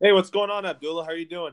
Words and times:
Hey, 0.00 0.10
what's 0.10 0.30
going 0.30 0.50
on, 0.50 0.66
Abdulla? 0.66 1.04
How 1.04 1.12
are 1.12 1.16
you 1.16 1.24
doing? 1.24 1.52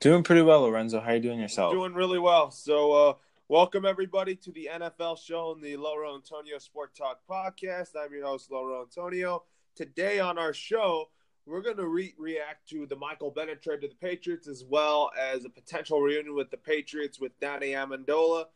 Doing 0.00 0.22
pretty 0.22 0.40
well, 0.40 0.62
Lorenzo. 0.62 0.98
How 0.98 1.10
are 1.10 1.14
you 1.16 1.20
doing 1.20 1.38
yourself? 1.38 1.74
Doing 1.74 1.92
really 1.92 2.18
well. 2.18 2.50
So, 2.50 2.92
uh, 2.92 3.14
welcome 3.48 3.84
everybody 3.84 4.34
to 4.36 4.50
the 4.50 4.70
NFL 4.72 5.22
show 5.22 5.50
on 5.50 5.60
the 5.60 5.76
Lauro 5.76 6.14
Antonio 6.14 6.56
Sport 6.56 6.96
Talk 6.96 7.20
podcast. 7.28 7.90
I'm 8.02 8.14
your 8.14 8.24
host, 8.24 8.50
Lauro 8.50 8.80
Antonio. 8.80 9.42
Today 9.76 10.20
on 10.20 10.38
our 10.38 10.54
show, 10.54 11.10
we're 11.44 11.60
going 11.60 11.76
to 11.76 11.86
re- 11.86 12.14
react 12.16 12.70
to 12.70 12.86
the 12.86 12.96
Michael 12.96 13.30
Bennett 13.30 13.62
trade 13.62 13.82
to 13.82 13.88
the 13.88 13.94
Patriots, 13.94 14.48
as 14.48 14.64
well 14.64 15.10
as 15.20 15.44
a 15.44 15.50
potential 15.50 16.00
reunion 16.00 16.34
with 16.34 16.50
the 16.50 16.56
Patriots 16.56 17.20
with 17.20 17.38
Danny 17.40 17.72
Amendola, 17.72 18.46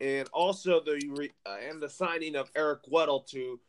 and 0.00 0.28
also 0.32 0.80
the 0.80 1.00
re- 1.10 1.32
uh, 1.46 1.58
and 1.70 1.80
the 1.80 1.88
signing 1.88 2.34
of 2.34 2.50
Eric 2.56 2.80
Weddle 2.90 3.24
to 3.28 3.60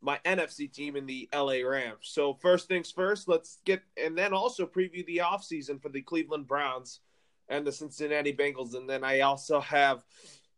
my 0.00 0.18
NFC 0.24 0.72
team 0.72 0.96
in 0.96 1.06
the 1.06 1.28
LA 1.34 1.66
Rams. 1.66 2.02
So 2.02 2.34
first 2.34 2.68
things 2.68 2.90
first, 2.90 3.28
let's 3.28 3.58
get 3.64 3.82
and 4.02 4.16
then 4.16 4.32
also 4.32 4.66
preview 4.66 5.04
the 5.06 5.18
offseason 5.18 5.80
for 5.82 5.88
the 5.88 6.02
Cleveland 6.02 6.46
Browns 6.46 7.00
and 7.48 7.66
the 7.66 7.72
Cincinnati 7.72 8.32
Bengals. 8.32 8.74
And 8.74 8.88
then 8.88 9.02
I 9.02 9.20
also 9.20 9.60
have 9.60 10.04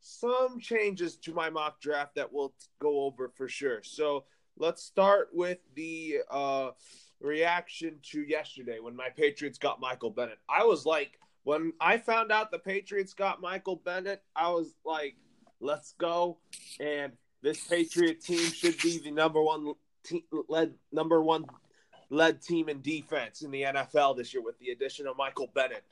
some 0.01 0.59
changes 0.61 1.17
to 1.17 1.33
my 1.33 1.51
mock 1.51 1.81
draft 1.81 2.15
that 2.17 2.33
we'll 2.33 2.55
go 2.81 3.05
over 3.05 3.29
for 3.29 3.49
sure. 3.49 3.83
So 3.83 4.25
let's 4.57 4.83
start 4.83 5.29
with 5.33 5.59
the 5.75 6.19
uh, 6.31 6.71
reaction 7.21 7.99
to 8.11 8.23
yesterday 8.23 8.79
when 8.81 8.97
my 8.97 9.09
Patriots 9.09 9.59
got 9.59 9.81
Michael 9.81 10.11
Bennett. 10.11 10.39
I 10.49 10.65
was 10.65 10.85
like, 10.85 11.19
when 11.45 11.73
I 11.81 11.99
found 11.99 12.31
out 12.33 12.51
the 12.51 12.59
Patriots 12.59 13.15
got 13.15 13.41
Michael 13.41 13.77
Bennett, 13.77 14.23
I 14.37 14.51
was 14.51 14.75
like, 14.85 15.17
let's 15.61 15.93
go. 15.93 16.39
And 16.79 17.13
this 17.43 17.65
Patriot 17.67 18.23
team 18.23 18.51
should 18.51 18.79
be 18.79 18.99
the 18.99 19.11
number 19.11 19.43
one 19.43 19.75
team, 20.05 20.23
led 20.49 20.75
number 20.93 21.23
one 21.23 21.45
led 22.11 22.43
team 22.43 22.69
in 22.69 22.83
defense 22.83 23.43
in 23.43 23.51
the 23.51 23.63
NFL 23.63 24.17
this 24.17 24.35
year 24.35 24.43
with 24.43 24.59
the 24.59 24.71
addition 24.71 25.07
of 25.07 25.17
Michael 25.17 25.51
Bennett. 25.55 25.85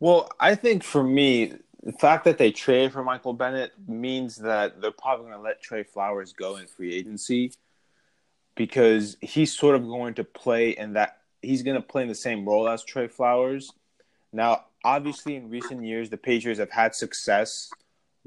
Well, 0.00 0.30
I 0.40 0.54
think 0.54 0.82
for 0.82 1.02
me, 1.02 1.54
the 1.82 1.92
fact 1.92 2.24
that 2.24 2.38
they 2.38 2.50
traded 2.50 2.92
for 2.92 3.04
Michael 3.04 3.32
Bennett 3.32 3.72
means 3.86 4.36
that 4.36 4.80
they're 4.80 4.90
probably 4.90 5.26
going 5.26 5.38
to 5.38 5.42
let 5.42 5.62
Trey 5.62 5.82
Flowers 5.82 6.32
go 6.32 6.56
in 6.56 6.66
free 6.66 6.94
agency 6.94 7.52
because 8.54 9.16
he's 9.20 9.56
sort 9.56 9.76
of 9.76 9.86
going 9.86 10.14
to 10.14 10.24
play 10.24 10.70
in 10.70 10.94
that 10.94 11.18
he's 11.42 11.62
going 11.62 11.76
to 11.80 11.86
play 11.86 12.02
in 12.02 12.08
the 12.08 12.14
same 12.14 12.44
role 12.44 12.68
as 12.68 12.84
Trey 12.84 13.06
Flowers. 13.06 13.72
Now, 14.32 14.64
obviously, 14.84 15.36
in 15.36 15.50
recent 15.50 15.84
years, 15.84 16.10
the 16.10 16.16
Patriots 16.16 16.58
have 16.58 16.70
had 16.70 16.94
success 16.94 17.70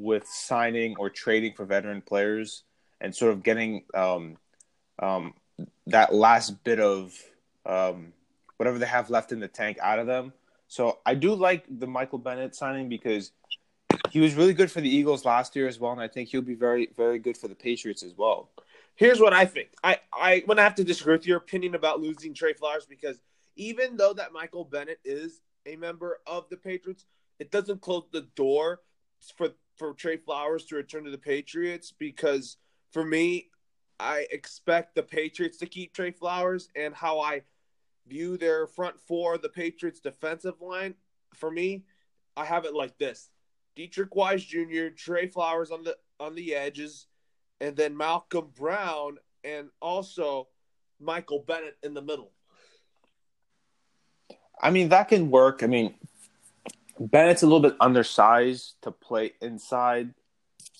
with 0.01 0.27
signing 0.27 0.95
or 0.97 1.09
trading 1.09 1.53
for 1.53 1.65
veteran 1.65 2.01
players 2.01 2.63
and 2.99 3.15
sort 3.15 3.31
of 3.31 3.43
getting 3.43 3.83
um, 3.93 4.37
um, 4.99 5.33
that 5.87 6.13
last 6.13 6.63
bit 6.63 6.79
of 6.79 7.13
um, 7.65 8.13
whatever 8.57 8.79
they 8.79 8.85
have 8.85 9.09
left 9.09 9.31
in 9.31 9.39
the 9.39 9.47
tank 9.47 9.77
out 9.81 9.99
of 9.99 10.07
them. 10.07 10.33
So 10.67 10.99
I 11.05 11.15
do 11.15 11.33
like 11.33 11.65
the 11.69 11.87
Michael 11.87 12.19
Bennett 12.19 12.55
signing 12.55 12.89
because 12.89 13.31
he 14.09 14.19
was 14.19 14.35
really 14.35 14.53
good 14.53 14.71
for 14.71 14.81
the 14.81 14.89
Eagles 14.89 15.25
last 15.25 15.55
year 15.55 15.67
as 15.67 15.79
well, 15.79 15.91
and 15.91 16.01
I 16.01 16.07
think 16.07 16.29
he'll 16.29 16.41
be 16.41 16.55
very, 16.55 16.89
very 16.95 17.19
good 17.19 17.37
for 17.37 17.47
the 17.47 17.55
Patriots 17.55 18.03
as 18.03 18.17
well. 18.17 18.49
Here's 18.95 19.19
what 19.19 19.33
I 19.33 19.45
think. 19.45 19.69
I 19.83 19.99
I 20.13 20.39
going 20.39 20.57
to 20.57 20.63
have 20.63 20.75
to 20.75 20.83
disagree 20.83 21.15
with 21.15 21.27
your 21.27 21.37
opinion 21.37 21.75
about 21.75 21.99
losing 21.99 22.33
Trey 22.33 22.53
Flowers 22.53 22.85
because 22.85 23.19
even 23.55 23.97
though 23.97 24.13
that 24.13 24.31
Michael 24.31 24.65
Bennett 24.65 24.99
is 25.03 25.41
a 25.65 25.75
member 25.75 26.19
of 26.27 26.47
the 26.49 26.57
Patriots, 26.57 27.05
it 27.39 27.51
doesn't 27.51 27.81
close 27.81 28.03
the 28.11 28.27
door 28.35 28.81
for 29.37 29.49
for 29.81 29.93
Trey 29.95 30.17
Flowers 30.17 30.65
to 30.65 30.75
return 30.75 31.05
to 31.05 31.09
the 31.09 31.17
Patriots 31.17 31.91
because 31.97 32.57
for 32.91 33.03
me, 33.03 33.49
I 33.99 34.27
expect 34.29 34.93
the 34.93 35.01
Patriots 35.01 35.57
to 35.57 35.65
keep 35.65 35.91
Trey 35.91 36.11
Flowers 36.11 36.69
and 36.75 36.93
how 36.93 37.19
I 37.19 37.41
view 38.07 38.37
their 38.37 38.67
front 38.67 38.99
four, 38.99 39.39
the 39.39 39.49
Patriots 39.49 39.99
defensive 39.99 40.61
line. 40.61 40.93
For 41.33 41.49
me, 41.49 41.85
I 42.37 42.45
have 42.45 42.65
it 42.65 42.75
like 42.75 42.99
this: 42.99 43.31
Deatrich 43.75 44.15
Wise 44.15 44.45
Jr., 44.45 44.89
Trey 44.95 45.27
Flowers 45.27 45.71
on 45.71 45.83
the 45.83 45.97
on 46.19 46.35
the 46.35 46.53
edges, 46.53 47.07
and 47.59 47.75
then 47.75 47.97
Malcolm 47.97 48.49
Brown, 48.55 49.17
and 49.43 49.69
also 49.81 50.47
Michael 50.99 51.43
Bennett 51.47 51.77
in 51.81 51.95
the 51.95 52.03
middle. 52.03 52.33
I 54.61 54.69
mean, 54.69 54.89
that 54.89 55.09
can 55.09 55.31
work. 55.31 55.63
I 55.63 55.65
mean, 55.65 55.95
Bennett's 57.07 57.41
a 57.41 57.47
little 57.47 57.61
bit 57.61 57.75
undersized 57.79 58.75
to 58.83 58.91
play 58.91 59.33
inside, 59.41 60.13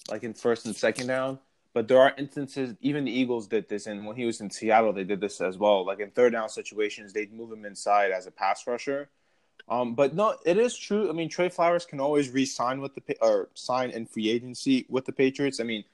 like 0.10 0.24
in 0.24 0.34
first 0.36 0.68
and 0.68 0.76
second 0.76 1.08
down. 1.08 1.40
But 1.74 1.88
there 1.88 2.00
are 2.00 2.14
instances, 2.18 2.76
even 2.82 3.06
the 3.06 3.12
Eagles 3.12 3.48
did 3.48 3.70
this, 3.70 3.88
and 3.88 4.06
when 4.06 4.18
he 4.18 4.26
was 4.26 4.42
in 4.42 4.52
Seattle, 4.52 4.94
they 4.94 5.06
did 5.06 5.22
this 5.22 5.42
as 5.42 5.58
well. 5.58 5.86
Like 5.86 6.00
in 6.00 6.12
third 6.12 6.34
down 6.34 6.50
situations, 6.50 7.14
they'd 7.14 7.34
move 7.34 7.52
him 7.52 7.66
inside 7.66 8.12
as 8.12 8.28
a 8.28 8.32
pass 8.32 8.68
rusher. 8.68 9.10
Um, 9.70 9.96
but 9.96 10.14
no, 10.14 10.36
it 10.46 10.58
is 10.58 10.78
true. 10.78 11.10
I 11.10 11.14
mean, 11.14 11.30
Trey 11.30 11.50
Flowers 11.50 11.86
can 11.86 12.00
always 12.00 12.30
re-sign 12.30 12.82
with 12.82 12.94
the 12.94 13.18
or 13.22 13.50
sign 13.54 13.90
in 13.92 14.06
free 14.06 14.30
agency 14.30 14.86
with 14.90 15.06
the 15.06 15.14
Patriots. 15.14 15.60
I 15.60 15.64
mean, 15.64 15.86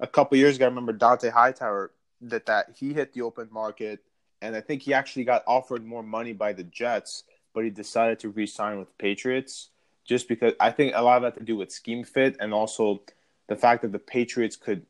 a 0.00 0.06
couple 0.06 0.38
years 0.38 0.56
ago, 0.56 0.66
I 0.66 0.68
remember 0.68 0.92
Dont'a 0.92 1.32
Hightower 1.32 1.90
did 2.26 2.46
that. 2.46 2.70
He 2.76 2.94
hit 2.94 3.12
the 3.12 3.22
open 3.22 3.48
market, 3.50 4.00
and 4.40 4.54
I 4.54 4.60
think 4.60 4.82
he 4.82 4.94
actually 4.94 5.24
got 5.24 5.42
offered 5.46 5.84
more 5.84 6.02
money 6.02 6.32
by 6.32 6.52
the 6.52 6.64
Jets, 6.64 7.24
but 7.52 7.64
he 7.64 7.70
decided 7.70 8.20
to 8.20 8.30
re-sign 8.30 8.78
with 8.78 8.88
the 8.88 8.94
Patriots 8.98 9.70
just 10.04 10.28
because 10.28 10.52
I 10.60 10.70
think 10.70 10.94
a 10.94 11.02
lot 11.02 11.16
of 11.16 11.22
that 11.22 11.38
to 11.38 11.44
do 11.44 11.56
with 11.56 11.72
scheme 11.72 12.04
fit 12.04 12.36
and 12.40 12.52
also 12.52 13.02
the 13.48 13.56
fact 13.56 13.82
that 13.82 13.92
the 13.92 13.98
Patriots 13.98 14.56
could 14.56 14.86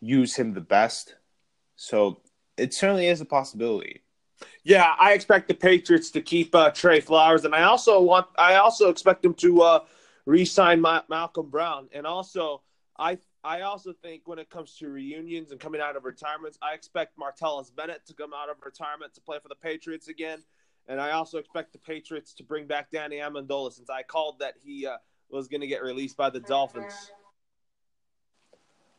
use 0.00 0.34
him 0.34 0.54
the 0.54 0.60
best. 0.60 1.14
So 1.76 2.20
it 2.56 2.74
certainly 2.74 3.06
is 3.06 3.20
a 3.20 3.24
possibility. 3.24 4.02
Yeah, 4.64 4.94
I 4.98 5.12
expect 5.12 5.48
the 5.48 5.54
Patriots 5.54 6.10
to 6.12 6.22
keep 6.22 6.54
uh, 6.54 6.70
Trey 6.70 7.00
Flowers, 7.00 7.44
and 7.44 7.54
I 7.54 7.64
also 7.64 8.00
want 8.00 8.26
I 8.38 8.56
also 8.56 8.88
expect 8.88 9.22
them 9.22 9.34
to 9.34 9.62
uh, 9.62 9.80
re-sign 10.26 10.80
Ma- 10.80 11.02
Malcolm 11.08 11.50
Brown, 11.50 11.88
and 11.92 12.06
also 12.06 12.62
I 12.98 13.18
I 13.42 13.62
also 13.62 13.92
think 13.92 14.22
when 14.26 14.38
it 14.38 14.50
comes 14.50 14.76
to 14.76 14.88
reunions 14.88 15.50
and 15.50 15.60
coming 15.60 15.80
out 15.80 15.96
of 15.96 16.04
retirements, 16.04 16.58
I 16.62 16.74
expect 16.74 17.18
Martellus 17.18 17.74
Bennett 17.74 18.06
to 18.06 18.14
come 18.14 18.32
out 18.34 18.50
of 18.50 18.56
retirement 18.64 19.14
to 19.14 19.20
play 19.20 19.38
for 19.42 19.48
the 19.48 19.54
Patriots 19.54 20.08
again. 20.08 20.42
And 20.90 21.00
I 21.00 21.12
also 21.12 21.38
expect 21.38 21.72
the 21.72 21.78
Patriots 21.78 22.34
to 22.34 22.42
bring 22.42 22.66
back 22.66 22.90
Danny 22.90 23.18
Amendola 23.18 23.72
since 23.72 23.88
I 23.88 24.02
called 24.02 24.40
that 24.40 24.54
he 24.60 24.88
uh, 24.88 24.96
was 25.30 25.46
going 25.46 25.60
to 25.60 25.68
get 25.68 25.84
released 25.84 26.16
by 26.16 26.30
the 26.30 26.40
Dolphins. 26.40 27.12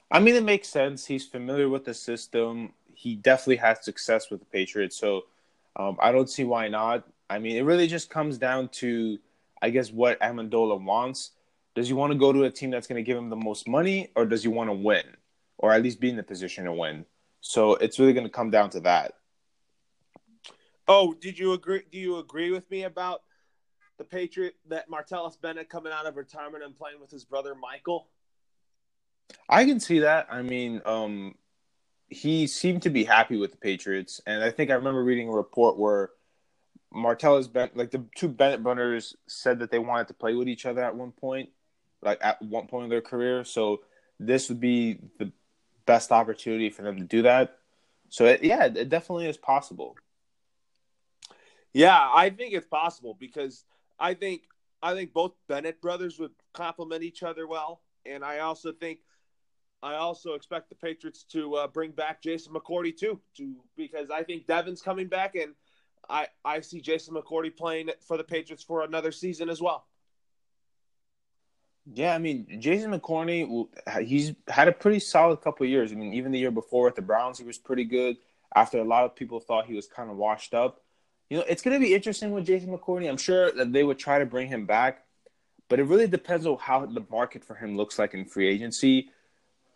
I 0.09 0.21
mean, 0.21 0.35
it 0.35 0.43
makes 0.43 0.69
sense. 0.69 1.05
He's 1.05 1.25
familiar 1.25 1.67
with 1.67 1.83
the 1.83 1.93
system. 1.93 2.71
He 2.93 3.15
definitely 3.15 3.57
had 3.57 3.83
success 3.83 4.31
with 4.31 4.39
the 4.39 4.45
Patriots. 4.45 4.95
So 4.95 5.23
um, 5.75 5.97
I 6.01 6.13
don't 6.13 6.29
see 6.29 6.45
why 6.45 6.69
not. 6.69 7.05
I 7.29 7.39
mean, 7.39 7.57
it 7.57 7.63
really 7.63 7.87
just 7.87 8.09
comes 8.09 8.37
down 8.37 8.69
to, 8.69 9.19
I 9.61 9.69
guess, 9.69 9.91
what 9.91 10.17
Amendola 10.21 10.81
wants. 10.81 11.31
Does 11.75 11.87
he 11.87 11.93
want 11.93 12.13
to 12.13 12.17
go 12.17 12.31
to 12.31 12.45
a 12.45 12.49
team 12.49 12.69
that's 12.69 12.87
going 12.87 13.03
to 13.03 13.05
give 13.05 13.17
him 13.17 13.29
the 13.29 13.35
most 13.35 13.67
money, 13.67 14.11
or 14.15 14.25
does 14.25 14.43
he 14.43 14.47
want 14.47 14.69
to 14.69 14.73
win, 14.73 15.03
or 15.57 15.73
at 15.73 15.83
least 15.83 15.99
be 15.99 16.09
in 16.09 16.15
the 16.15 16.23
position 16.23 16.63
to 16.63 16.71
win? 16.71 17.05
So 17.41 17.75
it's 17.75 17.99
really 17.99 18.13
going 18.13 18.25
to 18.25 18.31
come 18.31 18.49
down 18.49 18.69
to 18.69 18.79
that. 18.81 19.15
Oh, 20.93 21.13
did 21.13 21.39
you 21.39 21.53
agree? 21.53 21.83
Do 21.89 21.97
you 21.97 22.17
agree 22.17 22.51
with 22.51 22.69
me 22.69 22.83
about 22.83 23.21
the 23.97 24.03
Patriot 24.03 24.55
that 24.67 24.89
Martellus 24.89 25.39
Bennett 25.39 25.69
coming 25.69 25.93
out 25.93 26.05
of 26.05 26.17
retirement 26.17 26.65
and 26.65 26.75
playing 26.75 26.99
with 26.99 27.09
his 27.09 27.23
brother 27.23 27.55
Michael? 27.55 28.09
I 29.47 29.63
can 29.63 29.79
see 29.79 29.99
that. 29.99 30.27
I 30.29 30.41
mean, 30.41 30.81
um, 30.83 31.35
he 32.09 32.45
seemed 32.45 32.81
to 32.81 32.89
be 32.89 33.05
happy 33.05 33.37
with 33.37 33.51
the 33.51 33.57
Patriots, 33.57 34.19
and 34.27 34.43
I 34.43 34.51
think 34.51 34.69
I 34.69 34.73
remember 34.73 35.01
reading 35.01 35.29
a 35.29 35.31
report 35.31 35.77
where 35.77 36.09
Martellus 36.93 37.49
Bennett, 37.49 37.77
like 37.77 37.91
the 37.91 38.03
two 38.17 38.27
Bennett 38.27 38.61
brothers, 38.61 39.15
said 39.27 39.59
that 39.59 39.71
they 39.71 39.79
wanted 39.79 40.09
to 40.09 40.13
play 40.13 40.35
with 40.35 40.49
each 40.49 40.65
other 40.65 40.83
at 40.83 40.93
one 40.93 41.13
point, 41.13 41.51
like 42.01 42.19
at 42.21 42.41
one 42.41 42.67
point 42.67 42.83
in 42.83 42.89
their 42.89 42.99
career. 42.99 43.45
So 43.45 43.83
this 44.19 44.49
would 44.49 44.59
be 44.59 44.99
the 45.19 45.31
best 45.85 46.11
opportunity 46.11 46.69
for 46.69 46.81
them 46.81 46.97
to 46.97 47.05
do 47.05 47.21
that. 47.21 47.59
So 48.09 48.25
it, 48.25 48.43
yeah, 48.43 48.65
it 48.65 48.89
definitely 48.89 49.27
is 49.27 49.37
possible. 49.37 49.95
Yeah, 51.73 52.09
I 52.13 52.29
think 52.29 52.53
it's 52.53 52.67
possible 52.67 53.15
because 53.19 53.65
I 53.99 54.13
think 54.13 54.43
I 54.83 54.93
think 54.93 55.13
both 55.13 55.33
Bennett 55.47 55.81
brothers 55.81 56.19
would 56.19 56.31
complement 56.53 57.03
each 57.03 57.23
other 57.23 57.47
well, 57.47 57.81
and 58.05 58.23
I 58.23 58.39
also 58.39 58.71
think 58.71 58.99
I 59.83 59.95
also 59.95 60.33
expect 60.33 60.69
the 60.69 60.75
Patriots 60.75 61.23
to 61.31 61.55
uh, 61.55 61.67
bring 61.67 61.91
back 61.91 62.21
Jason 62.21 62.53
McCourty 62.53 62.95
too, 62.95 63.19
to 63.37 63.55
because 63.77 64.09
I 64.11 64.23
think 64.23 64.47
Devin's 64.47 64.81
coming 64.81 65.07
back, 65.07 65.35
and 65.35 65.53
I 66.09 66.27
I 66.43 66.61
see 66.61 66.81
Jason 66.81 67.15
McCourty 67.15 67.55
playing 67.55 67.89
for 68.05 68.17
the 68.17 68.23
Patriots 68.23 68.63
for 68.63 68.83
another 68.83 69.11
season 69.11 69.49
as 69.49 69.61
well. 69.61 69.85
Yeah, 71.93 72.13
I 72.13 72.19
mean 72.19 72.59
Jason 72.59 72.91
McCourty, 72.91 73.67
he's 74.03 74.33
had 74.47 74.67
a 74.67 74.71
pretty 74.71 74.99
solid 74.99 75.41
couple 75.41 75.65
years. 75.65 75.91
I 75.91 75.95
mean, 75.95 76.13
even 76.13 76.31
the 76.31 76.39
year 76.39 76.51
before 76.51 76.85
with 76.85 76.95
the 76.95 77.01
Browns, 77.01 77.39
he 77.39 77.45
was 77.45 77.57
pretty 77.57 77.85
good. 77.85 78.17
After 78.53 78.79
a 78.79 78.83
lot 78.83 79.05
of 79.05 79.15
people 79.15 79.39
thought 79.39 79.65
he 79.65 79.73
was 79.73 79.87
kind 79.87 80.11
of 80.11 80.17
washed 80.17 80.53
up, 80.53 80.81
you 81.31 81.37
know, 81.37 81.45
it's 81.47 81.61
going 81.61 81.73
to 81.73 81.79
be 81.79 81.95
interesting 81.95 82.31
with 82.31 82.45
Jason 82.45 82.77
McCourty. 82.77 83.07
I'm 83.07 83.15
sure 83.15 83.53
that 83.53 83.71
they 83.71 83.85
would 83.85 83.97
try 83.97 84.19
to 84.19 84.25
bring 84.25 84.49
him 84.49 84.65
back, 84.65 85.05
but 85.69 85.79
it 85.79 85.83
really 85.83 86.05
depends 86.05 86.45
on 86.45 86.57
how 86.59 86.85
the 86.85 87.05
market 87.09 87.45
for 87.45 87.55
him 87.55 87.77
looks 87.77 87.97
like 87.97 88.13
in 88.13 88.25
free 88.25 88.49
agency. 88.49 89.11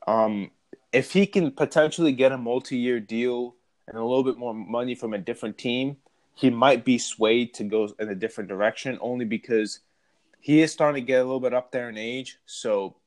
Um, 0.05 0.51
if 0.91 1.13
he 1.13 1.25
can 1.25 1.51
potentially 1.51 2.11
get 2.11 2.33
a 2.33 2.37
multi-year 2.37 2.99
deal 2.99 3.55
and 3.87 3.95
a 3.95 4.03
little 4.03 4.25
bit 4.25 4.37
more 4.37 4.53
money 4.53 4.95
from 4.95 5.13
a 5.13 5.17
different 5.17 5.57
team, 5.57 5.95
he 6.33 6.49
might 6.49 6.83
be 6.83 6.97
swayed 6.97 7.53
to 7.53 7.63
go 7.63 7.87
in 7.99 8.09
a 8.09 8.15
different 8.15 8.49
direction 8.49 8.97
only 8.99 9.23
because 9.23 9.79
he 10.41 10.61
is 10.61 10.73
starting 10.73 11.01
to 11.01 11.07
get 11.07 11.21
a 11.21 11.23
little 11.23 11.39
bit 11.39 11.53
up 11.53 11.71
there 11.71 11.87
in 11.87 11.97
age. 11.97 12.37
So 12.45 12.97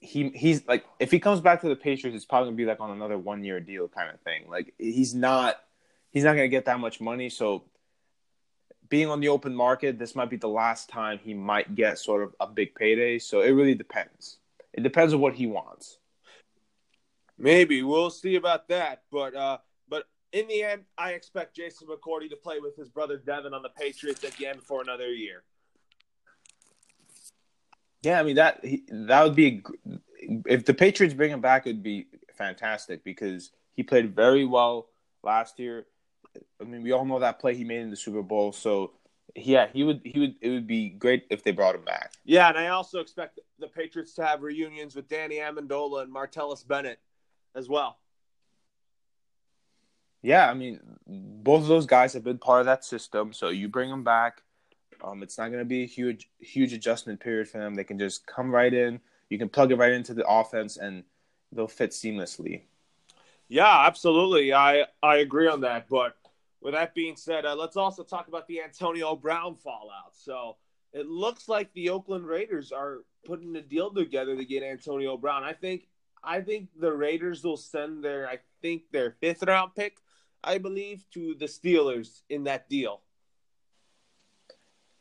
he 0.00 0.30
he's 0.30 0.66
like 0.66 0.84
if 0.98 1.12
he 1.12 1.20
comes 1.20 1.40
back 1.40 1.60
to 1.60 1.68
the 1.68 1.76
Patriots, 1.76 2.16
it's 2.16 2.24
probably 2.24 2.48
gonna 2.48 2.56
be 2.56 2.64
like 2.66 2.80
on 2.80 2.90
another 2.90 3.16
one 3.16 3.44
year 3.44 3.60
deal 3.60 3.86
kind 3.86 4.10
of 4.12 4.20
thing. 4.22 4.46
Like 4.48 4.74
he's 4.76 5.14
not 5.14 5.60
he's 6.10 6.24
not 6.24 6.34
gonna 6.34 6.48
get 6.48 6.66
that 6.66 6.80
much 6.80 7.00
money. 7.00 7.30
So 7.30 7.64
being 8.88 9.08
on 9.08 9.20
the 9.20 9.28
open 9.28 9.54
market, 9.54 9.98
this 9.98 10.14
might 10.14 10.28
be 10.28 10.36
the 10.36 10.48
last 10.48 10.88
time 10.88 11.18
he 11.22 11.32
might 11.32 11.74
get 11.74 11.98
sort 11.98 12.22
of 12.22 12.34
a 12.40 12.46
big 12.46 12.74
payday. 12.74 13.18
So 13.18 13.40
it 13.40 13.50
really 13.50 13.74
depends. 13.74 14.38
It 14.72 14.82
depends 14.82 15.14
on 15.14 15.20
what 15.20 15.34
he 15.34 15.46
wants. 15.46 15.98
Maybe 17.38 17.82
we'll 17.82 18.10
see 18.10 18.36
about 18.36 18.68
that, 18.68 19.02
but 19.10 19.34
uh, 19.34 19.58
but 19.88 20.04
in 20.32 20.46
the 20.46 20.62
end, 20.62 20.82
I 20.98 21.12
expect 21.12 21.56
Jason 21.56 21.88
McCourty 21.88 22.28
to 22.30 22.36
play 22.36 22.60
with 22.60 22.76
his 22.76 22.88
brother 22.88 23.16
Devin 23.16 23.54
on 23.54 23.62
the 23.62 23.70
Patriots 23.70 24.22
again 24.24 24.58
for 24.58 24.82
another 24.82 25.10
year. 25.10 25.42
Yeah, 28.02 28.20
I 28.20 28.22
mean 28.22 28.36
that 28.36 28.62
that 28.90 29.22
would 29.24 29.34
be 29.34 29.62
if 30.46 30.64
the 30.66 30.74
Patriots 30.74 31.14
bring 31.14 31.30
him 31.30 31.40
back, 31.40 31.66
it'd 31.66 31.82
be 31.82 32.08
fantastic 32.36 33.04
because 33.04 33.50
he 33.74 33.82
played 33.82 34.14
very 34.14 34.44
well 34.44 34.88
last 35.22 35.58
year. 35.58 35.86
I 36.60 36.64
mean, 36.64 36.82
we 36.82 36.92
all 36.92 37.04
know 37.04 37.18
that 37.18 37.38
play 37.40 37.54
he 37.54 37.64
made 37.64 37.80
in 37.80 37.90
the 37.90 37.96
Super 37.96 38.22
Bowl. 38.22 38.52
So, 38.52 38.92
yeah, 39.34 39.68
he 39.72 39.84
would 39.84 40.00
he 40.04 40.18
would 40.18 40.34
it 40.40 40.50
would 40.50 40.66
be 40.66 40.90
great 40.90 41.26
if 41.30 41.42
they 41.42 41.52
brought 41.52 41.74
him 41.74 41.84
back. 41.84 42.12
Yeah, 42.24 42.48
and 42.48 42.58
I 42.58 42.68
also 42.68 43.00
expect 43.00 43.40
the 43.58 43.68
Patriots 43.68 44.14
to 44.14 44.24
have 44.24 44.42
reunions 44.42 44.94
with 44.94 45.08
Danny 45.08 45.36
Amendola 45.36 46.02
and 46.02 46.14
Martellus 46.14 46.66
Bennett 46.66 46.98
as 47.54 47.68
well. 47.68 47.98
Yeah, 50.22 50.50
I 50.50 50.54
mean, 50.54 50.80
both 51.06 51.62
of 51.62 51.68
those 51.68 51.86
guys 51.86 52.12
have 52.12 52.24
been 52.24 52.38
part 52.38 52.60
of 52.60 52.66
that 52.66 52.84
system. 52.84 53.32
So 53.32 53.48
you 53.48 53.68
bring 53.68 53.88
them 53.88 54.04
back 54.04 54.42
um, 55.02 55.22
it's 55.22 55.38
not 55.38 55.48
going 55.48 55.60
to 55.60 55.64
be 55.64 55.82
a 55.82 55.86
huge 55.86 56.28
huge 56.38 56.72
adjustment 56.72 57.20
period 57.20 57.48
for 57.48 57.58
them. 57.58 57.74
They 57.74 57.84
can 57.84 57.98
just 57.98 58.26
come 58.26 58.50
right 58.50 58.72
in. 58.72 59.00
You 59.28 59.38
can 59.38 59.48
plug 59.48 59.72
it 59.72 59.76
right 59.76 59.92
into 59.92 60.14
the 60.14 60.26
offense, 60.26 60.76
and 60.76 61.04
they'll 61.52 61.68
fit 61.68 61.90
seamlessly. 61.90 62.62
Yeah, 63.48 63.86
absolutely. 63.86 64.52
I 64.52 64.84
I 65.02 65.16
agree 65.16 65.48
on 65.48 65.62
that. 65.62 65.88
But 65.88 66.16
with 66.60 66.74
that 66.74 66.94
being 66.94 67.16
said, 67.16 67.46
uh, 67.46 67.56
let's 67.56 67.76
also 67.76 68.02
talk 68.02 68.28
about 68.28 68.46
the 68.46 68.62
Antonio 68.62 69.16
Brown 69.16 69.56
fallout. 69.56 70.14
So 70.14 70.56
it 70.92 71.06
looks 71.06 71.48
like 71.48 71.72
the 71.72 71.90
Oakland 71.90 72.26
Raiders 72.26 72.72
are 72.72 72.98
putting 73.24 73.54
a 73.56 73.62
deal 73.62 73.92
together 73.92 74.36
to 74.36 74.44
get 74.44 74.62
Antonio 74.62 75.16
Brown. 75.16 75.44
I 75.44 75.52
think 75.52 75.88
I 76.22 76.40
think 76.40 76.68
the 76.78 76.92
Raiders 76.92 77.42
will 77.42 77.56
send 77.56 78.04
their 78.04 78.28
I 78.28 78.38
think 78.60 78.90
their 78.92 79.12
fifth 79.20 79.42
round 79.42 79.74
pick, 79.74 79.96
I 80.44 80.58
believe, 80.58 81.04
to 81.14 81.34
the 81.34 81.46
Steelers 81.46 82.22
in 82.28 82.44
that 82.44 82.68
deal. 82.68 83.00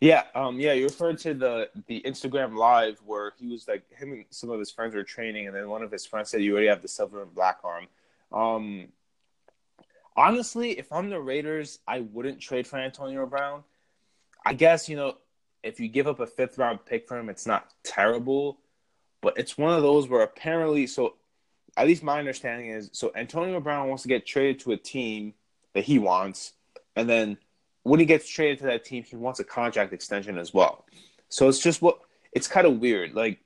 Yeah, 0.01 0.23
um, 0.33 0.61
yeah, 0.61 0.71
you 0.71 0.85
referred 0.85 1.17
to 1.19 1.33
the 1.33 1.69
the 1.87 2.01
Instagram 2.05 2.55
live 2.55 3.01
where 3.05 3.33
he 3.37 3.47
was 3.47 3.67
like 3.67 3.83
him 3.91 4.13
and 4.13 4.25
some 4.29 4.49
of 4.49 4.59
his 4.59 4.71
friends 4.71 4.95
were 4.95 5.03
training, 5.03 5.47
and 5.47 5.55
then 5.55 5.67
one 5.67 5.81
of 5.81 5.91
his 5.91 6.05
friends 6.05 6.29
said, 6.29 6.41
"You 6.41 6.53
already 6.53 6.67
have 6.67 6.81
the 6.81 6.87
silver 6.87 7.21
and 7.21 7.33
black 7.33 7.59
arm." 7.65 7.87
Um, 8.31 8.89
honestly, 10.15 10.71
if 10.71 10.91
I'm 10.91 11.09
the 11.09 11.19
Raiders, 11.19 11.79
I 11.87 12.01
wouldn't 12.01 12.39
trade 12.39 12.67
for 12.67 12.77
Antonio 12.77 13.25
Brown. 13.25 13.63
I 14.45 14.53
guess 14.53 14.87
you 14.89 14.95
know 14.95 15.15
if 15.63 15.79
you 15.79 15.87
give 15.87 16.07
up 16.07 16.19
a 16.19 16.27
fifth 16.27 16.57
round 16.57 16.85
pick 16.85 17.07
for 17.07 17.17
him, 17.17 17.29
it's 17.29 17.45
not 17.45 17.73
terrible, 17.83 18.59
but 19.21 19.37
it's 19.37 19.57
one 19.57 19.73
of 19.73 19.81
those 19.81 20.07
where 20.07 20.21
apparently, 20.21 20.87
so 20.87 21.15
at 21.75 21.87
least 21.87 22.03
my 22.03 22.19
understanding 22.19 22.69
is, 22.69 22.89
so 22.93 23.11
Antonio 23.15 23.59
Brown 23.59 23.87
wants 23.87 24.03
to 24.03 24.09
get 24.09 24.25
traded 24.25 24.59
to 24.61 24.71
a 24.71 24.77
team 24.77 25.33
that 25.73 25.83
he 25.83 25.99
wants, 25.99 26.53
and 26.95 27.09
then 27.09 27.37
when 27.83 27.99
he 27.99 28.05
gets 28.05 28.27
traded 28.27 28.59
to 28.59 28.65
that 28.65 28.85
team, 28.85 29.03
he 29.03 29.15
wants 29.15 29.39
a 29.39 29.43
contract 29.43 29.93
extension 29.93 30.37
as 30.37 30.53
well. 30.53 30.85
So 31.29 31.47
it's 31.47 31.59
just 31.59 31.81
what 31.81 31.99
it's 32.31 32.47
kind 32.47 32.67
of 32.67 32.79
weird. 32.79 33.13
Like, 33.13 33.39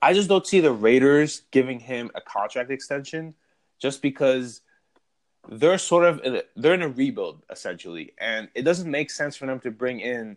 I 0.00 0.12
just 0.12 0.28
don't 0.28 0.46
see 0.46 0.60
the 0.60 0.72
Raiders 0.72 1.42
giving 1.50 1.80
him 1.80 2.10
a 2.14 2.20
contract 2.20 2.70
extension 2.70 3.34
just 3.78 4.02
because 4.02 4.60
they're 5.48 5.78
sort 5.78 6.04
of 6.04 6.20
in 6.22 6.36
a, 6.36 6.42
they're 6.56 6.74
in 6.74 6.82
a 6.82 6.88
rebuild 6.88 7.42
essentially, 7.50 8.12
and 8.18 8.48
it 8.54 8.62
doesn't 8.62 8.90
make 8.90 9.10
sense 9.10 9.36
for 9.36 9.46
them 9.46 9.60
to 9.60 9.70
bring 9.70 10.00
in 10.00 10.36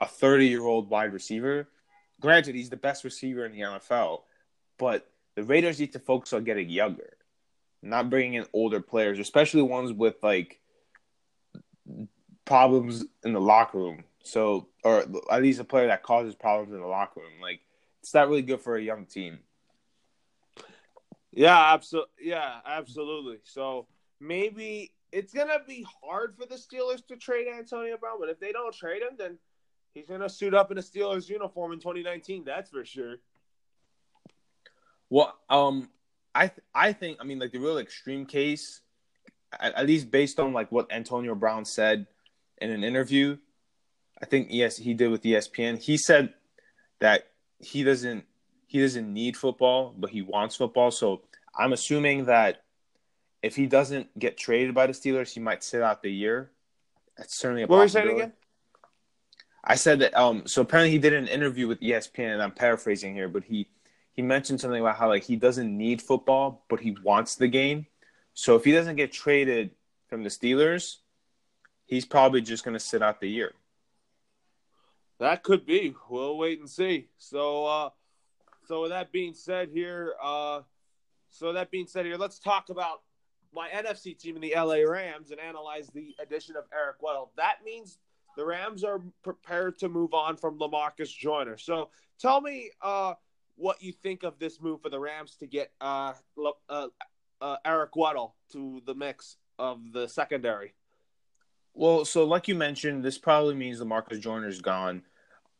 a 0.00 0.06
30 0.06 0.46
year 0.46 0.62
old 0.62 0.88
wide 0.88 1.12
receiver. 1.12 1.68
Granted, 2.20 2.54
he's 2.54 2.70
the 2.70 2.76
best 2.76 3.04
receiver 3.04 3.44
in 3.44 3.52
the 3.52 3.60
NFL, 3.60 4.22
but 4.78 5.08
the 5.36 5.44
Raiders 5.44 5.78
need 5.78 5.92
to 5.92 5.98
focus 5.98 6.32
on 6.32 6.44
getting 6.44 6.68
younger, 6.68 7.16
not 7.82 8.10
bringing 8.10 8.34
in 8.34 8.46
older 8.52 8.80
players, 8.80 9.18
especially 9.18 9.62
ones 9.62 9.92
with 9.92 10.16
like 10.22 10.60
problems 12.44 13.04
in 13.24 13.32
the 13.34 13.40
locker 13.40 13.78
room. 13.78 14.04
So, 14.24 14.68
or 14.82 15.04
at 15.30 15.42
least 15.42 15.60
a 15.60 15.64
player 15.64 15.86
that 15.86 16.02
causes 16.02 16.34
problems 16.34 16.72
in 16.72 16.80
the 16.80 16.86
locker 16.86 17.20
room. 17.20 17.40
Like, 17.40 17.60
it's 18.02 18.12
not 18.12 18.28
really 18.28 18.42
good 18.42 18.60
for 18.60 18.76
a 18.76 18.82
young 18.82 19.06
team. 19.06 19.38
Yeah, 21.32 21.72
absolutely. 21.72 22.10
Yeah, 22.20 22.58
absolutely. 22.66 23.38
So 23.44 23.86
maybe 24.20 24.92
it's 25.12 25.32
gonna 25.32 25.58
be 25.66 25.86
hard 26.02 26.34
for 26.36 26.46
the 26.46 26.56
Steelers 26.56 27.06
to 27.06 27.16
trade 27.16 27.46
Antonio 27.48 27.96
Brown, 27.96 28.18
but 28.20 28.28
if 28.28 28.38
they 28.38 28.52
don't 28.52 28.74
trade 28.74 29.02
him, 29.02 29.16
then 29.18 29.38
he's 29.94 30.06
gonna 30.06 30.28
suit 30.28 30.54
up 30.54 30.70
in 30.70 30.78
a 30.78 30.82
Steelers 30.82 31.28
uniform 31.28 31.72
in 31.72 31.78
2019. 31.78 32.44
That's 32.44 32.70
for 32.70 32.84
sure. 32.84 33.16
Well, 35.10 35.34
um, 35.48 35.88
I 36.34 36.48
th- 36.48 36.60
I 36.74 36.92
think 36.92 37.18
I 37.20 37.24
mean 37.24 37.38
like 37.38 37.52
the 37.52 37.58
real 37.58 37.78
extreme 37.78 38.26
case, 38.26 38.80
at, 39.58 39.74
at 39.74 39.86
least 39.86 40.10
based 40.10 40.38
on 40.38 40.52
like 40.52 40.70
what 40.70 40.92
Antonio 40.92 41.34
Brown 41.34 41.64
said 41.64 42.06
in 42.58 42.70
an 42.70 42.84
interview. 42.84 43.38
I 44.20 44.26
think 44.26 44.48
yes, 44.50 44.76
he 44.76 44.94
did 44.94 45.10
with 45.10 45.22
ESPN. 45.22 45.82
He 45.82 45.96
said 45.96 46.34
that 47.00 47.28
he 47.58 47.82
doesn't 47.82 48.24
he 48.66 48.80
doesn't 48.80 49.12
need 49.12 49.36
football, 49.36 49.94
but 49.96 50.10
he 50.10 50.22
wants 50.22 50.56
football. 50.56 50.90
So 50.90 51.22
I'm 51.58 51.72
assuming 51.72 52.26
that 52.26 52.62
if 53.42 53.56
he 53.56 53.66
doesn't 53.66 54.18
get 54.18 54.36
traded 54.36 54.74
by 54.74 54.86
the 54.86 54.92
Steelers, 54.92 55.32
he 55.32 55.40
might 55.40 55.62
sit 55.62 55.82
out 55.82 56.02
the 56.02 56.10
year. 56.10 56.50
That's 57.16 57.38
certainly 57.38 57.62
a 57.62 57.66
what 57.66 57.82
possibility. 57.82 58.08
What 58.08 58.14
were 58.14 58.18
you 58.18 58.22
saying 58.22 58.30
again? 58.30 58.38
I 59.64 59.74
said 59.74 59.98
that. 60.00 60.16
Um, 60.16 60.46
so 60.46 60.62
apparently 60.62 60.90
he 60.90 60.98
did 60.98 61.12
an 61.12 61.28
interview 61.28 61.68
with 61.68 61.80
ESPN, 61.80 62.32
and 62.34 62.42
I'm 62.42 62.52
paraphrasing 62.52 63.14
here, 63.14 63.28
but 63.28 63.44
he 63.44 63.68
he 64.12 64.22
mentioned 64.22 64.60
something 64.60 64.80
about 64.80 64.96
how 64.96 65.08
like 65.08 65.24
he 65.24 65.36
doesn't 65.36 65.76
need 65.76 66.02
football, 66.02 66.64
but 66.68 66.80
he 66.80 66.96
wants 67.02 67.36
the 67.36 67.48
game. 67.48 67.86
So 68.34 68.56
if 68.56 68.64
he 68.64 68.72
doesn't 68.72 68.96
get 68.96 69.12
traded 69.12 69.70
from 70.08 70.22
the 70.22 70.28
Steelers, 70.28 70.96
he's 71.86 72.04
probably 72.04 72.40
just 72.40 72.64
going 72.64 72.74
to 72.74 72.80
sit 72.80 73.02
out 73.02 73.20
the 73.20 73.28
year. 73.28 73.52
That 75.18 75.42
could 75.42 75.66
be. 75.66 75.94
We'll 76.08 76.38
wait 76.38 76.60
and 76.60 76.70
see. 76.70 77.08
So, 77.18 77.66
uh, 77.66 77.90
so 78.66 78.82
with 78.82 78.90
that 78.90 79.10
being 79.10 79.34
said, 79.34 79.70
here, 79.70 80.14
uh, 80.22 80.60
so 81.30 81.52
that 81.52 81.70
being 81.70 81.86
said, 81.86 82.06
here, 82.06 82.16
let's 82.16 82.38
talk 82.38 82.70
about 82.70 83.02
my 83.54 83.68
NFC 83.68 84.18
team 84.18 84.36
in 84.36 84.42
the 84.42 84.54
LA 84.56 84.82
Rams 84.88 85.30
and 85.30 85.40
analyze 85.40 85.88
the 85.88 86.14
addition 86.20 86.56
of 86.56 86.64
Eric 86.72 87.00
Weddle. 87.00 87.28
That 87.36 87.58
means 87.64 87.98
the 88.36 88.44
Rams 88.44 88.84
are 88.84 89.00
prepared 89.22 89.78
to 89.78 89.88
move 89.88 90.14
on 90.14 90.36
from 90.36 90.58
Lamarcus 90.58 91.14
Joyner. 91.16 91.56
So, 91.58 91.90
tell 92.20 92.40
me 92.40 92.70
uh, 92.82 93.14
what 93.56 93.82
you 93.82 93.92
think 93.92 94.22
of 94.22 94.38
this 94.38 94.60
move 94.60 94.82
for 94.82 94.90
the 94.90 95.00
Rams 95.00 95.36
to 95.36 95.46
get 95.46 95.72
uh, 95.80 96.12
uh, 96.68 96.88
uh 97.40 97.56
Eric 97.64 97.92
Weddle 97.92 98.32
to 98.52 98.82
the 98.86 98.94
mix 98.94 99.36
of 99.58 99.92
the 99.92 100.08
secondary. 100.08 100.74
Well, 101.74 102.04
so 102.04 102.24
like 102.24 102.48
you 102.48 102.54
mentioned, 102.54 103.04
this 103.04 103.18
probably 103.18 103.54
means 103.54 103.80
Lamarcus 103.80 104.20
Joyner's 104.20 104.60
gone. 104.60 105.02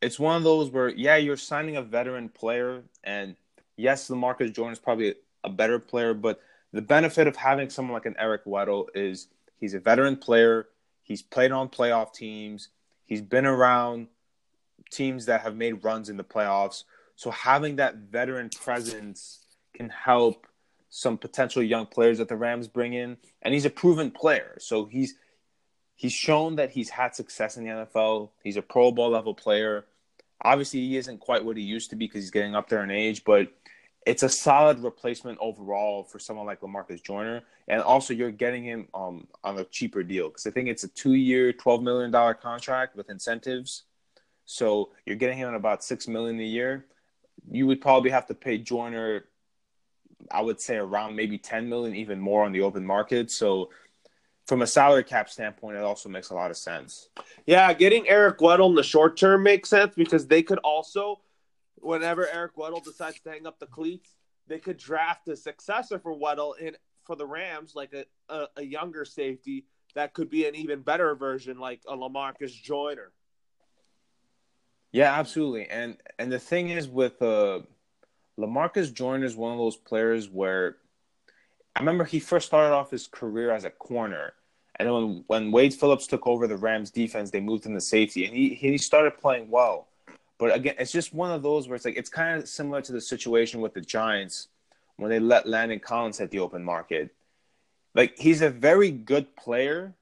It's 0.00 0.18
one 0.18 0.36
of 0.36 0.42
those 0.42 0.70
where, 0.70 0.88
yeah, 0.88 1.16
you're 1.16 1.36
signing 1.36 1.76
a 1.76 1.82
veteran 1.82 2.28
player, 2.28 2.82
and 3.04 3.36
yes, 3.76 4.08
Lamarcus 4.08 4.52
Joyner 4.52 4.72
is 4.72 4.78
probably 4.78 5.14
a 5.44 5.50
better 5.50 5.78
player, 5.78 6.14
but 6.14 6.40
the 6.78 6.82
benefit 6.82 7.26
of 7.26 7.34
having 7.34 7.70
someone 7.70 7.92
like 7.92 8.06
an 8.06 8.14
Eric 8.20 8.44
Weddle 8.44 8.86
is 8.94 9.26
he's 9.56 9.74
a 9.74 9.80
veteran 9.80 10.16
player. 10.16 10.68
He's 11.02 11.22
played 11.22 11.50
on 11.50 11.68
playoff 11.68 12.14
teams. 12.14 12.68
He's 13.04 13.20
been 13.20 13.46
around 13.46 14.06
teams 14.92 15.26
that 15.26 15.40
have 15.40 15.56
made 15.56 15.82
runs 15.82 16.08
in 16.08 16.16
the 16.16 16.22
playoffs. 16.22 16.84
So 17.16 17.32
having 17.32 17.74
that 17.76 17.96
veteran 17.96 18.48
presence 18.50 19.40
can 19.74 19.88
help 19.88 20.46
some 20.88 21.18
potential 21.18 21.64
young 21.64 21.86
players 21.86 22.18
that 22.18 22.28
the 22.28 22.36
Rams 22.36 22.68
bring 22.68 22.92
in. 22.92 23.16
And 23.42 23.52
he's 23.52 23.64
a 23.64 23.70
proven 23.70 24.12
player. 24.12 24.54
So 24.60 24.84
he's 24.84 25.16
he's 25.96 26.12
shown 26.12 26.54
that 26.54 26.70
he's 26.70 26.90
had 26.90 27.12
success 27.12 27.56
in 27.56 27.64
the 27.64 27.70
NFL. 27.70 28.30
He's 28.44 28.56
a 28.56 28.62
Pro 28.62 28.92
Bowl 28.92 29.10
level 29.10 29.34
player. 29.34 29.84
Obviously, 30.40 30.78
he 30.78 30.96
isn't 30.96 31.18
quite 31.18 31.44
what 31.44 31.56
he 31.56 31.64
used 31.64 31.90
to 31.90 31.96
be 31.96 32.06
because 32.06 32.22
he's 32.22 32.30
getting 32.30 32.54
up 32.54 32.68
there 32.68 32.84
in 32.84 32.92
age, 32.92 33.24
but 33.24 33.48
it's 34.06 34.22
a 34.22 34.28
solid 34.28 34.78
replacement 34.80 35.38
overall 35.40 36.04
for 36.04 36.18
someone 36.18 36.46
like 36.46 36.60
Lamarcus 36.60 37.02
Joyner. 37.02 37.42
And 37.66 37.82
also, 37.82 38.14
you're 38.14 38.30
getting 38.30 38.64
him 38.64 38.88
um, 38.94 39.26
on 39.44 39.58
a 39.58 39.64
cheaper 39.64 40.02
deal 40.02 40.28
because 40.28 40.46
I 40.46 40.50
think 40.50 40.68
it's 40.68 40.84
a 40.84 40.88
two-year, 40.88 41.52
twelve 41.52 41.82
million 41.82 42.10
dollar 42.10 42.34
contract 42.34 42.96
with 42.96 43.10
incentives. 43.10 43.84
So 44.46 44.90
you're 45.04 45.16
getting 45.16 45.36
him 45.36 45.52
about 45.52 45.84
six 45.84 46.08
million 46.08 46.40
a 46.40 46.44
year. 46.44 46.86
You 47.50 47.66
would 47.66 47.80
probably 47.80 48.10
have 48.10 48.26
to 48.26 48.34
pay 48.34 48.58
Joyner 48.58 49.24
I 50.30 50.42
would 50.42 50.60
say 50.60 50.76
around 50.76 51.16
maybe 51.16 51.38
10 51.38 51.68
million, 51.68 51.94
even 51.96 52.20
more 52.20 52.44
on 52.44 52.52
the 52.52 52.62
open 52.62 52.84
market. 52.84 53.30
So 53.30 53.70
from 54.46 54.62
a 54.62 54.66
salary 54.66 55.04
cap 55.04 55.28
standpoint, 55.28 55.76
it 55.76 55.82
also 55.82 56.08
makes 56.08 56.30
a 56.30 56.34
lot 56.34 56.50
of 56.50 56.56
sense. 56.56 57.08
Yeah, 57.46 57.72
getting 57.72 58.08
Eric 58.08 58.38
Weddle 58.38 58.68
in 58.70 58.74
the 58.74 58.82
short 58.82 59.16
term 59.16 59.42
makes 59.42 59.68
sense 59.68 59.94
because 59.94 60.26
they 60.26 60.42
could 60.42 60.58
also, 60.58 61.20
whenever 61.80 62.28
Eric 62.28 62.56
Weddle 62.56 62.82
decides 62.82 63.20
to 63.20 63.30
hang 63.30 63.46
up 63.46 63.58
the 63.58 63.66
cleats, 63.66 64.14
they 64.46 64.58
could 64.58 64.76
draft 64.76 65.28
a 65.28 65.36
successor 65.36 65.98
for 65.98 66.14
Weddle 66.14 66.58
in 66.58 66.76
for 67.04 67.16
the 67.16 67.26
Rams, 67.26 67.74
like 67.74 67.94
a, 67.94 68.04
a, 68.32 68.46
a 68.58 68.62
younger 68.62 69.04
safety 69.04 69.64
that 69.94 70.12
could 70.12 70.30
be 70.30 70.46
an 70.46 70.54
even 70.54 70.82
better 70.82 71.14
version, 71.14 71.58
like 71.58 71.80
a 71.88 71.96
Lamarcus 71.96 72.52
Joyner. 72.52 73.12
Yeah, 74.92 75.18
absolutely. 75.18 75.66
And 75.68 75.96
and 76.18 76.32
the 76.32 76.38
thing 76.38 76.70
is 76.70 76.88
with 76.88 77.20
uh 77.20 77.60
Lamarcus 78.38 78.92
Joyner 78.92 79.26
is 79.26 79.36
one 79.36 79.52
of 79.52 79.58
those 79.58 79.76
players 79.76 80.28
where 80.30 80.76
I 81.74 81.80
remember 81.80 82.04
he 82.04 82.20
first 82.20 82.46
started 82.46 82.74
off 82.74 82.90
his 82.90 83.06
career 83.06 83.50
as 83.50 83.64
a 83.64 83.70
corner. 83.70 84.32
And 84.76 84.86
then 84.86 84.94
when, 84.94 85.24
when 85.26 85.52
Wade 85.52 85.74
Phillips 85.74 86.06
took 86.06 86.26
over 86.26 86.46
the 86.46 86.56
Rams 86.56 86.90
defense, 86.90 87.30
they 87.30 87.40
moved 87.40 87.66
him 87.66 87.74
to 87.74 87.80
safety 87.80 88.24
and 88.24 88.34
he 88.34 88.54
he 88.54 88.78
started 88.78 89.18
playing 89.18 89.50
well. 89.50 89.87
But 90.38 90.54
again, 90.54 90.76
it's 90.78 90.92
just 90.92 91.12
one 91.12 91.32
of 91.32 91.42
those 91.42 91.68
where 91.68 91.76
it's 91.76 91.84
like 91.84 91.96
it's 91.96 92.08
kind 92.08 92.40
of 92.40 92.48
similar 92.48 92.80
to 92.82 92.92
the 92.92 93.00
situation 93.00 93.60
with 93.60 93.74
the 93.74 93.80
Giants 93.80 94.48
when 94.96 95.10
they 95.10 95.18
let 95.18 95.48
Landon 95.48 95.80
Collins 95.80 96.18
hit 96.18 96.30
the 96.30 96.38
open 96.38 96.62
market. 96.62 97.14
Like 97.94 98.16
he's 98.16 98.42
a 98.42 98.50
very 98.50 98.90
good 98.90 99.34
player, 99.36 99.94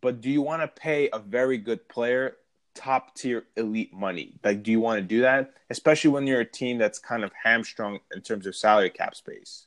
but 0.00 0.20
do 0.20 0.30
you 0.30 0.42
want 0.42 0.62
to 0.62 0.68
pay 0.68 1.08
a 1.12 1.18
very 1.18 1.58
good 1.58 1.88
player 1.88 2.36
top 2.74 3.16
tier 3.16 3.46
elite 3.56 3.92
money? 3.92 4.38
Like, 4.44 4.62
do 4.62 4.70
you 4.70 4.78
want 4.78 4.98
to 4.98 5.02
do 5.02 5.22
that? 5.22 5.52
Especially 5.70 6.10
when 6.10 6.26
you're 6.26 6.40
a 6.40 6.44
team 6.44 6.78
that's 6.78 6.98
kind 6.98 7.24
of 7.24 7.32
hamstrung 7.42 7.98
in 8.14 8.20
terms 8.20 8.46
of 8.46 8.54
salary 8.54 8.90
cap 8.90 9.16
space. 9.16 9.66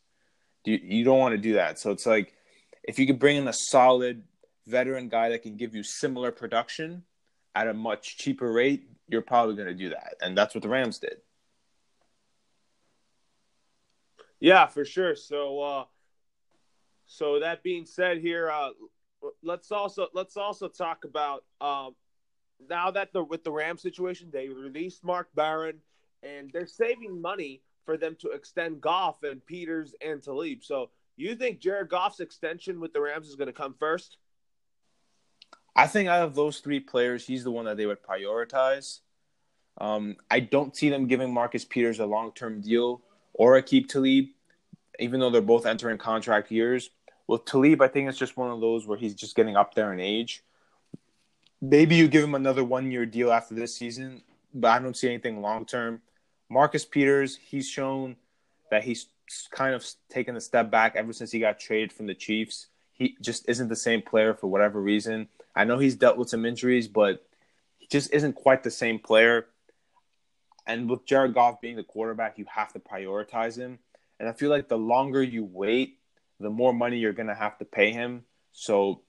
Do 0.63 0.71
you, 0.71 0.79
you 0.81 1.03
don't 1.03 1.19
want 1.19 1.33
to 1.33 1.37
do 1.37 1.53
that. 1.53 1.79
So 1.79 1.91
it's 1.91 2.05
like 2.05 2.33
if 2.83 2.99
you 2.99 3.05
could 3.05 3.19
bring 3.19 3.37
in 3.37 3.47
a 3.47 3.53
solid 3.53 4.23
veteran 4.67 5.09
guy 5.09 5.29
that 5.29 5.41
can 5.41 5.57
give 5.57 5.75
you 5.75 5.83
similar 5.83 6.31
production 6.31 7.03
at 7.55 7.67
a 7.67 7.73
much 7.73 8.17
cheaper 8.17 8.51
rate, 8.51 8.89
you're 9.07 9.21
probably 9.21 9.55
going 9.55 9.67
to 9.67 9.73
do 9.73 9.89
that. 9.89 10.15
And 10.21 10.37
that's 10.37 10.53
what 10.53 10.61
the 10.61 10.69
Rams 10.69 10.99
did. 10.99 11.17
Yeah, 14.39 14.67
for 14.67 14.85
sure. 14.85 15.15
So, 15.15 15.61
uh, 15.61 15.83
so 17.07 17.39
that 17.39 17.63
being 17.63 17.85
said, 17.85 18.19
here, 18.19 18.49
uh, 18.49 18.69
let's 19.43 19.71
also 19.71 20.07
let's 20.13 20.37
also 20.37 20.67
talk 20.67 21.03
about 21.03 21.43
um, 21.59 21.95
now 22.69 22.91
that 22.91 23.11
the 23.11 23.23
with 23.23 23.43
the 23.43 23.51
Ram 23.51 23.77
situation, 23.77 24.29
they 24.31 24.47
released 24.47 25.03
Mark 25.03 25.27
Barron, 25.35 25.79
and 26.23 26.49
they're 26.53 26.67
saving 26.67 27.21
money 27.21 27.61
for 27.85 27.97
them 27.97 28.15
to 28.21 28.29
extend 28.29 28.79
Goff 28.79 29.23
and 29.23 29.45
Peters 29.45 29.93
and 30.01 30.23
Talib. 30.23 30.63
So, 30.63 30.91
you 31.17 31.35
think 31.35 31.59
Jared 31.59 31.89
Goff's 31.89 32.21
extension 32.21 32.79
with 32.79 32.93
the 32.93 33.01
Rams 33.01 33.27
is 33.27 33.35
going 33.35 33.47
to 33.47 33.53
come 33.53 33.75
first? 33.77 34.17
I 35.75 35.87
think 35.87 36.09
out 36.09 36.23
of 36.23 36.35
those 36.35 36.59
three 36.59 36.79
players, 36.79 37.25
he's 37.25 37.43
the 37.43 37.51
one 37.51 37.65
that 37.65 37.77
they 37.77 37.85
would 37.85 38.03
prioritize. 38.03 38.99
Um, 39.79 40.17
I 40.29 40.41
don't 40.41 40.75
see 40.75 40.89
them 40.89 41.07
giving 41.07 41.33
Marcus 41.33 41.63
Peters 41.63 41.99
a 41.99 42.05
long 42.05 42.31
term 42.33 42.61
deal 42.61 43.01
or 43.33 43.55
a 43.55 43.63
keep 43.63 43.87
Talib, 43.87 44.25
even 44.99 45.19
though 45.19 45.29
they're 45.29 45.41
both 45.41 45.65
entering 45.65 45.97
contract 45.97 46.51
years. 46.51 46.89
With 47.27 47.45
Talib, 47.45 47.81
I 47.81 47.87
think 47.87 48.09
it's 48.09 48.17
just 48.17 48.37
one 48.37 48.51
of 48.51 48.59
those 48.59 48.87
where 48.87 48.97
he's 48.97 49.15
just 49.15 49.35
getting 49.35 49.55
up 49.55 49.75
there 49.75 49.93
in 49.93 49.99
age. 49.99 50.43
Maybe 51.61 51.95
you 51.95 52.07
give 52.07 52.23
him 52.23 52.35
another 52.35 52.63
one 52.63 52.91
year 52.91 53.05
deal 53.05 53.31
after 53.31 53.53
this 53.53 53.75
season, 53.75 54.23
but 54.53 54.69
I 54.69 54.79
don't 54.79 54.97
see 54.97 55.07
anything 55.07 55.41
long 55.41 55.65
term. 55.65 56.01
Marcus 56.49 56.85
Peters, 56.85 57.37
he's 57.37 57.67
shown 57.69 58.15
that 58.71 58.83
he's 58.83 59.07
kind 59.51 59.75
of 59.75 59.85
taken 60.09 60.35
a 60.35 60.41
step 60.41 60.71
back 60.71 60.95
ever 60.95 61.13
since 61.13 61.31
he 61.31 61.39
got 61.39 61.59
traded 61.59 61.93
from 61.93 62.07
the 62.07 62.15
Chiefs. 62.15 62.67
He 62.99 63.15
just 63.21 63.47
isn't 63.47 63.69
the 63.69 63.75
same 63.77 64.01
player 64.01 64.33
for 64.33 64.47
whatever 64.47 64.81
reason. 64.81 65.29
I 65.55 65.63
know 65.63 65.79
he's 65.79 65.95
dealt 65.95 66.17
with 66.17 66.29
some 66.29 66.45
injuries, 66.45 66.87
but 66.87 67.25
he 67.77 67.87
just 67.87 68.13
isn't 68.13 68.33
quite 68.33 68.61
the 68.61 68.69
same 68.69 68.99
player. 68.99 69.47
And 70.67 70.89
with 70.89 71.05
Jared 71.05 71.33
Goff 71.33 71.61
being 71.61 71.77
the 71.77 71.83
quarterback, 71.83 72.37
you 72.37 72.45
have 72.53 72.73
to 72.73 72.79
prioritize 72.79 73.57
him. 73.57 73.79
And 74.19 74.27
I 74.27 74.33
feel 74.33 74.49
like 74.49 74.67
the 74.67 74.77
longer 74.77 75.23
you 75.23 75.45
wait, 75.45 75.97
the 76.41 76.49
more 76.49 76.73
money 76.73 76.97
you're 76.97 77.13
going 77.13 77.29
to 77.29 77.35
have 77.35 77.57
to 77.59 77.65
pay 77.65 77.93
him. 77.93 78.25
So 78.51 79.01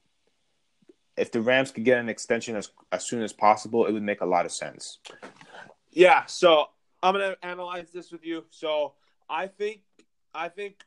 if 1.17 1.31
the 1.31 1.41
Rams 1.41 1.71
could 1.71 1.83
get 1.83 1.99
an 1.99 2.07
extension 2.07 2.55
as, 2.55 2.71
as 2.93 3.05
soon 3.05 3.21
as 3.21 3.33
possible, 3.33 3.85
it 3.85 3.91
would 3.91 4.03
make 4.03 4.21
a 4.21 4.25
lot 4.25 4.45
of 4.45 4.53
sense. 4.53 4.99
Yeah, 5.91 6.25
so 6.25 6.67
I'm 7.03 7.13
going 7.13 7.35
to 7.35 7.45
analyze 7.45 7.91
this 7.91 8.11
with 8.11 8.25
you. 8.25 8.45
So 8.49 8.93
I 9.29 9.47
think 9.47 9.81
I 10.33 10.47
think 10.47 10.81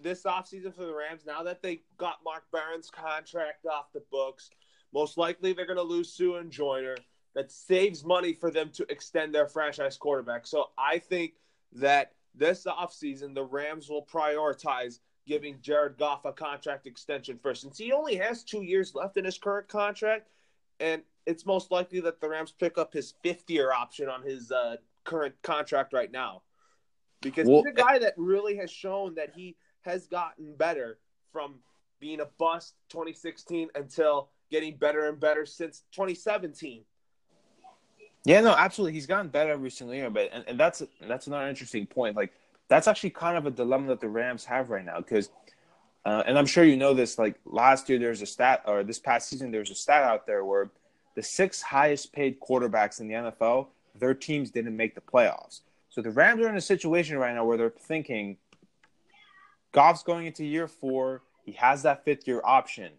this 0.00 0.22
offseason 0.22 0.74
for 0.74 0.84
the 0.84 0.94
Rams, 0.94 1.22
now 1.26 1.42
that 1.42 1.62
they 1.62 1.82
got 1.96 2.18
Mark 2.24 2.44
Barron's 2.52 2.90
contract 2.90 3.66
off 3.66 3.92
the 3.92 4.02
books, 4.10 4.50
most 4.92 5.18
likely 5.18 5.52
they're 5.52 5.66
going 5.66 5.76
to 5.76 5.82
lose 5.82 6.12
Suh 6.12 6.36
and 6.36 6.50
Joyner. 6.50 6.96
That 7.34 7.52
saves 7.52 8.04
money 8.04 8.32
for 8.32 8.50
them 8.50 8.70
to 8.70 8.90
extend 8.90 9.32
their 9.32 9.46
franchise 9.46 9.96
quarterback. 9.96 10.44
So 10.46 10.70
I 10.76 10.98
think 10.98 11.34
that 11.74 12.14
this 12.34 12.64
offseason, 12.64 13.32
the 13.34 13.44
Rams 13.44 13.88
will 13.88 14.04
prioritize 14.04 14.98
giving 15.26 15.60
Jared 15.60 15.98
Goff 15.98 16.24
a 16.24 16.32
contract 16.32 16.86
extension 16.86 17.38
first. 17.40 17.62
Since 17.62 17.78
he 17.78 17.92
only 17.92 18.16
has 18.16 18.42
two 18.42 18.62
years 18.62 18.94
left 18.94 19.18
in 19.18 19.24
his 19.24 19.38
current 19.38 19.68
contract, 19.68 20.30
and 20.80 21.02
it's 21.26 21.46
most 21.46 21.70
likely 21.70 22.00
that 22.00 22.20
the 22.20 22.28
Rams 22.28 22.50
pick 22.50 22.78
up 22.78 22.92
his 22.92 23.14
fifth 23.22 23.48
year 23.48 23.72
option 23.72 24.08
on 24.08 24.22
his 24.22 24.50
uh, 24.50 24.76
current 25.04 25.34
contract 25.42 25.92
right 25.92 26.10
now. 26.10 26.42
Because 27.20 27.46
well, 27.46 27.62
he's 27.62 27.72
a 27.72 27.74
guy 27.74 27.98
that 27.98 28.14
really 28.16 28.56
has 28.56 28.70
shown 28.70 29.14
that 29.16 29.32
he 29.36 29.56
has 29.88 30.06
gotten 30.06 30.54
better 30.54 30.98
from 31.32 31.56
being 32.00 32.20
a 32.20 32.26
bust 32.38 32.74
2016 32.90 33.68
until 33.74 34.28
getting 34.50 34.76
better 34.76 35.08
and 35.08 35.18
better 35.18 35.44
since 35.44 35.82
2017. 35.92 36.82
Yeah, 38.24 38.40
no, 38.40 38.50
absolutely. 38.50 38.92
He's 38.92 39.06
gotten 39.06 39.28
better 39.28 39.50
every 39.50 39.70
single 39.70 39.94
year, 39.94 40.10
but 40.10 40.30
and, 40.32 40.44
and 40.46 40.60
that's 40.60 40.82
that's 41.06 41.26
another 41.26 41.48
interesting 41.48 41.86
point. 41.86 42.16
Like 42.16 42.32
that's 42.68 42.86
actually 42.86 43.10
kind 43.10 43.38
of 43.38 43.46
a 43.46 43.50
dilemma 43.50 43.88
that 43.88 44.00
the 44.00 44.08
Rams 44.08 44.44
have 44.44 44.70
right 44.70 44.84
now 44.84 44.98
because, 44.98 45.30
uh, 46.04 46.24
and 46.26 46.38
I'm 46.38 46.46
sure 46.46 46.64
you 46.64 46.76
know 46.76 46.94
this. 46.94 47.18
Like 47.18 47.36
last 47.46 47.88
year, 47.88 47.98
there's 47.98 48.20
a 48.20 48.26
stat, 48.26 48.62
or 48.66 48.84
this 48.84 48.98
past 48.98 49.28
season, 49.28 49.50
there's 49.50 49.70
a 49.70 49.74
stat 49.74 50.02
out 50.02 50.26
there 50.26 50.44
where 50.44 50.70
the 51.14 51.22
six 51.22 51.62
highest 51.62 52.12
paid 52.12 52.38
quarterbacks 52.40 53.00
in 53.00 53.08
the 53.08 53.14
NFL, 53.14 53.68
their 53.98 54.14
teams 54.14 54.50
didn't 54.50 54.76
make 54.76 54.94
the 54.94 55.00
playoffs. 55.00 55.60
So 55.88 56.02
the 56.02 56.10
Rams 56.10 56.42
are 56.42 56.48
in 56.48 56.56
a 56.56 56.60
situation 56.60 57.16
right 57.16 57.34
now 57.34 57.44
where 57.44 57.56
they're 57.56 57.70
thinking, 57.70 58.36
Goff's 59.72 60.02
going 60.02 60.26
into 60.26 60.44
year 60.44 60.68
four. 60.68 61.22
He 61.44 61.52
has 61.52 61.82
that 61.82 62.04
fifth 62.04 62.26
year 62.26 62.40
option. 62.44 62.92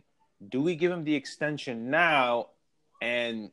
Do 0.49 0.61
we 0.61 0.75
give 0.75 0.91
him 0.91 1.03
the 1.03 1.15
extension 1.15 1.89
now 1.89 2.47
and 3.01 3.51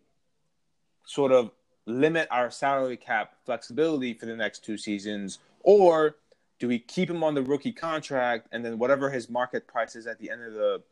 sort 1.04 1.32
of 1.32 1.50
limit 1.87 2.28
our 2.30 2.50
salary 2.50 2.96
cap 2.96 3.35
flexibility 3.44 4.12
for 4.12 4.26
the 4.26 4.37
next 4.37 4.64
two 4.64 4.76
seasons, 4.76 5.38
or 5.62 6.16
do 6.58 6.68
we 6.68 6.78
keep 6.78 7.08
him 7.08 7.23
on 7.23 7.35
the 7.35 7.42
rookie 7.42 7.73
contract 7.73 8.49
and 8.52 8.64
then 8.64 8.78
whatever 8.78 9.11
his 9.11 9.28
market 9.28 9.66
price 9.66 9.94
is 9.94 10.06
at 10.06 10.18
the 10.18 10.30
end 10.30 10.42
of 10.42 10.54
the 10.54 10.82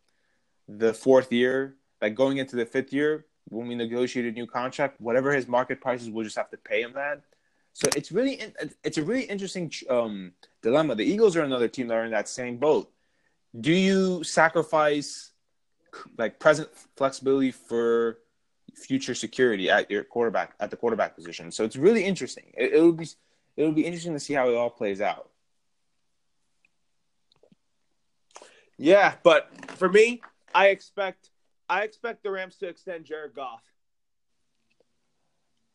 the 0.67 0.95
fourth 0.95 1.31
year, 1.31 1.75
like 2.01 2.15
going 2.15 2.39
into 2.39 2.57
the 2.57 2.65
fifth 2.65 2.93
year 2.93 3.27
when 3.51 3.69
we 3.69 3.75
negotiate 3.75 4.25
a 4.25 4.33
new 4.33 4.47
contract, 4.47 4.99
whatever 5.01 5.33
his 5.33 5.47
market 5.47 5.81
price 5.81 6.01
is, 6.01 6.11
we'll 6.11 6.25
just 6.25 6.37
have 6.37 6.51
to 6.51 6.57
pay 6.57 6.81
him 6.81 6.93
that. 6.95 7.21
So 7.75 7.89
it's 7.97 8.11
really 8.13 8.41
it's 8.83 8.99
a 8.99 9.03
really 9.03 9.25
interesting 9.25 9.71
um, 9.91 10.33
dilemma. 10.65 10.97
The 10.97 11.05
Eagles 11.05 11.37
are 11.37 11.43
another 11.43 11.69
team 11.69 11.87
that 11.89 11.95
are 11.95 12.05
in 12.05 12.11
that 12.11 12.29
same 12.29 12.57
boat. 12.57 12.91
Do 13.59 13.73
you 13.73 14.25
sacrifice 14.25 15.31
like 16.19 16.41
present 16.41 16.69
flexibility 16.97 17.53
for 17.53 18.19
future 18.75 19.15
security 19.15 19.71
at 19.71 19.89
your 19.89 20.03
quarterback 20.03 20.55
at 20.59 20.71
the 20.71 20.77
quarterback 20.77 21.15
position? 21.15 21.53
So 21.53 21.65
it's 21.65 21.77
really 21.77 22.05
interesting. 22.05 22.53
It, 22.57 22.73
it 22.73 22.83
would 22.83 22.97
be 22.97 23.07
it'll 23.57 23.73
be 23.73 23.87
interesting 23.87 24.15
to 24.15 24.21
see 24.21 24.35
how 24.35 24.49
it 24.49 24.57
all 24.57 24.71
plays 24.71 25.01
out. 25.01 25.31
Yeah, 28.77 29.15
but 29.23 29.49
for 29.77 29.89
me, 29.89 30.21
I 30.53 30.69
expect 30.69 31.31
I 31.69 31.83
expect 31.83 32.25
the 32.25 32.31
Rams 32.31 32.57
to 32.57 32.67
extend 32.67 33.05
Jared 33.05 33.35
Goff. 33.35 33.63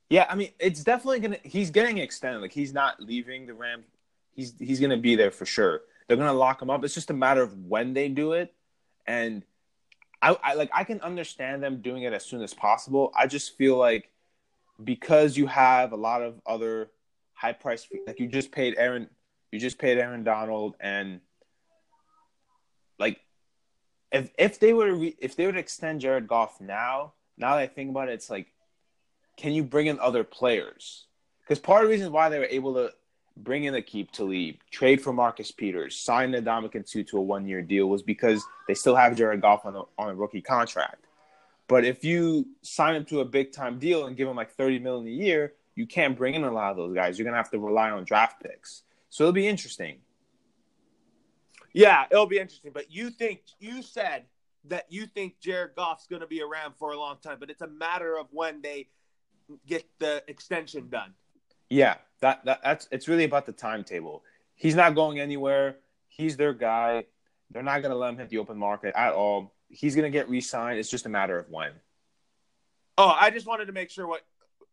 Yeah, 0.09 0.25
I 0.27 0.35
mean, 0.35 0.49
it's 0.59 0.83
definitely 0.83 1.19
gonna. 1.19 1.37
He's 1.43 1.69
getting 1.69 1.99
extended. 1.99 2.41
Like 2.41 2.51
he's 2.51 2.73
not 2.73 2.99
leaving 2.99 3.45
the 3.45 3.53
Rams. 3.53 3.85
He's 4.39 4.53
he's 4.57 4.79
gonna 4.79 4.97
be 4.97 5.17
there 5.17 5.31
for 5.31 5.45
sure. 5.45 5.81
They're 6.07 6.15
gonna 6.15 6.31
lock 6.31 6.61
him 6.61 6.69
up. 6.69 6.85
It's 6.85 6.93
just 6.93 7.09
a 7.09 7.13
matter 7.13 7.41
of 7.41 7.57
when 7.57 7.93
they 7.93 8.07
do 8.07 8.31
it, 8.31 8.53
and 9.05 9.43
I, 10.21 10.37
I 10.41 10.53
like 10.53 10.69
I 10.73 10.85
can 10.85 11.01
understand 11.01 11.61
them 11.61 11.81
doing 11.81 12.03
it 12.03 12.13
as 12.13 12.25
soon 12.25 12.41
as 12.41 12.53
possible. 12.53 13.11
I 13.13 13.27
just 13.27 13.57
feel 13.57 13.75
like 13.75 14.09
because 14.81 15.35
you 15.35 15.45
have 15.47 15.91
a 15.91 15.97
lot 15.97 16.21
of 16.21 16.39
other 16.45 16.89
high 17.33 17.51
price 17.51 17.85
like 18.07 18.17
you 18.21 18.27
just 18.27 18.49
paid 18.49 18.75
Aaron 18.77 19.09
you 19.51 19.59
just 19.59 19.77
paid 19.77 19.97
Aaron 19.97 20.23
Donald 20.23 20.75
and 20.79 21.19
like 22.97 23.19
if 24.09 24.31
if 24.37 24.57
they 24.61 24.71
were 24.71 24.85
to 24.87 24.93
re, 24.93 25.15
if 25.19 25.35
they 25.35 25.45
would 25.47 25.57
extend 25.57 25.99
Jared 25.99 26.29
Goff 26.29 26.61
now, 26.61 27.13
now 27.37 27.55
that 27.55 27.61
I 27.61 27.67
think 27.67 27.89
about 27.89 28.07
it, 28.07 28.13
it's 28.13 28.29
like 28.29 28.47
can 29.35 29.51
you 29.51 29.63
bring 29.65 29.87
in 29.87 29.99
other 29.99 30.23
players? 30.23 31.07
Because 31.41 31.59
part 31.59 31.83
of 31.83 31.89
the 31.89 31.95
reason 31.95 32.13
why 32.13 32.29
they 32.29 32.39
were 32.39 32.45
able 32.45 32.73
to 32.75 32.91
bring 33.43 33.63
in 33.65 33.73
Aqib 33.73 34.11
Talib, 34.11 34.57
trade 34.71 35.01
for 35.01 35.13
Marcus 35.13 35.51
Peters, 35.51 35.95
sign 35.95 36.31
Ndamukong 36.31 36.87
Suh 36.87 37.03
to 37.03 37.17
a 37.17 37.21
one 37.21 37.47
year 37.47 37.61
deal 37.61 37.87
was 37.87 38.01
because 38.01 38.43
they 38.67 38.73
still 38.73 38.95
have 38.95 39.15
Jared 39.15 39.41
Goff 39.41 39.65
on 39.65 39.75
a, 39.75 39.81
on 39.97 40.09
a 40.09 40.15
rookie 40.15 40.41
contract. 40.41 41.05
But 41.67 41.85
if 41.85 42.03
you 42.03 42.47
sign 42.61 42.95
him 42.95 43.05
to 43.05 43.21
a 43.21 43.25
big 43.25 43.51
time 43.51 43.79
deal 43.79 44.07
and 44.07 44.17
give 44.17 44.27
him 44.27 44.35
like 44.35 44.51
30 44.51 44.79
million 44.79 45.07
a 45.07 45.11
year, 45.11 45.53
you 45.75 45.85
can't 45.85 46.17
bring 46.17 46.33
in 46.33 46.43
a 46.43 46.51
lot 46.51 46.71
of 46.71 46.77
those 46.77 46.93
guys. 46.95 47.17
You're 47.17 47.25
gonna 47.25 47.37
have 47.37 47.51
to 47.51 47.59
rely 47.59 47.91
on 47.91 48.03
draft 48.03 48.41
picks. 48.41 48.83
So 49.09 49.23
it'll 49.23 49.33
be 49.33 49.47
interesting. 49.47 49.99
Yeah, 51.73 52.05
it'll 52.11 52.25
be 52.25 52.39
interesting. 52.39 52.71
But 52.73 52.91
you 52.91 53.09
think 53.09 53.41
you 53.59 53.81
said 53.81 54.23
that 54.65 54.85
you 54.89 55.05
think 55.05 55.39
Jared 55.39 55.75
Goff's 55.75 56.07
going 56.07 56.21
to 56.21 56.27
be 56.27 56.41
around 56.41 56.73
for 56.77 56.91
a 56.91 56.99
long 56.99 57.17
time, 57.23 57.37
but 57.39 57.49
it's 57.49 57.61
a 57.61 57.67
matter 57.67 58.17
of 58.17 58.27
when 58.31 58.61
they 58.61 58.87
get 59.65 59.85
the 59.99 60.23
extension 60.27 60.89
done. 60.89 61.13
Yeah, 61.69 61.95
that, 62.21 62.43
that 62.45 62.61
that's 62.63 62.87
it's 62.91 63.07
really 63.07 63.23
about 63.23 63.45
the 63.45 63.51
timetable. 63.51 64.23
He's 64.55 64.75
not 64.75 64.95
going 64.95 65.19
anywhere. 65.19 65.77
He's 66.07 66.35
their 66.35 66.53
guy. 66.53 67.05
They're 67.51 67.63
not 67.63 67.81
going 67.81 67.91
to 67.91 67.97
let 67.97 68.09
him 68.09 68.17
hit 68.17 68.29
the 68.29 68.39
open 68.39 68.57
market 68.57 68.93
at 68.95 69.13
all. 69.13 69.53
He's 69.69 69.95
going 69.95 70.11
to 70.11 70.15
get 70.15 70.29
re-signed. 70.29 70.79
It's 70.79 70.89
just 70.89 71.05
a 71.05 71.09
matter 71.09 71.37
of 71.37 71.49
when. 71.49 71.71
Oh, 72.97 73.15
I 73.17 73.29
just 73.29 73.47
wanted 73.47 73.65
to 73.65 73.71
make 73.71 73.89
sure 73.89 74.07
what 74.07 74.21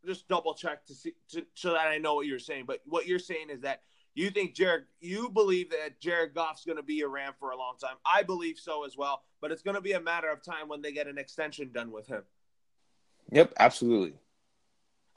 just 0.05 0.29
double 0.29 0.55
check 0.55 0.87
to 0.87 0.95
see 0.95 1.15
to, 1.31 1.45
so 1.55 1.73
that 1.73 1.88
I 1.88 1.99
know 1.99 2.15
what 2.15 2.26
you're 2.26 2.38
saying. 2.38 2.65
But 2.67 2.81
what 2.87 3.07
you're 3.07 3.19
saying 3.19 3.50
is 3.50 3.61
that 3.62 3.83
you 4.15 4.31
think 4.31 4.55
Jared, 4.55 4.85
you 5.00 5.29
believe 5.29 5.71
that 5.71 6.00
Jared 6.00 6.35
Goff's 6.35 6.65
going 6.65 6.76
to 6.76 6.83
be 6.83 7.03
around 7.03 7.35
for 7.38 7.50
a 7.50 7.57
long 7.57 7.76
time. 7.79 7.97
I 8.05 8.23
believe 8.23 8.59
so 8.59 8.85
as 8.85 8.97
well, 8.97 9.23
but 9.41 9.53
it's 9.53 9.62
going 9.62 9.75
to 9.75 9.81
be 9.81 9.93
a 9.93 10.00
matter 10.00 10.31
of 10.31 10.43
time 10.43 10.69
when 10.69 10.81
they 10.81 10.93
get 10.93 11.07
an 11.07 11.19
extension 11.19 11.71
done 11.73 11.91
with 11.91 12.07
him. 12.07 12.23
Yep, 13.31 13.53
absolutely. 13.59 14.15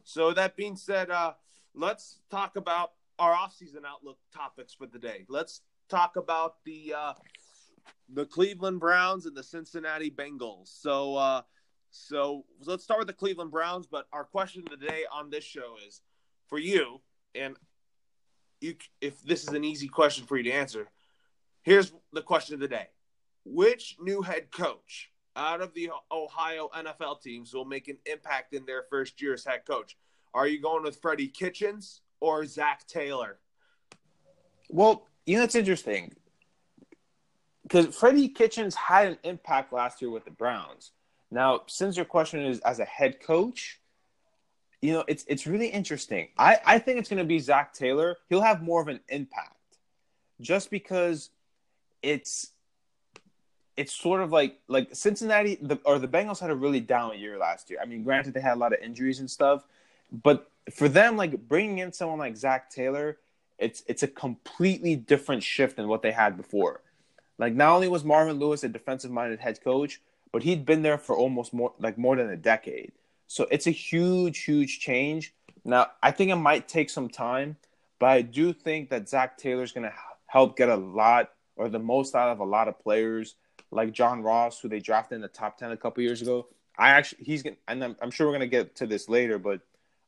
So 0.04 0.34
that 0.34 0.56
being 0.58 0.76
said, 0.76 1.12
uh, 1.12 1.34
let's 1.80 2.20
talk 2.30 2.56
about 2.56 2.92
our 3.18 3.34
offseason 3.34 3.86
outlook 3.88 4.18
topics 4.34 4.74
for 4.74 4.86
the 4.86 5.00
day. 5.00 5.26
Let's 5.30 5.62
talk 5.90 6.16
about 6.16 6.56
the 6.66 6.94
uh, 6.96 7.14
the 8.14 8.26
Cleveland 8.26 8.80
Browns 8.80 9.26
and 9.26 9.36
the 9.36 9.44
Cincinnati 9.44 10.12
Bengals. 10.12 10.68
So, 10.68 11.16
uh, 11.16 11.42
so 11.90 12.46
let's 12.66 12.84
start 12.84 13.00
with 13.00 13.08
the 13.08 13.14
Cleveland 13.14 13.52
Browns. 13.52 13.88
But 13.88 14.08
our 14.12 14.24
question 14.24 14.64
of 14.64 14.80
the 14.80 14.86
day 14.86 15.04
on 15.12 15.30
this 15.30 15.44
show 15.44 15.76
is 15.88 16.02
for 16.48 16.60
you, 16.60 17.02
and 17.34 17.56
you, 18.62 18.76
if 19.02 19.22
this 19.24 19.44
is 19.44 19.54
an 19.54 19.64
easy 19.64 19.88
question 19.88 20.26
for 20.26 20.38
you 20.38 20.44
to 20.44 20.52
answer, 20.52 20.90
here's 21.62 21.94
the 22.14 22.22
question 22.22 22.56
of 22.56 22.60
the 22.60 22.68
day: 22.68 22.88
Which 23.46 23.96
new 24.02 24.22
head 24.22 24.52
coach 24.52 25.12
out 25.36 25.62
of 25.62 25.74
the 25.74 25.90
Ohio 26.12 26.70
NFL 26.76 27.22
teams 27.22 27.54
will 27.54 27.66
make 27.66 27.88
an 27.88 27.98
impact 28.06 28.54
in 28.54 28.66
their 28.66 28.84
first 28.90 29.22
year 29.22 29.34
as 29.34 29.46
head 29.46 29.66
coach? 29.66 29.96
Are 30.34 30.48
you 30.48 30.62
going 30.62 30.84
with 30.84 31.02
Freddie 31.02 31.28
Kitchens 31.28 32.02
or 32.20 32.46
Zac 32.46 32.88
Taylor? 32.88 33.38
Well, 34.70 35.08
you 35.26 35.38
know 35.38 35.44
it's 35.44 35.56
interesting 35.56 36.14
because 37.64 37.96
Freddie 37.96 38.30
Kitchens 38.30 38.76
had 38.76 39.08
an 39.08 39.18
impact 39.24 39.72
last 39.72 40.02
year 40.02 40.12
with 40.12 40.26
the 40.26 40.32
Browns. 40.32 40.92
Now, 41.32 41.62
since 41.68 41.96
your 41.96 42.06
question 42.06 42.44
is 42.44 42.60
as 42.60 42.80
a 42.80 42.86
head 42.86 43.20
coach, 43.20 43.80
you 44.82 44.94
know 44.94 45.04
it's 45.08 45.26
it's 45.28 45.46
really 45.46 45.68
interesting. 45.68 46.30
I 46.38 46.60
I 46.66 46.80
think 46.80 47.00
it's 47.00 47.10
going 47.10 47.20
to 47.20 47.26
be 47.26 47.40
Zac 47.40 47.74
Taylor. 47.74 48.18
He'll 48.30 48.42
have 48.42 48.62
more 48.62 48.82
of 48.82 48.88
an 48.88 49.00
impact, 49.10 49.78
just 50.40 50.72
because 50.72 51.30
it's 52.02 52.52
it's 53.76 53.94
sort 53.94 54.22
of 54.22 54.32
like 54.32 54.60
like 54.68 54.90
Cincinnati 54.94 55.58
the, 55.62 55.80
or 55.86 56.00
the 56.00 56.08
Bengals 56.08 56.40
had 56.40 56.50
a 56.50 56.56
really 56.56 56.80
down 56.80 57.18
year 57.18 57.38
last 57.38 57.70
year. 57.70 57.80
I 57.82 57.86
mean, 57.86 58.04
granted 58.04 58.34
they 58.34 58.42
had 58.42 58.56
a 58.56 58.60
lot 58.60 58.74
of 58.74 58.80
injuries 58.80 59.20
and 59.20 59.30
stuff, 59.30 59.64
but 60.12 60.50
for 60.72 60.88
them, 60.88 61.18
like 61.18 61.48
bringing 61.48 61.80
in 61.80 61.94
someone 61.94 62.20
like 62.20 62.38
Zac 62.38 62.70
Taylor, 62.70 63.18
it's 63.58 63.84
it's 63.88 64.04
a 64.04 64.08
completely 64.08 64.96
different 64.96 65.44
shift 65.44 65.76
than 65.76 65.88
what 65.88 66.02
they 66.02 66.12
had 66.12 66.38
before. 66.38 66.82
Like 67.38 67.54
not 67.54 67.74
only 67.74 67.88
was 67.88 68.04
Marvin 68.04 68.40
Lewis 68.40 68.64
a 68.64 68.70
defensive 68.70 69.12
minded 69.12 69.40
head 69.40 69.62
coach, 69.64 70.02
but 70.32 70.44
he'd 70.44 70.66
been 70.66 70.82
there 70.82 70.98
for 70.98 71.16
almost 71.16 71.54
more 71.54 71.74
like 71.80 71.98
more 71.98 72.16
than 72.16 72.30
a 72.30 72.38
decade. 72.38 72.92
So 73.28 73.48
it's 73.52 73.68
a 73.68 73.72
huge, 73.72 74.40
huge 74.44 74.80
change. 74.80 75.34
Now 75.64 75.88
I 76.02 76.12
think 76.12 76.32
it 76.32 76.36
might 76.36 76.68
take 76.68 76.90
some 76.90 77.10
time, 77.10 77.58
but 78.00 78.10
I 78.10 78.22
do 78.22 78.54
think 78.54 78.90
that 78.90 79.10
Zac 79.10 79.38
Taylor's 79.38 79.72
going 79.72 79.90
to 79.90 79.94
help 80.26 80.58
get 80.58 80.70
a 80.70 80.76
lot 80.76 81.32
or 81.56 81.70
the 81.70 81.80
most 81.80 82.16
out 82.16 82.30
of 82.30 82.40
a 82.40 82.46
lot 82.46 82.68
of 82.68 82.80
players 82.80 83.36
like 83.72 83.92
John 83.92 84.24
Ross, 84.24 84.60
who 84.60 84.70
they 84.70 84.80
drafted 84.80 85.18
in 85.18 85.22
the 85.22 85.28
top 85.28 85.58
ten 85.58 85.72
a 85.72 85.78
couple 85.78 86.04
years 86.04 86.22
ago. 86.22 86.48
I 86.78 86.92
actually 86.92 87.24
he's 87.26 87.44
going 87.44 87.58
and 87.68 87.84
I'm, 87.84 87.96
I'm 88.02 88.12
sure 88.12 88.28
we're 88.28 88.38
going 88.38 88.42
to 88.42 88.48
get 88.48 88.76
to 88.78 88.88
this 88.88 89.10
later, 89.10 89.38
but 89.38 89.62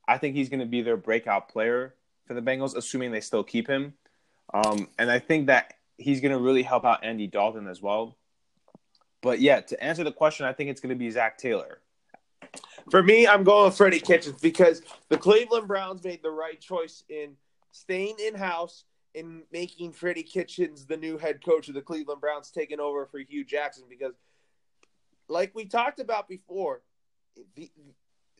I 0.07 0.17
think 0.17 0.35
he's 0.35 0.49
going 0.49 0.59
to 0.59 0.65
be 0.65 0.81
their 0.81 0.97
breakout 0.97 1.49
player 1.49 1.95
for 2.25 2.33
the 2.33 2.41
Bengals, 2.41 2.75
assuming 2.75 3.11
they 3.11 3.21
still 3.21 3.43
keep 3.43 3.67
him. 3.67 3.93
Um, 4.53 4.87
and 4.97 5.09
I 5.11 5.19
think 5.19 5.47
that 5.47 5.75
he's 5.97 6.21
going 6.21 6.31
to 6.31 6.39
really 6.39 6.63
help 6.63 6.85
out 6.85 7.03
Andy 7.03 7.27
Dalton 7.27 7.67
as 7.67 7.81
well. 7.81 8.17
But 9.21 9.39
yeah, 9.39 9.61
to 9.61 9.83
answer 9.83 10.03
the 10.03 10.11
question, 10.11 10.45
I 10.45 10.53
think 10.53 10.69
it's 10.69 10.81
going 10.81 10.89
to 10.89 10.95
be 10.95 11.09
Zac 11.11 11.37
Taylor. 11.37 11.81
For 12.89 13.03
me, 13.03 13.27
I'm 13.27 13.43
going 13.43 13.71
Freddie 13.71 13.99
Kitchens 13.99 14.41
because 14.41 14.81
the 15.09 15.17
Cleveland 15.17 15.67
Browns 15.67 16.03
made 16.03 16.23
the 16.23 16.31
right 16.31 16.59
choice 16.59 17.03
in 17.07 17.35
staying 17.71 18.15
in 18.25 18.33
house 18.33 18.83
and 19.13 19.43
making 19.51 19.91
Freddie 19.91 20.23
Kitchens 20.23 20.85
the 20.85 20.97
new 20.97 21.17
head 21.17 21.43
coach 21.43 21.67
of 21.67 21.75
the 21.75 21.81
Cleveland 21.81 22.21
Browns, 22.21 22.49
taking 22.49 22.79
over 22.79 23.05
for 23.05 23.19
Hue 23.19 23.45
Jackson. 23.45 23.83
Because, 23.89 24.13
like 25.29 25.53
we 25.53 25.65
talked 25.65 25.99
about 25.99 26.27
before, 26.27 26.81
the, 27.55 27.71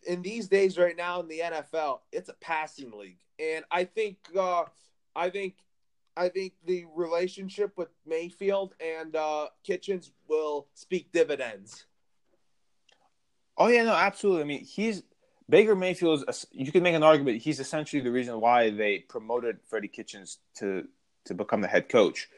in 0.08 0.22
these 0.22 0.48
days 0.48 0.78
right 0.78 0.96
now 0.96 1.20
in 1.20 1.28
the 1.28 1.40
NFL, 1.40 2.00
it's 2.12 2.30
a 2.30 2.34
passing 2.34 2.92
league, 2.92 3.20
and 3.40 3.66
I 3.72 3.84
think 3.84 4.18
uh, 4.38 4.64
I 5.16 5.30
think 5.30 5.56
I 6.18 6.30
think 6.30 6.54
the 6.66 6.86
relationship 6.96 7.78
with 7.78 7.90
Mayfield 8.06 8.76
and 8.80 9.16
uh, 9.16 9.48
Kitchens 9.64 10.12
will 10.28 10.68
speak 10.74 11.12
dividends. 11.12 11.86
Oh 13.58 13.68
yeah, 13.68 13.84
no, 13.84 13.94
absolutely. 13.94 14.42
I 14.42 14.46
mean, 14.46 14.66
he's 14.66 15.04
Baker 15.50 15.76
Mayfield. 15.76 16.24
Is, 16.28 16.48
you 16.52 16.72
can 16.72 16.84
make 16.84 16.96
an 16.96 17.04
argument 17.04 17.42
he's 17.42 17.60
essentially 17.60 18.02
the 18.02 18.12
reason 18.12 18.40
why 18.42 18.70
they 18.70 19.00
promoted 19.00 19.60
Freddie 19.68 19.88
Kitchens 19.88 20.40
to 20.56 20.88
to 21.26 21.34
become 21.34 21.62
the 21.62 21.68
head 21.68 21.90
coach. 21.90 22.30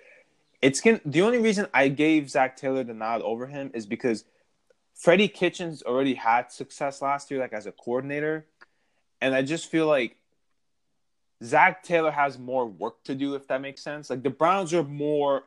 It's 0.62 0.82
the 0.82 1.21
only 1.21 1.39
reason 1.39 1.67
I 1.73 1.89
gave 1.89 2.30
Zac 2.30 2.56
Taylor 2.56 2.84
the 2.84 2.93
nod 2.93 3.21
over 3.21 3.47
him 3.47 3.71
is 3.73 3.86
because 3.86 4.23
Freddie 5.03 5.27
Kitchens 5.27 5.83
already 5.83 6.13
had 6.13 6.49
success 6.49 7.01
last 7.01 7.29
year, 7.29 7.41
like 7.41 7.51
as 7.51 7.65
a 7.65 7.73
coordinator, 7.73 8.45
and 9.19 9.35
I 9.35 9.41
just 9.41 9.69
feel 9.69 9.85
like 9.85 10.15
Zac 11.43 11.83
Taylor 11.83 12.09
has 12.09 12.39
more 12.39 12.65
work 12.65 13.03
to 13.03 13.13
do, 13.13 13.35
if 13.35 13.45
that 13.49 13.59
makes 13.59 13.81
sense. 13.81 14.09
Like 14.09 14.23
the 14.23 14.29
Browns 14.29 14.73
are 14.73 14.81
more 14.81 15.43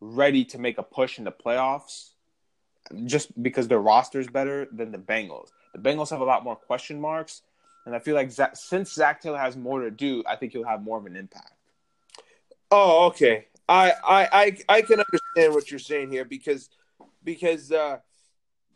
ready 0.00 0.44
to 0.44 0.58
make 0.58 0.78
a 0.78 0.84
push 0.84 1.18
in 1.18 1.24
the 1.24 1.32
playoffs, 1.32 2.10
just 3.04 3.42
because 3.42 3.66
their 3.66 3.80
roster 3.80 4.20
is 4.20 4.28
better 4.28 4.68
than 4.70 4.92
the 4.92 4.98
Bengals. 4.98 5.48
The 5.74 5.80
Bengals 5.80 6.10
have 6.10 6.20
a 6.20 6.24
lot 6.24 6.44
more 6.44 6.54
question 6.54 7.00
marks, 7.00 7.42
and 7.86 7.96
I 7.96 7.98
feel 7.98 8.14
like 8.14 8.30
Zac, 8.30 8.54
since 8.54 8.92
Zac 8.92 9.20
Taylor 9.20 9.38
has 9.38 9.56
more 9.56 9.80
to 9.80 9.90
do, 9.90 10.22
I 10.28 10.36
think 10.36 10.52
he'll 10.52 10.62
have 10.62 10.80
more 10.80 10.98
of 10.98 11.06
an 11.06 11.16
impact. 11.16 11.54
Oh, 12.70 13.06
okay. 13.06 13.46
I 13.68 13.94
I 14.04 14.28
I, 14.32 14.56
I 14.68 14.82
can 14.82 15.00
understand 15.00 15.54
what 15.54 15.72
you're 15.72 15.80
saying 15.80 16.12
here 16.12 16.24
because 16.24 16.70
because 17.24 17.72
uh, 17.72 17.98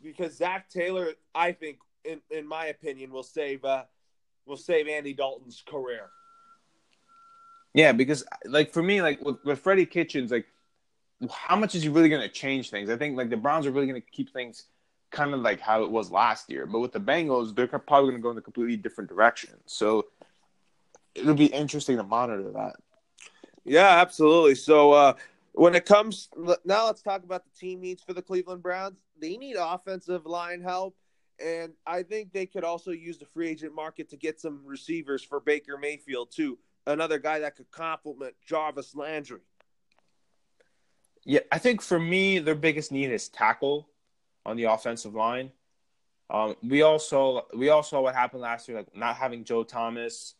because 0.01 0.37
Zac 0.37 0.69
Taylor, 0.69 1.13
I 1.33 1.51
think, 1.51 1.79
in, 2.03 2.21
in 2.29 2.47
my 2.47 2.67
opinion, 2.67 3.11
will 3.11 3.23
save 3.23 3.63
uh, 3.65 3.83
will 4.45 4.57
save 4.57 4.87
Andy 4.87 5.13
Dalton's 5.13 5.63
career. 5.67 6.09
Yeah, 7.73 7.91
because 7.91 8.23
like 8.45 8.71
for 8.71 8.81
me, 8.81 9.01
like 9.01 9.21
with, 9.21 9.37
with 9.43 9.59
Freddie 9.59 9.85
Kitchens, 9.85 10.31
like 10.31 10.45
how 11.31 11.55
much 11.55 11.75
is 11.75 11.83
he 11.83 11.89
really 11.89 12.09
going 12.09 12.21
to 12.21 12.29
change 12.29 12.69
things? 12.69 12.89
I 12.89 12.97
think 12.97 13.17
like 13.17 13.29
the 13.29 13.37
Browns 13.37 13.65
are 13.65 13.71
really 13.71 13.87
going 13.87 14.01
to 14.01 14.07
keep 14.11 14.31
things 14.31 14.65
kind 15.11 15.33
of 15.33 15.41
like 15.41 15.59
how 15.59 15.83
it 15.83 15.91
was 15.91 16.11
last 16.11 16.49
year, 16.49 16.65
but 16.65 16.79
with 16.79 16.91
the 16.91 16.99
Bengals, 16.99 17.55
they're 17.55 17.67
probably 17.67 18.09
going 18.09 18.21
to 18.21 18.21
go 18.21 18.31
in 18.31 18.37
a 18.37 18.41
completely 18.41 18.77
different 18.77 19.09
direction. 19.09 19.51
So 19.65 20.07
it'll 21.15 21.33
be 21.33 21.45
interesting 21.47 21.97
to 21.97 22.03
monitor 22.03 22.51
that. 22.51 22.75
Yeah, 23.63 23.99
absolutely. 24.01 24.55
So 24.55 24.91
uh, 24.91 25.13
when 25.57 25.73
it 25.73 25.85
comes 25.85 26.29
now, 26.65 26.85
let's 26.85 27.01
talk 27.01 27.23
about 27.23 27.43
the 27.43 27.59
team 27.59 27.81
needs 27.81 28.03
for 28.03 28.13
the 28.13 28.21
Cleveland 28.21 28.61
Browns. 28.61 28.99
They 29.19 29.37
need 29.37 29.55
offensive 29.55 30.25
line 30.25 30.61
help, 30.61 30.95
and 31.43 31.73
I 31.85 32.03
think 32.03 32.31
they 32.31 32.45
could 32.45 32.63
also 32.63 32.91
use 32.91 33.17
the 33.17 33.25
free 33.25 33.49
agent 33.49 33.73
market 33.73 34.09
to 34.09 34.17
get 34.17 34.39
some 34.39 34.61
receivers 34.63 35.23
for 35.23 35.39
Baker 35.39 35.77
Mayfield 35.77 36.31
too. 36.31 36.59
Another 36.85 37.17
guy 37.17 37.39
that 37.39 37.55
could 37.55 37.71
complement 37.71 38.35
Jarvis 38.45 38.95
Landry. 38.95 39.41
Yeah, 41.25 41.39
I 41.51 41.57
think 41.57 41.81
for 41.81 41.99
me, 41.99 42.37
their 42.37 42.55
biggest 42.55 42.91
need 42.91 43.11
is 43.11 43.27
tackle 43.27 43.89
on 44.45 44.57
the 44.57 44.65
offensive 44.65 45.15
line. 45.15 45.51
Um, 46.29 46.55
we 46.61 46.83
also 46.83 47.47
we 47.55 47.69
all 47.69 47.83
saw 47.83 48.01
what 48.01 48.13
happened 48.13 48.41
last 48.43 48.67
year, 48.67 48.77
like 48.77 48.95
not 48.95 49.15
having 49.15 49.43
Joe 49.43 49.63
Thomas. 49.63 50.35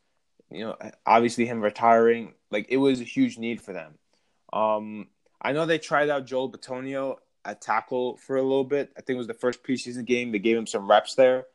You 0.52 0.66
know, 0.66 0.78
obviously 1.08 1.48
him 1.48 1.60
retiring. 1.60 2.34
Like 2.52 2.68
it 2.70 2.78
was 2.78 3.02
a 3.02 3.04
huge 3.04 3.40
need 3.40 3.62
for 3.62 3.74
them. 3.74 3.96
Um, 4.58 5.08
I 5.40 5.52
know 5.52 5.68
they 5.68 5.78
tried 5.78 6.10
out 6.10 6.26
Joel 6.26 6.52
Bitonio 6.52 7.18
at 7.46 7.62
tackle 7.62 8.18
for 8.18 8.38
a 8.38 8.42
little 8.42 8.64
bit. 8.64 8.92
I 8.98 9.02
think 9.02 9.16
it 9.16 9.20
was 9.20 9.28
the 9.28 9.34
first 9.36 9.62
preseason 9.64 10.04
game. 10.04 10.32
They 10.32 10.40
gave 10.40 10.58
him 10.58 10.66
some 10.66 10.90
reps 10.90 11.14
there. 11.14 11.46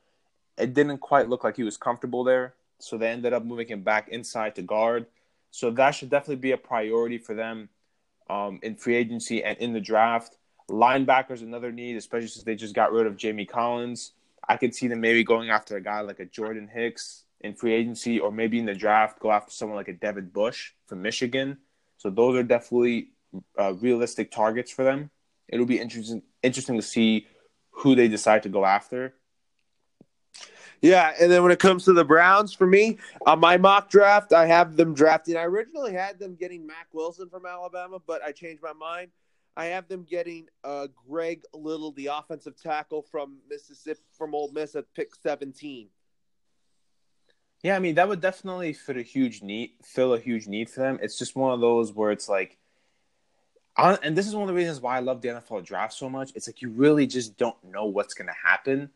It 0.57 0.73
didn't 0.73 0.99
quite 0.99 1.29
look 1.29 1.43
like 1.43 1.57
he 1.57 1.65
was 1.65 1.77
comfortable 1.77 2.23
there, 2.23 2.55
so 2.79 2.97
they 2.97 3.09
ended 3.09 3.33
up 3.33 3.45
moving 3.45 3.67
him 3.67 3.83
back 3.83 4.09
inside 4.09 4.55
to 4.55 4.63
guard. 4.63 5.07
So 5.51 5.71
that 5.73 5.91
should 5.91 6.11
definitely 6.11 6.37
be 6.37 6.53
a 6.53 6.57
priority 6.57 7.19
for 7.19 7.35
them 7.35 7.71
um, 8.31 8.61
in 8.63 8.77
free 8.77 8.95
agency 8.95 9.43
and 9.43 9.59
in 9.59 9.73
the 9.73 9.81
draft. 9.81 10.37
Linebackers 10.71 11.43
another 11.43 11.73
need, 11.73 11.97
especially 11.97 12.29
since 12.29 12.45
they 12.45 12.55
just 12.55 12.75
got 12.75 12.93
rid 12.93 13.07
of 13.07 13.17
Jamie 13.17 13.47
Collins. 13.47 14.13
I 14.49 14.57
could 14.57 14.75
see 14.75 14.87
them 14.87 15.01
maybe 15.01 15.25
going 15.25 15.51
after 15.51 15.77
a 15.77 15.83
guy 15.83 16.01
like 16.03 16.21
a 16.21 16.25
Jordan 16.25 16.69
Hicks 16.73 17.25
in 17.41 17.55
free 17.55 17.73
agency, 17.73 18.21
or 18.21 18.31
maybe 18.31 18.61
in 18.61 18.67
the 18.67 18.75
draft 18.75 19.19
go 19.19 19.33
after 19.33 19.51
someone 19.51 19.77
like 19.77 19.89
a 19.89 19.93
Devin 19.93 20.29
Bush 20.29 20.71
from 20.87 21.03
Michigan. 21.03 21.59
So 22.03 22.11
those 22.11 22.37
are 22.37 22.43
definitely 22.43 23.11
uh, 23.57 23.75
realistic 23.75 24.33
targets 24.33 24.73
for 24.73 24.83
them. 24.83 25.09
It'll 25.49 25.67
be 25.67 25.79
interesting 25.79 26.23
interesting 26.43 26.75
to 26.75 26.83
see 26.83 27.29
who 27.71 27.95
they 27.95 28.09
decide 28.09 28.43
to 28.43 28.49
go 28.49 28.65
after. 28.65 29.15
Yeah, 30.81 31.13
and 31.21 31.31
then 31.31 31.45
when 31.45 31.53
it 31.53 31.61
comes 31.61 31.85
to 31.85 31.93
the 31.93 32.05
Browns, 32.05 32.53
for 32.53 32.67
me, 32.67 32.99
on 33.25 33.39
my 33.39 33.57
mock 33.57 33.89
draft, 33.89 34.33
I 34.33 34.47
have 34.47 34.77
them 34.77 34.95
drafting. 34.95 35.37
I 35.37 35.45
originally 35.45 35.93
had 35.93 36.19
them 36.19 36.35
getting 36.35 36.67
Mack 36.67 36.89
Wilson 36.93 37.29
from 37.29 37.47
Alabama, 37.47 37.99
but 38.05 38.21
I 38.21 38.33
changed 38.33 38.65
my 38.65 38.73
mind. 38.73 39.13
I 39.57 39.67
have 39.67 39.87
them 39.87 40.03
getting 40.03 40.49
uh, 40.65 40.89
Greg 41.09 41.43
Little, 41.55 41.93
the 41.93 42.07
offensive 42.07 42.61
tackle 42.61 43.03
from 43.03 43.39
Mississippi, 43.49 44.01
from 44.11 44.35
Ole 44.35 44.51
Miss 44.51 44.75
at 44.75 44.93
pick 44.93 45.15
17. 45.15 45.89
Yeah, 47.63 47.77
I 47.77 47.79
mean 47.79 47.95
that 47.95 48.09
would 48.09 48.21
definitely 48.21 48.73
fit 48.73 48.97
a 48.97 49.03
huge 49.03 49.43
need, 49.43 49.73
fill 49.83 50.15
a 50.15 50.19
huge 50.19 50.49
need 50.49 50.69
for 50.69 50.81
them. 50.81 50.99
It's 51.01 51.19
just 51.19 51.37
one 51.37 51.53
of 51.53 51.61
those 51.61 51.93
where 51.93 52.11
it's 52.11 52.29
like, 52.29 52.59
and 53.77 54.17
this 54.17 54.27
is 54.27 54.35
one 54.35 54.43
of 54.43 54.49
the 54.49 54.55
reasons 54.55 54.81
why 54.81 54.97
I 54.97 55.01
love 55.01 55.23
the 55.23 55.29
NFL 55.29 55.65
draft 55.65 55.95
so 55.95 56.11
much. 56.11 56.33
It's 56.35 56.49
like 56.49 56.61
you 56.61 56.71
really 56.71 57.07
just 57.07 57.37
don't 57.39 57.57
know 57.65 57.87
what's 57.87 58.15
going 58.15 58.27
to 58.27 58.49
happen 58.49 58.91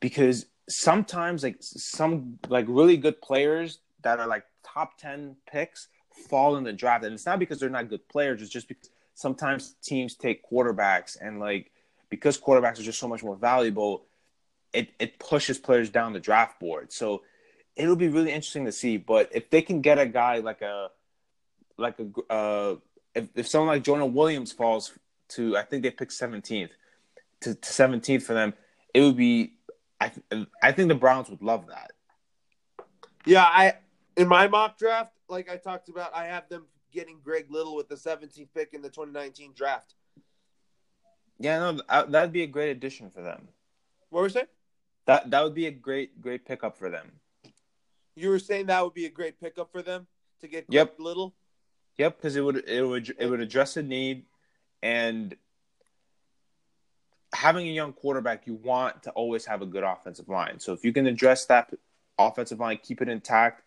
because 0.00 0.46
sometimes 0.68 1.42
like 1.42 1.56
some 1.60 2.38
like 2.48 2.64
really 2.68 2.96
good 2.96 3.20
players 3.20 3.80
that 4.02 4.18
are 4.18 4.26
like 4.26 4.44
top 4.64 4.96
10 4.98 5.36
picks 5.50 5.88
fall 6.28 6.56
in 6.56 6.64
the 6.64 6.72
draft 6.72 7.04
and 7.04 7.14
it's 7.14 7.26
not 7.26 7.38
because 7.38 7.58
they're 7.58 7.68
not 7.70 7.88
good 7.88 8.06
players 8.08 8.40
it's 8.40 8.50
just 8.50 8.68
because 8.68 8.90
sometimes 9.14 9.74
teams 9.82 10.14
take 10.14 10.48
quarterbacks 10.48 11.16
and 11.20 11.40
like 11.40 11.70
because 12.08 12.38
quarterbacks 12.38 12.78
are 12.78 12.82
just 12.82 12.98
so 12.98 13.08
much 13.08 13.22
more 13.22 13.36
valuable 13.36 14.04
it, 14.72 14.90
it 14.98 15.18
pushes 15.18 15.58
players 15.58 15.90
down 15.90 16.12
the 16.12 16.20
draft 16.20 16.60
board 16.60 16.92
so 16.92 17.22
it'll 17.76 17.96
be 17.96 18.08
really 18.08 18.32
interesting 18.32 18.64
to 18.64 18.72
see 18.72 18.96
but 18.96 19.28
if 19.32 19.50
they 19.50 19.62
can 19.62 19.80
get 19.80 19.98
a 19.98 20.06
guy 20.06 20.38
like 20.38 20.62
a 20.62 20.88
like 21.78 21.96
a 21.98 22.32
uh 22.32 22.76
if, 23.14 23.28
if 23.34 23.48
someone 23.48 23.68
like 23.68 23.82
Jonah 23.82 24.06
Williams 24.06 24.52
falls 24.52 24.92
to 25.30 25.56
I 25.56 25.62
think 25.62 25.82
they 25.82 25.90
picked 25.90 26.12
17th 26.12 26.70
to, 27.42 27.54
17th 27.54 28.22
for 28.22 28.34
them 28.34 28.54
it 28.94 29.00
would 29.00 29.16
be 29.16 29.54
I 30.00 30.12
I 30.62 30.72
think 30.72 30.88
the 30.88 30.94
Browns 30.94 31.28
would 31.28 31.42
love 31.42 31.66
that. 31.68 31.92
Yeah, 33.26 33.44
I 33.44 33.74
in 34.16 34.28
my 34.28 34.48
mock 34.48 34.78
draft, 34.78 35.12
like 35.28 35.50
I 35.50 35.56
talked 35.56 35.88
about, 35.88 36.14
I 36.14 36.26
have 36.26 36.48
them 36.48 36.66
getting 36.92 37.20
Greg 37.22 37.46
Little 37.50 37.76
with 37.76 37.88
the 37.88 37.94
17th 37.94 38.48
pick 38.54 38.72
in 38.72 38.82
the 38.82 38.88
2019 38.88 39.52
draft. 39.54 39.94
Yeah, 41.38 41.58
no, 41.58 42.04
that'd 42.06 42.32
be 42.32 42.42
a 42.42 42.46
great 42.46 42.70
addition 42.70 43.10
for 43.10 43.22
them. 43.22 43.48
What 44.08 44.20
were 44.20 44.26
you 44.26 44.32
saying? 44.32 44.46
That 45.06 45.30
that 45.30 45.42
would 45.42 45.54
be 45.54 45.66
a 45.66 45.70
great 45.70 46.20
great 46.20 46.44
pickup 46.44 46.76
for 46.76 46.90
them. 46.90 47.12
You 48.16 48.28
were 48.28 48.38
saying 48.38 48.66
that 48.66 48.82
would 48.84 48.94
be 48.94 49.06
a 49.06 49.10
great 49.10 49.40
pickup 49.40 49.70
for 49.72 49.82
them 49.82 50.06
to 50.40 50.48
get 50.48 50.66
yep. 50.68 50.96
Little. 50.98 51.34
Yep, 51.98 52.16
because 52.16 52.36
it 52.36 52.40
would 52.40 52.68
it 52.68 52.82
would 52.82 53.14
it 53.18 53.26
would 53.26 53.40
address 53.40 53.76
a 53.76 53.82
need, 53.82 54.24
and 54.82 55.36
having 57.34 57.68
a 57.68 57.70
young 57.70 57.92
quarterback, 57.92 58.46
you 58.46 58.54
want 58.54 59.02
to 59.04 59.10
always 59.10 59.44
have 59.46 59.62
a 59.62 59.66
good 59.66 59.84
offensive 59.84 60.28
line. 60.28 60.58
So 60.58 60.72
if 60.72 60.84
you 60.84 60.92
can 60.92 61.06
address 61.06 61.46
that 61.46 61.72
offensive 62.18 62.58
line, 62.58 62.78
keep 62.82 63.00
it 63.02 63.08
intact, 63.08 63.62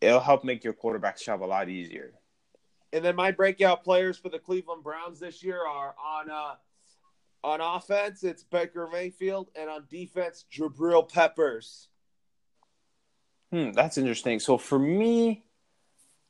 it'll 0.00 0.20
help 0.20 0.44
make 0.44 0.64
your 0.64 0.72
quarterback 0.72 1.18
job 1.18 1.42
a 1.42 1.44
lot 1.44 1.68
easier. 1.68 2.12
And 2.92 3.04
then 3.04 3.16
my 3.16 3.30
breakout 3.30 3.84
players 3.84 4.18
for 4.18 4.28
the 4.28 4.38
Cleveland 4.38 4.82
Browns 4.82 5.20
this 5.20 5.42
year 5.42 5.60
are 5.66 5.94
on 6.04 6.30
uh, 6.30 6.54
on 7.42 7.60
offense, 7.60 8.22
it's 8.22 8.42
Baker 8.42 8.88
Mayfield, 8.92 9.50
and 9.54 9.70
on 9.70 9.86
defense, 9.88 10.44
Jabril 10.52 11.10
Peppers. 11.10 11.88
Hmm, 13.52 13.72
that's 13.72 13.98
interesting. 13.98 14.38
So 14.40 14.58
for 14.58 14.78
me, 14.78 15.44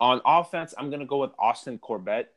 on 0.01 0.21
offense, 0.25 0.75
I'm 0.79 0.91
gonna 0.91 1.07
go 1.07 1.19
with 1.19 1.33
Austin 1.39 1.79
Corbett 1.79 2.33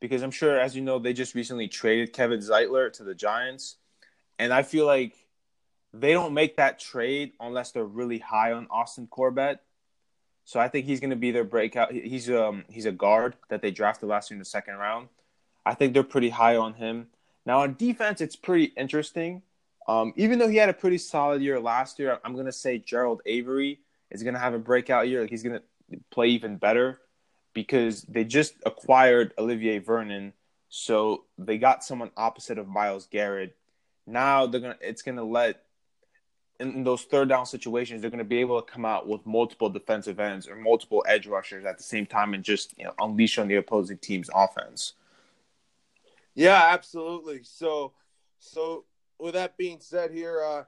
because 0.00 0.22
I'm 0.22 0.30
sure, 0.30 0.58
as 0.58 0.74
you 0.74 0.82
know, 0.82 0.98
they 0.98 1.12
just 1.12 1.34
recently 1.34 1.68
traded 1.68 2.12
Kevin 2.12 2.40
Zeitler 2.40 2.92
to 2.94 3.04
the 3.04 3.14
Giants, 3.14 3.76
and 4.38 4.52
I 4.52 4.62
feel 4.62 4.86
like 4.86 5.14
they 5.92 6.12
don't 6.12 6.34
make 6.34 6.56
that 6.56 6.78
trade 6.78 7.32
unless 7.38 7.72
they're 7.72 7.84
really 7.84 8.18
high 8.18 8.52
on 8.52 8.66
Austin 8.70 9.06
Corbett. 9.06 9.60
So 10.44 10.60
I 10.60 10.68
think 10.68 10.86
he's 10.86 11.00
going 11.00 11.10
to 11.10 11.16
be 11.16 11.30
their 11.30 11.44
breakout. 11.44 11.92
He's 11.92 12.28
um 12.30 12.64
he's 12.68 12.86
a 12.86 12.92
guard 12.92 13.36
that 13.48 13.62
they 13.62 13.70
drafted 13.70 14.08
last 14.08 14.30
year 14.30 14.36
in 14.36 14.40
the 14.40 14.44
second 14.44 14.76
round. 14.76 15.08
I 15.64 15.74
think 15.74 15.94
they're 15.94 16.02
pretty 16.02 16.30
high 16.30 16.56
on 16.56 16.74
him. 16.74 17.08
Now 17.46 17.60
on 17.60 17.76
defense, 17.78 18.20
it's 18.20 18.36
pretty 18.36 18.72
interesting. 18.76 19.42
Um, 19.86 20.14
even 20.16 20.38
though 20.38 20.48
he 20.48 20.56
had 20.56 20.70
a 20.70 20.74
pretty 20.74 20.98
solid 20.98 21.42
year 21.42 21.60
last 21.60 21.98
year, 21.98 22.18
I'm 22.24 22.32
going 22.34 22.46
to 22.46 22.52
say 22.52 22.78
Genard 22.78 23.18
Avery 23.26 23.80
is 24.14 24.22
going 24.22 24.34
to 24.34 24.40
have 24.40 24.54
a 24.54 24.58
breakout 24.58 25.08
year. 25.08 25.20
Like 25.20 25.30
he's 25.30 25.42
going 25.42 25.58
to 25.58 25.98
play 26.10 26.28
even 26.28 26.56
better 26.56 27.00
because 27.52 28.02
they 28.02 28.24
just 28.24 28.54
acquired 28.64 29.34
Olivier 29.38 29.78
Vernon, 29.78 30.32
so 30.68 31.24
they 31.38 31.58
got 31.58 31.84
someone 31.84 32.10
opposite 32.16 32.58
of 32.58 32.68
Myles 32.68 33.06
Garrett. 33.10 33.56
Now 34.06 34.46
they're 34.46 34.60
gonna 34.60 34.76
it's 34.80 35.02
gonna 35.02 35.24
let 35.24 35.62
in 36.60 36.84
those 36.84 37.02
third 37.02 37.28
down 37.28 37.46
situations 37.46 38.00
they're 38.00 38.10
gonna 38.10 38.24
be 38.24 38.40
able 38.40 38.60
to 38.60 38.70
come 38.70 38.84
out 38.84 39.08
with 39.08 39.24
multiple 39.24 39.70
defensive 39.70 40.20
ends 40.20 40.46
or 40.46 40.56
multiple 40.56 41.04
edge 41.08 41.26
rushers 41.26 41.64
at 41.64 41.78
the 41.78 41.84
same 41.84 42.06
time 42.06 42.34
and 42.34 42.44
just 42.44 42.76
you 42.76 42.84
know 42.84 42.92
unleash 42.98 43.38
on 43.38 43.48
the 43.48 43.54
opposing 43.56 43.98
team's 43.98 44.28
offense. 44.34 44.94
Yeah, 46.34 46.68
absolutely. 46.72 47.44
So 47.44 47.92
so 48.40 48.84
with 49.18 49.34
that 49.34 49.56
being 49.56 49.78
said 49.80 50.10
here, 50.10 50.42
uh 50.44 50.64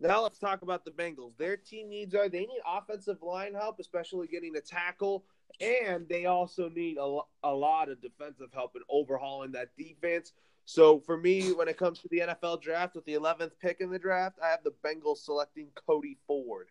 now 0.00 0.22
let's 0.22 0.38
talk 0.38 0.62
about 0.62 0.84
the 0.84 0.90
Bengals. 0.90 1.36
Their 1.38 1.56
team 1.56 1.88
needs 1.88 2.14
are 2.14 2.28
they 2.28 2.40
need 2.40 2.60
offensive 2.66 3.22
line 3.22 3.54
help, 3.54 3.78
especially 3.78 4.26
getting 4.26 4.56
a 4.56 4.60
tackle 4.60 5.24
and 5.60 6.08
they 6.08 6.26
also 6.26 6.68
need 6.68 6.98
a, 6.98 7.18
a 7.44 7.52
lot 7.52 7.88
of 7.88 8.00
defensive 8.02 8.48
help 8.52 8.76
in 8.76 8.82
overhauling 8.88 9.52
that 9.52 9.70
defense. 9.76 10.32
So 10.64 11.00
for 11.00 11.16
me, 11.16 11.52
when 11.52 11.68
it 11.68 11.76
comes 11.76 12.00
to 12.00 12.08
the 12.08 12.18
NFL 12.18 12.60
draft 12.60 12.94
with 12.94 13.04
the 13.04 13.14
11th 13.14 13.52
pick 13.60 13.80
in 13.80 13.90
the 13.90 13.98
draft, 13.98 14.38
I 14.42 14.48
have 14.48 14.64
the 14.64 14.74
Bengals 14.84 15.18
selecting 15.18 15.68
Cody 15.86 16.18
Ford. 16.26 16.68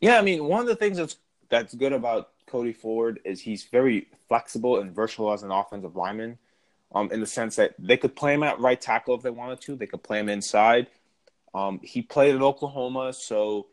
Yeah, 0.00 0.18
I 0.18 0.22
mean, 0.22 0.44
one 0.44 0.60
of 0.60 0.66
the 0.66 0.76
things 0.76 0.96
that's 0.96 1.16
that's 1.50 1.74
good 1.74 1.92
about 1.92 2.30
Cody 2.46 2.72
Ford 2.72 3.20
is 3.24 3.40
he's 3.40 3.64
very 3.64 4.08
flexible 4.28 4.80
and 4.80 4.94
versatile 4.94 5.32
as 5.32 5.42
an 5.42 5.50
offensive 5.50 5.96
lineman. 5.96 6.38
Um, 6.94 7.10
in 7.10 7.18
the 7.18 7.26
sense 7.26 7.56
that 7.56 7.74
they 7.76 7.96
could 7.96 8.14
play 8.14 8.34
him 8.34 8.44
at 8.44 8.60
right 8.60 8.80
tackle 8.80 9.16
if 9.16 9.22
they 9.22 9.30
wanted 9.30 9.60
to. 9.62 9.74
They 9.74 9.86
could 9.86 10.04
play 10.04 10.20
him 10.20 10.28
inside. 10.28 10.86
Um, 11.54 11.80
he 11.82 12.02
played 12.02 12.34
at 12.34 12.42
Oklahoma, 12.42 13.12
so 13.12 13.68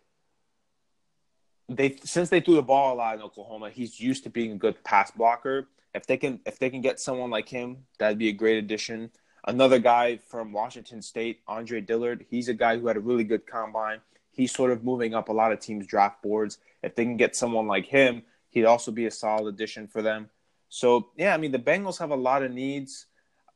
they 1.67 1.97
since 2.03 2.29
they 2.29 2.39
threw 2.39 2.55
the 2.55 2.61
ball 2.61 2.93
a 2.93 2.95
lot 2.95 3.15
in 3.15 3.21
Oklahoma, 3.21 3.69
he's 3.69 3.99
used 3.99 4.23
to 4.23 4.29
being 4.29 4.51
a 4.51 4.57
good 4.57 4.83
pass 4.83 5.11
blocker. 5.11 5.67
If 5.93 6.05
they 6.05 6.17
can 6.17 6.39
if 6.45 6.59
they 6.59 6.69
can 6.69 6.81
get 6.81 6.99
someone 6.99 7.31
like 7.31 7.49
him, 7.49 7.85
that'd 7.97 8.19
be 8.19 8.29
a 8.29 8.33
great 8.33 8.57
addition. 8.57 9.11
Another 9.47 9.79
guy 9.79 10.17
from 10.17 10.51
Washington 10.51 11.01
State, 11.01 11.41
Andre 11.47 11.81
Dillard, 11.81 12.25
he's 12.29 12.47
a 12.47 12.53
guy 12.53 12.77
who 12.77 12.87
had 12.87 12.97
a 12.97 13.01
really 13.01 13.23
good 13.23 13.47
combine. 13.47 13.99
He's 14.31 14.53
sort 14.53 14.71
of 14.71 14.83
moving 14.83 15.15
up 15.15 15.29
a 15.29 15.33
lot 15.33 15.51
of 15.51 15.59
teams' 15.59 15.87
draft 15.87 16.21
boards. 16.21 16.59
If 16.83 16.95
they 16.95 17.03
can 17.03 17.17
get 17.17 17.35
someone 17.35 17.67
like 17.67 17.87
him, 17.87 18.21
he'd 18.49 18.65
also 18.65 18.91
be 18.91 19.07
a 19.07 19.11
solid 19.11 19.47
addition 19.53 19.87
for 19.87 20.01
them. 20.01 20.29
So 20.69 21.09
yeah, 21.17 21.33
I 21.33 21.37
mean 21.37 21.51
the 21.51 21.59
Bengals 21.59 21.97
have 21.97 22.11
a 22.11 22.15
lot 22.15 22.43
of 22.43 22.51
needs. 22.51 23.07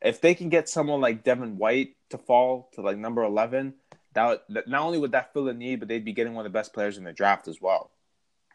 If 0.02 0.20
they 0.20 0.36
can 0.36 0.50
get 0.50 0.68
someone 0.68 1.02
like 1.02 1.24
Devin 1.24 1.58
White 1.58 1.96
to 2.10 2.18
fall 2.18 2.70
to 2.74 2.82
like 2.82 2.98
number 2.98 3.24
eleven, 3.24 3.76
that, 4.16 4.44
that 4.50 4.68
not 4.68 4.82
only 4.82 4.98
would 4.98 5.12
that 5.12 5.34
fill 5.34 5.48
a 5.48 5.54
need, 5.54 5.80
but 5.80 5.88
they'd 5.88 6.04
be 6.04 6.14
getting 6.14 6.34
one 6.34 6.46
of 6.46 6.52
the 6.52 6.58
best 6.58 6.74
players 6.74 6.98
in 6.98 7.04
the 7.04 7.14
draft 7.14 7.48
as 7.48 7.62
well. 7.62 7.92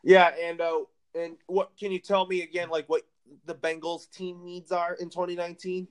Yeah, 0.03 0.31
and 0.43 0.61
uh, 0.61 0.81
and 1.15 1.37
what 1.47 1.73
can 1.79 1.93
you 1.93 1.99
tell 1.99 2.27
me 2.27 2.43
again? 2.43 2.71
Like 2.71 2.89
what 2.89 3.03
the 3.45 3.55
Bengals 3.55 4.11
team 4.11 4.45
needs 4.45 4.73
are 4.73 4.95
in 4.95 5.11
2019? 5.11 5.87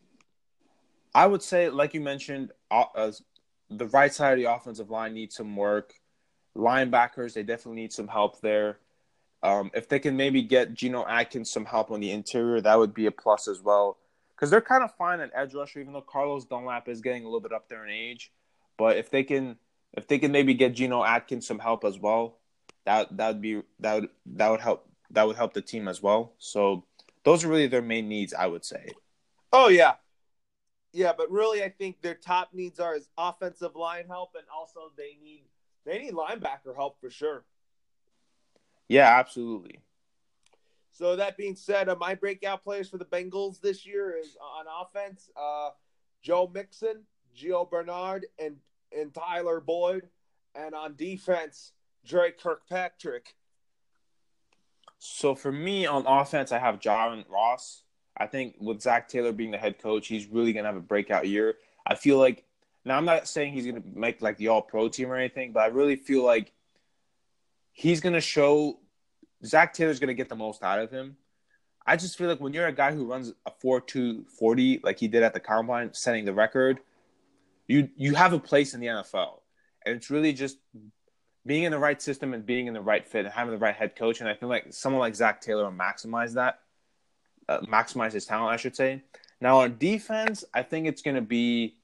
I 1.14 1.26
would 1.26 1.42
say, 1.42 1.70
like 1.70 1.94
you 1.94 2.02
mentioned, 2.02 2.52
uh, 2.70 3.12
the 3.70 3.88
right 3.88 4.14
side 4.14 4.34
of 4.34 4.40
the 4.40 4.52
offensive 4.52 4.90
line 4.90 5.14
needs 5.14 5.36
some 5.36 5.56
work. 5.56 5.94
Linebackers, 6.56 7.34
they 7.34 7.44
definitely 7.44 7.82
need 7.82 7.94
some 7.94 8.08
help 8.08 8.42
there. 8.42 8.80
Um, 9.42 9.72
if 9.74 9.88
they 9.88 10.00
can 10.00 10.18
maybe 10.18 10.42
get 10.42 10.74
Geno 10.74 11.06
Atkins 11.08 11.50
some 11.50 11.66
help 11.66 11.92
on 11.92 12.00
the 12.00 12.12
interior, 12.12 12.62
that 12.62 12.78
would 12.78 12.94
be 12.94 13.06
a 13.06 13.12
plus 13.12 13.48
as 13.48 13.62
well. 13.62 13.98
Because 14.36 14.50
they're 14.50 14.62
kind 14.62 14.84
of 14.84 14.94
fine 14.96 15.20
at 15.20 15.32
edge 15.36 15.54
rusher, 15.54 15.80
even 15.80 15.94
though 15.94 16.02
Carlos 16.02 16.46
Dunlap 16.46 16.88
is 16.88 17.02
getting 17.02 17.24
a 17.24 17.26
little 17.26 17.40
bit 17.40 17.54
up 17.54 17.70
there 17.70 17.86
in 17.86 17.92
age. 17.92 18.32
But 18.80 18.96
if 18.96 19.12
they 19.12 19.24
can, 19.24 19.58
if 19.94 20.08
they 20.08 20.18
can 20.18 20.32
maybe 20.32 20.54
get 20.54 20.74
Geno 20.74 21.04
Atkins 21.04 21.46
some 21.46 21.60
help 21.60 21.84
as 21.84 22.00
well, 22.00 22.38
that 22.86 23.16
that 23.18 23.28
would 23.28 23.42
be 23.42 23.62
that 23.82 23.96
would 23.96 24.10
that 24.38 24.50
would 24.50 24.62
help 24.62 24.90
that 25.12 25.28
would 25.28 25.36
help 25.36 25.54
the 25.54 25.62
team 25.62 25.90
as 25.90 26.02
well. 26.02 26.34
So 26.40 26.86
those 27.26 27.44
are 27.44 27.50
really 27.50 27.68
their 27.68 27.82
main 27.82 28.08
needs, 28.08 28.34
I 28.34 28.48
would 28.48 28.64
say. 28.64 28.88
Oh 29.52 29.68
yeah, 29.68 29.96
yeah, 30.94 31.12
but 31.16 31.30
really, 31.30 31.62
I 31.62 31.70
think 31.70 32.02
their 32.02 32.16
top 32.16 32.54
needs 32.54 32.80
are 32.80 32.96
is 32.96 33.10
offensive 33.18 33.76
line 33.76 34.08
help, 34.08 34.32
and 34.36 34.46
also 34.56 34.92
they 34.98 35.18
need 35.22 35.44
they 35.86 36.00
need 36.00 36.14
linebacker 36.14 36.74
help 36.74 37.02
for 37.02 37.10
sure. 37.10 37.44
Yeah, 38.88 39.20
absolutely. 39.20 39.82
So 40.92 41.18
that 41.18 41.36
being 41.36 41.56
said, 41.58 41.90
uh, 41.90 41.98
my 42.00 42.16
breakout 42.16 42.64
players 42.64 42.90
for 42.90 42.98
the 42.98 43.06
Bengals 43.06 43.60
this 43.60 43.86
year 43.86 44.16
is 44.18 44.38
on 44.42 44.66
offense: 44.82 45.30
uh, 45.36 45.72
Joe 46.22 46.50
Mixon, 46.54 47.04
Gio 47.36 47.70
Bernard, 47.70 48.26
and 48.40 48.56
and 48.98 49.14
Tyler 49.14 49.60
Boyd, 49.60 50.10
and 50.56 50.74
on 50.74 50.96
defense, 50.96 51.74
Dre 52.06 52.32
Kirkpatrick. 52.32 53.36
So 54.98 55.34
for 55.36 55.52
me 55.52 55.86
on 55.86 56.06
offense, 56.06 56.52
I 56.52 56.60
have 56.60 56.80
John 56.80 57.24
Ross. 57.30 57.84
I 58.18 58.28
think 58.28 58.56
with 58.60 58.82
Zac 58.82 59.08
Taylor 59.08 59.32
being 59.32 59.52
the 59.52 59.58
head 59.58 59.80
coach, 59.80 60.08
he's 60.08 60.28
really 60.28 60.52
gonna 60.52 60.68
have 60.68 60.76
a 60.76 60.82
breakout 60.82 61.28
year. 61.28 61.56
I 61.86 61.96
feel 61.96 62.18
like 62.18 62.44
now 62.84 62.98
I'm 62.98 63.06
not 63.06 63.28
saying 63.28 63.54
he's 63.54 63.66
gonna 63.66 63.84
make 63.94 64.22
like 64.22 64.38
the 64.38 64.50
All 64.50 64.62
Pro 64.62 64.90
team 64.90 65.10
or 65.10 65.16
anything, 65.16 65.54
but 65.54 65.62
I 65.62 65.68
really 65.68 65.96
feel 65.96 66.24
like 66.24 66.52
he's 67.72 68.02
gonna 68.02 68.22
show 68.22 68.80
Zac 69.46 69.74
Taylor's 69.74 70.00
gonna 70.00 70.14
get 70.14 70.28
the 70.28 70.36
most 70.36 70.64
out 70.64 70.80
of 70.80 70.92
him. 70.92 71.16
I 71.86 71.96
just 71.96 72.18
feel 72.18 72.28
like 72.28 72.42
when 72.42 72.54
you're 72.54 72.68
a 72.68 72.74
guy 72.74 72.94
who 72.94 73.06
runs 73.06 73.34
a 73.46 73.52
4-2 73.52 74.30
40 74.30 74.82
like 74.84 75.00
he 75.00 75.08
did 75.08 75.24
at 75.24 75.34
the 75.34 75.40
combine, 75.40 75.94
setting 75.94 76.26
the 76.26 76.34
record, 76.34 76.82
you 77.70 77.88
you 77.96 78.16
have 78.16 78.34
a 78.34 78.40
place 78.40 78.74
in 78.74 78.82
the 78.82 78.88
NFL. 78.88 79.40
And 79.86 79.96
it's 79.96 80.10
really 80.10 80.34
just 80.34 80.58
being 81.46 81.64
in 81.64 81.72
the 81.72 81.80
right 81.80 82.02
system 82.02 82.34
and 82.34 82.46
being 82.46 82.68
in 82.68 82.74
the 82.74 82.82
right 82.82 83.08
fit 83.08 83.26
and 83.26 83.34
having 83.34 83.54
the 83.54 83.60
right 83.60 83.76
head 83.76 83.96
coach. 83.96 84.20
And 84.20 84.28
I 84.28 84.34
feel 84.34 84.50
like 84.50 84.74
someone 84.74 85.00
like 85.00 85.16
Zac 85.16 85.40
Taylor 85.40 85.64
will 85.64 85.72
maximize 85.72 86.34
that, 86.34 86.60
uh, 87.48 87.62
maximize 87.62 88.12
his 88.12 88.26
talent, 88.26 88.54
I 88.54 88.58
should 88.58 88.76
say. 88.76 89.04
Now 89.40 89.60
on 89.62 89.78
defense, 89.78 90.44
I 90.54 90.64
think 90.64 90.88
it's 90.88 91.02
going 91.02 91.16
to 91.16 91.22
be 91.22 91.76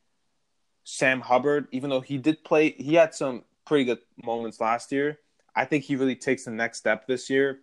Sam 0.83 1.21
Hubbard. 1.21 1.67
Even 1.71 1.89
though 1.89 2.01
he 2.01 2.17
did 2.17 2.43
play, 2.43 2.71
he 2.71 2.95
had 2.95 3.13
some 3.15 3.43
pretty 3.65 3.85
good 3.85 3.99
moments 4.21 4.59
last 4.59 4.91
year. 4.91 5.19
I 5.55 5.65
think 5.65 5.85
he 5.85 5.95
really 5.95 6.15
takes 6.15 6.45
the 6.45 6.51
next 6.51 6.79
step 6.79 7.07
this 7.07 7.29
year 7.29 7.59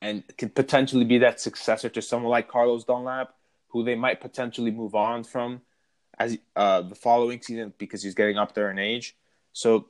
and 0.00 0.24
could 0.36 0.54
potentially 0.54 1.04
be 1.04 1.18
that 1.18 1.38
successor 1.38 1.88
to 1.90 2.02
someone 2.02 2.30
like 2.30 2.48
Carlos 2.48 2.84
Dunlap, 2.84 3.34
who 3.68 3.84
they 3.84 3.94
might 3.94 4.20
potentially 4.20 4.72
move 4.72 4.96
on 4.96 5.22
from 5.22 5.60
as 6.18 6.38
uh, 6.56 6.82
the 6.82 6.94
following 6.94 7.40
season 7.40 7.72
because 7.78 8.02
he's 8.02 8.14
getting 8.14 8.38
up 8.38 8.54
there 8.54 8.70
in 8.70 8.78
age. 8.78 9.16
So 9.52 9.86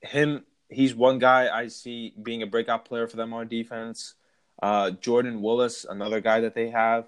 him, 0.00 0.44
he's 0.68 0.94
one 0.94 1.18
guy 1.18 1.48
I 1.54 1.68
see 1.68 2.14
being 2.22 2.42
a 2.42 2.46
breakout 2.46 2.84
player 2.84 3.06
for 3.06 3.16
them 3.16 3.32
on 3.32 3.48
defense. 3.48 4.14
Uh, 4.62 4.90
Jordan 4.92 5.42
Willis, 5.42 5.84
another 5.88 6.20
guy 6.20 6.40
that 6.40 6.54
they 6.54 6.70
have 6.70 7.06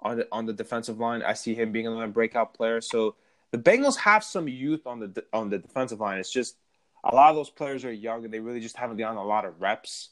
on 0.00 0.18
the 0.18 0.28
on 0.30 0.46
the 0.46 0.52
defensive 0.52 0.98
line, 0.98 1.22
I 1.22 1.32
see 1.32 1.54
him 1.54 1.72
being 1.72 1.86
another 1.86 2.06
breakout 2.08 2.54
player. 2.54 2.80
So 2.80 3.16
the 3.50 3.58
Bengals 3.58 3.96
have 3.96 4.22
some 4.22 4.48
youth 4.48 4.86
on 4.86 5.00
the 5.00 5.24
on 5.32 5.50
the 5.50 5.58
defensive 5.58 6.00
line. 6.00 6.18
It's 6.18 6.32
just 6.32 6.56
a 7.04 7.14
lot 7.14 7.30
of 7.30 7.36
those 7.36 7.50
players 7.50 7.84
are 7.84 7.92
young 7.92 8.24
and 8.24 8.32
they 8.32 8.40
really 8.40 8.60
just 8.60 8.76
haven't 8.76 8.96
gotten 8.96 9.16
a 9.16 9.24
lot 9.24 9.44
of 9.44 9.60
reps. 9.60 10.10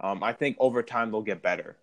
Um, 0.00 0.22
I 0.22 0.32
think 0.32 0.56
over 0.60 0.82
time 0.82 1.10
they'll 1.10 1.22
get 1.22 1.42
better. 1.42 1.76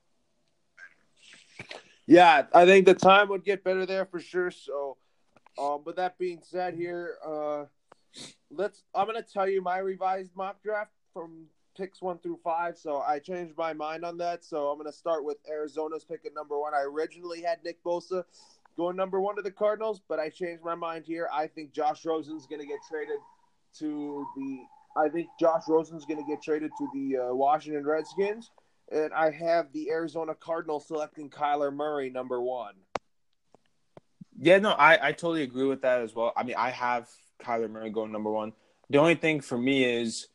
Yeah, 2.06 2.46
I 2.54 2.66
think 2.66 2.86
the 2.86 2.94
time 2.94 3.30
would 3.30 3.44
get 3.44 3.64
better 3.64 3.86
there 3.86 4.06
for 4.06 4.20
sure. 4.20 4.52
So, 4.52 4.98
um, 5.58 5.82
but 5.84 5.96
that 5.98 6.18
being 6.18 6.40
said, 6.42 6.74
here, 6.74 7.18
uh, 7.26 7.66
let's. 8.50 8.84
I'm 8.94 9.06
gonna 9.06 9.22
tell 9.22 9.48
you 9.48 9.62
my 9.62 9.80
revised 9.80 10.36
mock 10.36 10.62
draft 10.64 10.92
from 11.14 11.46
picks 11.78 12.02
one 12.02 12.20
through 12.20 12.40
five. 12.44 12.78
So 12.78 13.00
I 13.00 13.20
changed 13.20 13.56
my 13.58 13.74
mind 13.74 14.06
on 14.06 14.18
that. 14.18 14.44
So 14.44 14.68
I'm 14.68 14.78
gonna 14.78 14.92
start 14.92 15.24
with 15.24 15.38
Arizona's 15.50 16.04
pick 16.04 16.26
at 16.26 16.34
number 16.34 16.60
one. 16.60 16.74
I 16.74 16.82
originally 16.82 17.42
had 17.42 17.64
Nick 17.64 17.84
Bosa 17.84 18.24
going 18.78 18.96
number 18.96 19.20
one 19.20 19.36
to 19.36 19.42
the 19.42 19.52
Cardinals, 19.52 20.02
but 20.08 20.20
I 20.20 20.30
changed 20.30 20.64
my 20.64 20.76
mind 20.76 21.06
here. 21.06 21.28
I 21.32 21.48
think 21.48 21.74
Josh 21.74 22.06
Rosen's 22.06 22.48
gonna 22.48 22.66
get 22.66 22.80
traded 22.90 23.20
to 23.80 24.26
the. 24.36 24.60
I 24.96 25.08
think 25.08 25.30
Josh 25.40 25.64
Rosen's 25.70 26.06
to 26.06 26.24
get 26.28 26.42
traded 26.42 26.72
to 26.78 26.88
the 26.94 27.18
uh, 27.18 27.34
Washington 27.34 27.86
Redskins, 27.86 28.52
and 28.92 29.14
I 29.14 29.32
have 29.32 29.72
the 29.72 29.90
Arizona 29.90 30.36
Cardinals 30.36 30.88
selecting 30.88 31.30
Kyler 31.30 31.74
Murray 31.74 32.10
number 32.10 32.42
one. 32.42 32.74
Yeah, 34.44 34.58
no, 34.58 34.72
I, 34.72 35.10
I 35.10 35.12
totally 35.12 35.44
agree 35.44 35.68
with 35.68 35.84
that 35.84 36.02
as 36.02 36.16
well. 36.16 36.34
I 36.36 36.42
mean, 36.42 36.56
I 36.58 36.72
have 36.72 37.08
Kyler 37.40 37.70
Murray 37.70 37.92
going 37.92 38.12
number 38.12 38.32
one. 38.32 38.54
The 38.90 38.98
only 38.98 39.14
thing 39.14 39.40
for 39.40 39.56
me 39.56 39.84
is 39.84 40.30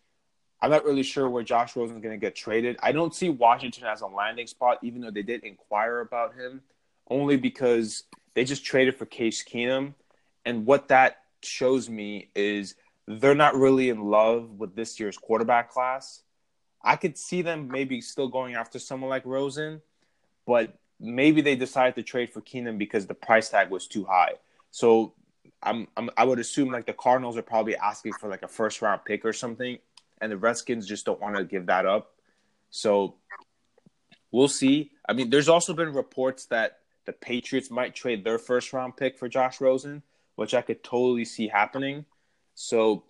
I'm 0.63 0.71
not 0.71 0.85
really 0.85 1.03
sure 1.03 1.29
where 1.29 1.43
Josh 1.43 1.75
Rosen 1.75 1.97
is 1.97 2.03
going 2.03 2.15
to 2.15 2.25
get 2.25 2.37
traded. 2.37 2.77
I 2.85 2.93
don't 2.93 3.13
see 3.13 3.31
Washington 3.31 3.83
as 3.85 4.03
a 4.03 4.07
landing 4.07 4.47
spot, 4.47 4.79
even 4.83 5.01
though 5.01 5.11
they 5.11 5.25
did 5.25 5.43
inquire 5.43 6.01
about 6.01 6.37
him, 6.37 6.63
only 7.11 7.37
because 7.37 8.05
they 8.35 8.45
just 8.45 8.65
traded 8.65 8.95
for 8.95 9.07
Case 9.07 9.45
Keenum. 9.45 9.95
And 10.45 10.67
what 10.67 10.87
that 10.89 11.17
shows 11.43 11.91
me 11.91 12.31
is 12.37 12.77
they're 13.09 13.35
not 13.35 13.57
really 13.57 13.89
in 13.89 14.05
love 14.05 14.51
with 14.53 14.77
this 14.77 15.01
year's 15.01 15.19
quarterback 15.19 15.69
class. 15.71 16.23
I 16.81 16.95
could 16.95 17.19
see 17.19 17.43
them 17.43 17.67
maybe 17.67 18.01
still 18.01 18.29
going 18.29 18.55
after 18.55 18.79
someone 18.79 19.11
like 19.11 19.27
Rosen, 19.27 19.83
but 20.47 20.79
maybe 21.01 21.41
they 21.41 21.57
decided 21.57 21.95
to 21.97 22.03
trade 22.03 22.33
for 22.33 22.41
Keenum 22.41 22.79
because 22.79 23.07
the 23.07 23.15
price 23.15 23.49
tag 23.49 23.71
was 23.71 23.87
too 23.87 24.05
high. 24.05 24.35
So 24.71 25.15
I'm, 25.63 25.89
I'm, 25.97 26.11
i 26.17 26.25
would 26.25 26.39
assume 26.39 26.71
like 26.71 26.87
the 26.87 26.93
Cardinals 26.93 27.37
are 27.37 27.43
probably 27.43 27.77
asking 27.77 28.15
for 28.15 28.29
like 28.29 28.43
a 28.43 28.49
first 28.49 28.83
round 28.83 29.03
pick 29.05 29.25
or 29.25 29.33
something, 29.33 29.79
and 30.21 30.33
the 30.33 30.37
Redskins 30.37 30.87
just 30.87 31.05
don't 31.05 31.21
want 31.21 31.37
to 31.37 31.45
give 31.45 31.67
that 31.67 31.87
up. 31.87 32.13
So 32.71 33.17
we'll 34.31 34.49
see. 34.49 34.93
I 35.09 35.13
mean, 35.13 35.31
there's 35.31 35.49
also 35.49 35.73
been 35.75 35.93
reports 35.93 36.47
that 36.47 36.81
the 37.05 37.13
Patriots 37.13 37.71
might 37.71 37.95
trade 37.95 38.25
their 38.25 38.39
first 38.39 38.73
round 38.73 38.97
pick 38.97 39.19
for 39.19 39.29
Josh 39.29 39.61
Rosen, 39.61 40.03
which 40.35 40.55
I 40.55 40.63
could 40.63 40.83
totally 40.83 41.25
see 41.25 41.49
happening. 41.49 42.05
So 42.55 43.05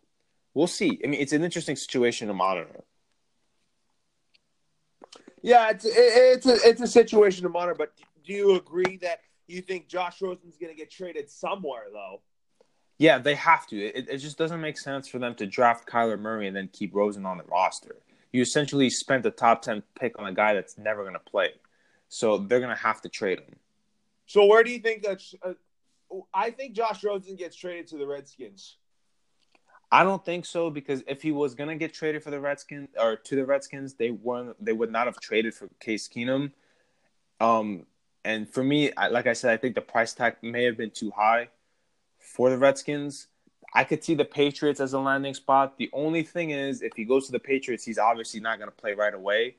we'll 0.54 0.66
see. 0.66 1.00
I 1.02 1.08
mean, 1.08 1.20
it's 1.20 1.32
an 1.32 1.44
interesting 1.44 1.76
situation 1.76 2.28
to 2.28 2.34
monitor. 2.34 2.84
Yeah, 5.46 5.70
it's 5.70 5.86
it's 5.88 6.46
a 6.46 6.56
it's 6.68 6.80
a 6.80 6.88
situation 6.88 7.44
to 7.44 7.48
monitor. 7.48 7.76
But 7.78 7.92
do 8.24 8.32
you 8.32 8.56
agree 8.56 8.96
that 9.02 9.20
you 9.46 9.60
think 9.60 9.86
Josh 9.86 10.20
Rosen's 10.20 10.56
going 10.56 10.72
to 10.72 10.76
get 10.76 10.90
traded 10.90 11.30
somewhere 11.30 11.84
though? 11.92 12.20
Yeah, 12.98 13.18
they 13.18 13.36
have 13.36 13.64
to. 13.68 13.78
It, 13.78 14.08
it 14.08 14.18
just 14.18 14.38
doesn't 14.38 14.60
make 14.60 14.76
sense 14.76 15.06
for 15.06 15.20
them 15.20 15.36
to 15.36 15.46
draft 15.46 15.88
Kyler 15.88 16.18
Murray 16.18 16.48
and 16.48 16.56
then 16.56 16.68
keep 16.72 16.92
Rosen 16.92 17.24
on 17.24 17.38
the 17.38 17.44
roster. 17.44 17.94
You 18.32 18.42
essentially 18.42 18.90
spent 18.90 19.24
a 19.24 19.30
top 19.30 19.62
ten 19.62 19.84
pick 20.00 20.18
on 20.18 20.26
a 20.26 20.32
guy 20.32 20.52
that's 20.52 20.78
never 20.78 21.02
going 21.02 21.14
to 21.14 21.20
play, 21.20 21.50
so 22.08 22.38
they're 22.38 22.58
going 22.58 22.74
to 22.74 22.82
have 22.82 23.00
to 23.02 23.08
trade 23.08 23.38
him. 23.38 23.54
So 24.26 24.46
where 24.46 24.64
do 24.64 24.72
you 24.72 24.80
think 24.80 25.04
that? 25.04 25.22
Uh, 25.44 25.52
I 26.34 26.50
think 26.50 26.74
Josh 26.74 27.04
Rosen 27.04 27.36
gets 27.36 27.54
traded 27.54 27.86
to 27.88 27.98
the 27.98 28.06
Redskins. 28.06 28.78
I 29.90 30.02
don't 30.02 30.24
think 30.24 30.44
so 30.44 30.70
because 30.70 31.02
if 31.06 31.22
he 31.22 31.32
was 31.32 31.54
gonna 31.54 31.76
get 31.76 31.94
traded 31.94 32.22
for 32.22 32.30
the 32.30 32.40
Redskins 32.40 32.88
or 32.98 33.16
to 33.16 33.36
the 33.36 33.44
Redskins, 33.44 33.94
they 33.94 34.10
weren't. 34.10 34.62
They 34.64 34.72
would 34.72 34.90
not 34.90 35.06
have 35.06 35.20
traded 35.20 35.54
for 35.54 35.68
Case 35.80 36.08
Keenum. 36.08 36.52
Um, 37.40 37.86
and 38.24 38.48
for 38.48 38.64
me, 38.64 38.92
I, 38.96 39.08
like 39.08 39.26
I 39.26 39.34
said, 39.34 39.52
I 39.52 39.56
think 39.56 39.74
the 39.74 39.80
price 39.80 40.12
tag 40.12 40.36
may 40.42 40.64
have 40.64 40.76
been 40.76 40.90
too 40.90 41.12
high 41.12 41.48
for 42.18 42.50
the 42.50 42.58
Redskins. 42.58 43.28
I 43.72 43.84
could 43.84 44.02
see 44.02 44.14
the 44.14 44.24
Patriots 44.24 44.80
as 44.80 44.94
a 44.94 44.98
landing 44.98 45.34
spot. 45.34 45.76
The 45.76 45.90
only 45.92 46.22
thing 46.22 46.50
is, 46.50 46.82
if 46.82 46.92
he 46.96 47.04
goes 47.04 47.26
to 47.26 47.32
the 47.32 47.38
Patriots, 47.38 47.84
he's 47.84 47.98
obviously 47.98 48.40
not 48.40 48.58
going 48.58 48.70
to 48.70 48.76
play 48.76 48.94
right 48.94 49.14
away. 49.14 49.56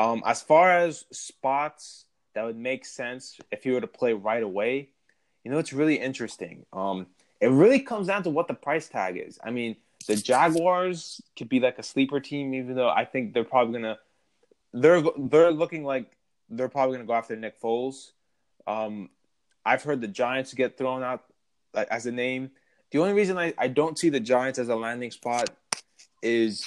Um, 0.00 0.22
as 0.24 0.42
far 0.42 0.70
as 0.70 1.04
spots 1.10 2.06
that 2.34 2.44
would 2.44 2.56
make 2.56 2.84
sense 2.84 3.38
if 3.50 3.64
he 3.64 3.70
were 3.70 3.80
to 3.80 3.86
play 3.86 4.14
right 4.14 4.42
away, 4.42 4.90
you 5.44 5.50
know, 5.50 5.58
it's 5.58 5.72
really 5.72 5.96
interesting. 5.96 6.64
Um, 6.72 7.08
it 7.42 7.48
really 7.48 7.80
comes 7.80 8.06
down 8.06 8.22
to 8.22 8.30
what 8.30 8.46
the 8.46 8.54
price 8.54 8.88
tag 8.88 9.16
is. 9.18 9.38
I 9.42 9.50
mean, 9.50 9.76
the 10.06 10.14
Jaguars 10.14 11.20
could 11.36 11.48
be 11.48 11.58
like 11.58 11.76
a 11.76 11.82
sleeper 11.82 12.20
team, 12.20 12.54
even 12.54 12.76
though 12.76 12.88
I 12.88 13.04
think 13.04 13.34
they're 13.34 13.42
probably 13.42 13.80
gonna 13.80 13.98
they're 14.72 15.02
they're 15.18 15.50
looking 15.50 15.84
like 15.84 16.16
they're 16.48 16.68
probably 16.68 16.96
gonna 16.96 17.06
go 17.06 17.14
after 17.14 17.34
Nick 17.34 17.60
Foles. 17.60 18.12
Um, 18.64 19.10
I've 19.66 19.82
heard 19.82 20.00
the 20.00 20.08
Giants 20.08 20.54
get 20.54 20.78
thrown 20.78 21.02
out 21.02 21.24
as 21.74 22.06
a 22.06 22.12
name. 22.12 22.52
The 22.92 22.98
only 22.98 23.12
reason 23.12 23.36
I, 23.36 23.54
I 23.58 23.66
don't 23.66 23.98
see 23.98 24.08
the 24.08 24.20
Giants 24.20 24.60
as 24.60 24.68
a 24.68 24.76
landing 24.76 25.10
spot 25.10 25.50
is 26.22 26.64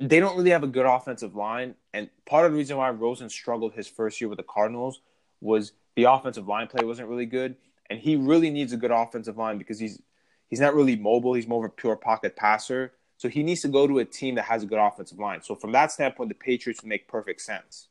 they 0.00 0.20
don't 0.20 0.36
really 0.36 0.50
have 0.50 0.64
a 0.64 0.68
good 0.68 0.84
offensive 0.84 1.34
line. 1.34 1.76
And 1.94 2.10
part 2.26 2.44
of 2.44 2.52
the 2.52 2.58
reason 2.58 2.76
why 2.76 2.90
Rosen 2.90 3.30
struggled 3.30 3.72
his 3.72 3.88
first 3.88 4.20
year 4.20 4.28
with 4.28 4.36
the 4.36 4.42
Cardinals 4.42 5.00
was 5.40 5.72
the 5.94 6.04
offensive 6.04 6.46
line 6.46 6.66
play 6.66 6.84
wasn't 6.84 7.08
really 7.08 7.24
good 7.24 7.56
and 7.90 7.98
he 7.98 8.16
really 8.16 8.50
needs 8.50 8.72
a 8.72 8.76
good 8.76 8.90
offensive 8.90 9.36
line 9.36 9.58
because 9.58 9.78
he's 9.78 10.00
he's 10.48 10.60
not 10.60 10.74
really 10.74 10.96
mobile. 10.96 11.34
He's 11.34 11.46
more 11.46 11.64
of 11.64 11.70
a 11.70 11.74
pure 11.74 11.96
pocket 11.96 12.36
passer. 12.36 12.92
So 13.18 13.28
he 13.28 13.42
needs 13.42 13.62
to 13.62 13.68
go 13.68 13.86
to 13.86 13.98
a 13.98 14.04
team 14.04 14.34
that 14.34 14.44
has 14.44 14.62
a 14.62 14.66
good 14.66 14.78
offensive 14.78 15.18
line. 15.18 15.42
So 15.42 15.54
from 15.54 15.72
that 15.72 15.90
standpoint, 15.90 16.28
the 16.28 16.34
Patriots 16.34 16.84
make 16.84 17.08
perfect 17.08 17.40
sense. 17.40 17.88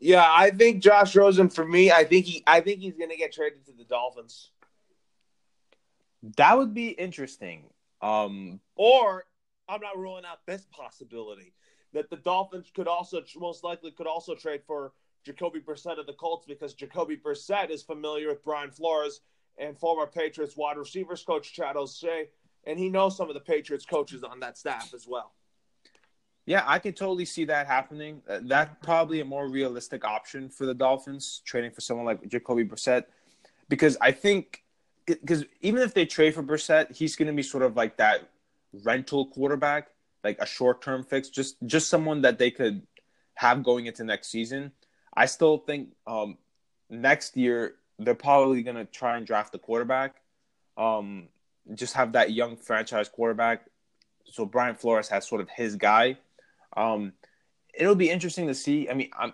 Yeah, 0.00 0.26
I 0.28 0.50
think 0.50 0.82
Josh 0.82 1.14
Rosen 1.14 1.48
for 1.48 1.64
me, 1.64 1.90
I 1.90 2.04
think 2.04 2.26
he 2.26 2.42
I 2.46 2.60
think 2.60 2.80
he's 2.80 2.96
gonna 2.96 3.16
get 3.16 3.32
traded 3.32 3.66
to 3.66 3.72
the 3.72 3.84
Dolphins. 3.84 4.50
That 6.36 6.58
would 6.58 6.74
be 6.74 6.88
interesting. 6.88 7.64
Um 8.00 8.60
or 8.76 9.24
I'm 9.68 9.80
not 9.80 9.98
ruling 9.98 10.24
out 10.24 10.38
this 10.46 10.66
possibility 10.70 11.52
that 11.92 12.10
the 12.10 12.16
Dolphins 12.16 12.70
could 12.74 12.88
also 12.88 13.22
most 13.36 13.64
likely 13.64 13.90
could 13.90 14.06
also 14.06 14.34
trade 14.34 14.62
for 14.66 14.92
Jacoby 15.24 15.60
Brissett 15.60 15.98
of 15.98 16.06
the 16.06 16.12
Colts 16.12 16.46
because 16.46 16.74
Jacoby 16.74 17.16
Brissett 17.16 17.70
is 17.70 17.82
familiar 17.82 18.28
with 18.28 18.44
Brian 18.44 18.70
Flores 18.70 19.20
and 19.58 19.78
former 19.78 20.06
Patriots 20.06 20.56
wide 20.56 20.76
receivers 20.76 21.22
coach 21.22 21.52
Chad 21.52 21.76
O'Shea. 21.76 22.28
and 22.64 22.78
he 22.78 22.88
knows 22.88 23.16
some 23.16 23.28
of 23.28 23.34
the 23.34 23.40
Patriots 23.40 23.84
coaches 23.84 24.22
on 24.22 24.40
that 24.40 24.56
staff 24.56 24.92
as 24.94 25.06
well. 25.06 25.32
Yeah, 26.46 26.64
I 26.66 26.78
could 26.78 26.96
totally 26.96 27.26
see 27.26 27.44
that 27.44 27.66
happening. 27.66 28.22
Uh, 28.26 28.40
that's 28.42 28.74
probably 28.82 29.20
a 29.20 29.24
more 29.24 29.48
realistic 29.48 30.02
option 30.02 30.48
for 30.48 30.64
the 30.64 30.72
Dolphins, 30.72 31.42
trading 31.44 31.72
for 31.72 31.82
someone 31.82 32.06
like 32.06 32.26
Jacoby 32.26 32.64
Brissett, 32.64 33.04
because 33.68 33.98
I 34.00 34.12
think 34.12 34.62
because 35.06 35.44
even 35.60 35.82
if 35.82 35.92
they 35.92 36.06
trade 36.06 36.34
for 36.34 36.42
Brissett, 36.42 36.94
he's 36.94 37.16
going 37.16 37.26
to 37.28 37.34
be 37.34 37.42
sort 37.42 37.62
of 37.62 37.76
like 37.76 37.98
that 37.98 38.30
rental 38.84 39.26
quarterback, 39.26 39.88
like 40.24 40.38
a 40.40 40.46
short 40.46 40.80
term 40.80 41.04
fix, 41.04 41.28
just 41.28 41.56
just 41.66 41.88
someone 41.88 42.22
that 42.22 42.38
they 42.38 42.50
could 42.50 42.86
have 43.34 43.62
going 43.62 43.86
into 43.86 44.02
next 44.02 44.28
season. 44.28 44.72
I 45.18 45.26
still 45.26 45.58
think 45.58 45.88
um, 46.06 46.38
next 46.88 47.36
year 47.36 47.74
they're 47.98 48.14
probably 48.14 48.62
going 48.62 48.76
to 48.76 48.84
try 48.84 49.16
and 49.16 49.26
draft 49.26 49.50
the 49.50 49.58
quarterback. 49.58 50.14
Um, 50.76 51.26
just 51.74 51.94
have 51.94 52.12
that 52.12 52.30
young 52.30 52.56
franchise 52.56 53.08
quarterback. 53.08 53.66
So 54.26 54.46
Brian 54.46 54.76
Flores 54.76 55.08
has 55.08 55.26
sort 55.26 55.40
of 55.40 55.50
his 55.50 55.74
guy. 55.74 56.18
Um, 56.76 57.14
it'll 57.74 57.96
be 57.96 58.08
interesting 58.08 58.46
to 58.46 58.54
see. 58.54 58.88
I 58.88 58.94
mean, 58.94 59.10
I'm, 59.18 59.32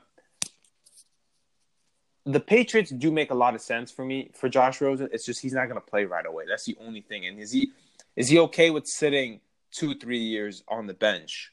the 2.24 2.40
Patriots 2.40 2.90
do 2.90 3.12
make 3.12 3.30
a 3.30 3.34
lot 3.34 3.54
of 3.54 3.60
sense 3.60 3.92
for 3.92 4.06
me 4.06 4.30
for 4.32 4.48
Josh 4.48 4.80
Rosen. 4.80 5.10
It's 5.12 5.26
just 5.26 5.42
he's 5.42 5.52
not 5.52 5.66
going 5.66 5.78
to 5.78 5.86
play 5.86 6.06
right 6.06 6.24
away. 6.24 6.44
That's 6.48 6.64
the 6.64 6.78
only 6.80 7.02
thing. 7.02 7.26
And 7.26 7.38
is 7.38 7.52
he 7.52 7.72
is 8.16 8.30
he 8.30 8.38
okay 8.38 8.70
with 8.70 8.86
sitting 8.86 9.40
two 9.70 9.96
three 9.96 10.20
years 10.20 10.64
on 10.66 10.86
the 10.86 10.94
bench? 10.94 11.52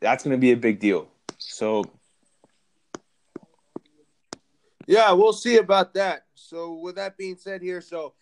That's 0.00 0.24
going 0.24 0.34
to 0.34 0.40
be 0.40 0.52
a 0.52 0.56
big 0.56 0.80
deal. 0.80 1.08
So 1.36 1.84
yeah, 4.92 5.10
we'll 5.12 5.32
see 5.32 5.56
about 5.56 5.94
that. 5.94 6.26
So 6.34 6.74
with 6.74 6.96
that 6.96 7.16
being 7.16 7.36
said, 7.38 7.62
here, 7.62 7.80
so 7.80 8.12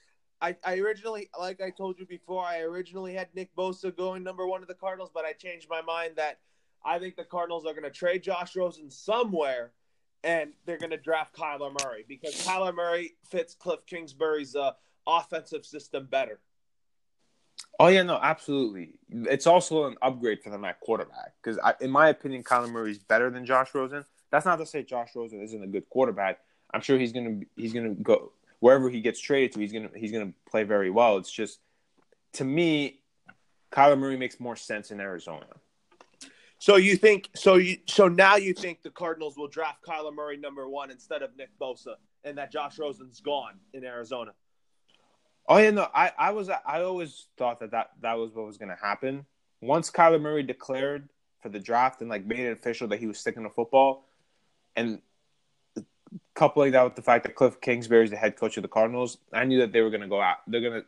I, 0.41 0.55
I 0.65 0.79
originally, 0.79 1.29
like 1.37 1.61
I 1.61 1.71
told 1.71 1.99
you 1.99 2.07
before, 2.07 2.45
I 2.45 2.61
originally 2.61 3.13
had 3.13 3.27
Nick 3.35 3.55
Bosa 3.57 3.95
going 3.95 4.23
number 4.23 4.47
one 4.47 4.61
to 4.61 4.67
the 4.67 4.75
Cardinals, 4.75 5.11
but 5.13 5.25
I 5.25 5.33
changed 5.33 5.67
my 5.69 5.83
mind 5.83 6.13
that 6.15 6.39
I 6.85 7.01
think 7.01 7.17
the 7.17 7.25
Cardinals 7.25 7.67
are 7.67 7.73
going 7.73 7.83
to 7.83 7.91
trade 7.91 8.23
Josh 8.23 8.55
Rosen 8.55 8.89
somewhere, 8.89 9.73
and 10.23 10.53
they're 10.65 10.79
going 10.79 10.91
to 10.91 10.97
draft 10.97 11.35
Kyler 11.35 11.77
Murray 11.83 12.05
because 12.07 12.35
Kyler 12.47 12.73
Murray 12.73 13.17
fits 13.29 13.53
Cliff 13.55 13.85
Kingsbury's 13.85 14.55
uh, 14.55 14.71
offensive 15.09 15.67
system 15.67 16.07
better. 16.09 16.39
Oh 17.81 17.89
yeah, 17.89 18.05
no, 18.05 18.21
absolutely. 18.23 18.93
It's 19.11 19.49
also 19.49 19.87
an 19.87 19.97
upgrade 20.03 20.41
for 20.41 20.51
them 20.51 20.65
at 20.65 20.79
quarterback 20.79 21.33
because, 21.43 21.59
in 21.81 21.91
my 21.91 22.11
opinion, 22.11 22.45
Kyler 22.45 22.71
Murray 22.71 22.93
is 22.93 22.99
better 22.99 23.29
than 23.29 23.45
Josh 23.45 23.75
Rosen. 23.75 24.05
That's 24.31 24.47
not 24.47 24.61
to 24.61 24.67
say 24.67 24.85
Josh 24.85 25.11
Rosen 25.17 25.43
isn't 25.43 25.65
a 25.65 25.67
good 25.67 25.89
quarterback. 25.91 26.39
I'm 26.73 26.81
sure 26.81 26.99
he's 26.99 27.13
gonna 27.13 27.41
he's 27.57 27.73
gonna 27.73 27.95
go 27.95 28.33
wherever 28.61 28.89
he 28.91 29.01
gets 29.01 29.21
traded 29.21 29.53
to, 29.53 29.61
he's 29.61 29.73
gonna 29.73 29.91
he's 29.95 30.13
gonna 30.13 30.33
play 30.49 30.65
very 30.65 30.91
well. 30.91 31.17
It's 31.17 31.31
just 31.31 31.61
to 32.35 32.45
me, 32.45 33.01
Kyler 33.73 33.99
Murray 33.99 34.17
makes 34.17 34.39
more 34.39 34.57
sense 34.57 34.91
in 34.91 35.01
Arizona. 35.01 35.47
So 36.59 36.77
you 36.77 36.97
think 36.97 37.31
so 37.35 37.57
you 37.57 37.79
so 37.87 38.07
now 38.09 38.37
you 38.37 38.53
think 38.53 38.83
the 38.83 38.91
Cardinals 38.91 39.37
will 39.37 39.49
draft 39.49 39.85
Kyler 39.85 40.15
Murray 40.15 40.37
number 40.37 40.69
one 40.69 40.91
instead 40.91 41.23
of 41.23 41.37
Nick 41.37 41.49
Bosa, 41.59 41.95
and 42.23 42.37
that 42.39 42.53
Josh 42.53 42.79
Rosen's 42.79 43.21
gone 43.21 43.55
in 43.73 43.85
Arizona. 43.85 44.33
Oh 45.49 45.57
yeah, 45.57 45.71
no, 45.71 45.89
I, 45.95 46.13
I 46.19 46.31
was 46.33 46.49
I 46.49 46.83
always 46.83 47.27
thought 47.37 47.61
that, 47.61 47.71
that 47.71 47.91
that 48.03 48.19
was 48.19 48.33
what 48.35 48.47
was 48.47 48.59
going 48.59 48.69
to 48.69 48.79
happen. 48.81 49.25
Once 49.61 49.91
Kyler 49.91 50.21
Murray 50.21 50.43
declared 50.43 51.09
for 51.41 51.49
the 51.49 51.59
draft 51.59 52.03
and 52.03 52.11
like 52.11 52.27
made 52.27 52.41
it 52.41 52.53
official 52.53 52.89
that 52.89 53.01
he 53.01 53.07
was 53.07 53.19
sticking 53.19 53.43
to 53.45 53.51
football, 53.51 54.07
and 54.77 55.01
coupling 56.35 56.73
that 56.73 56.83
with 56.83 56.97
the 56.97 57.03
fact 57.03 57.25
that 57.25 57.35
Cliff 57.35 57.61
Kingsbury 57.61 58.05
is 58.05 58.11
the 58.11 58.17
head 58.17 58.37
coach 58.37 58.57
of 58.57 58.63
the 58.63 58.69
Cardinals, 58.69 59.19
I 59.33 59.45
knew 59.45 59.59
that 59.61 59.73
they 59.73 59.81
were 59.81 59.91
going 59.91 60.03
to 60.03 60.09
go 60.09 60.21
out. 60.21 60.39
They're 60.47 60.61
going 60.61 60.83
to, 60.83 60.87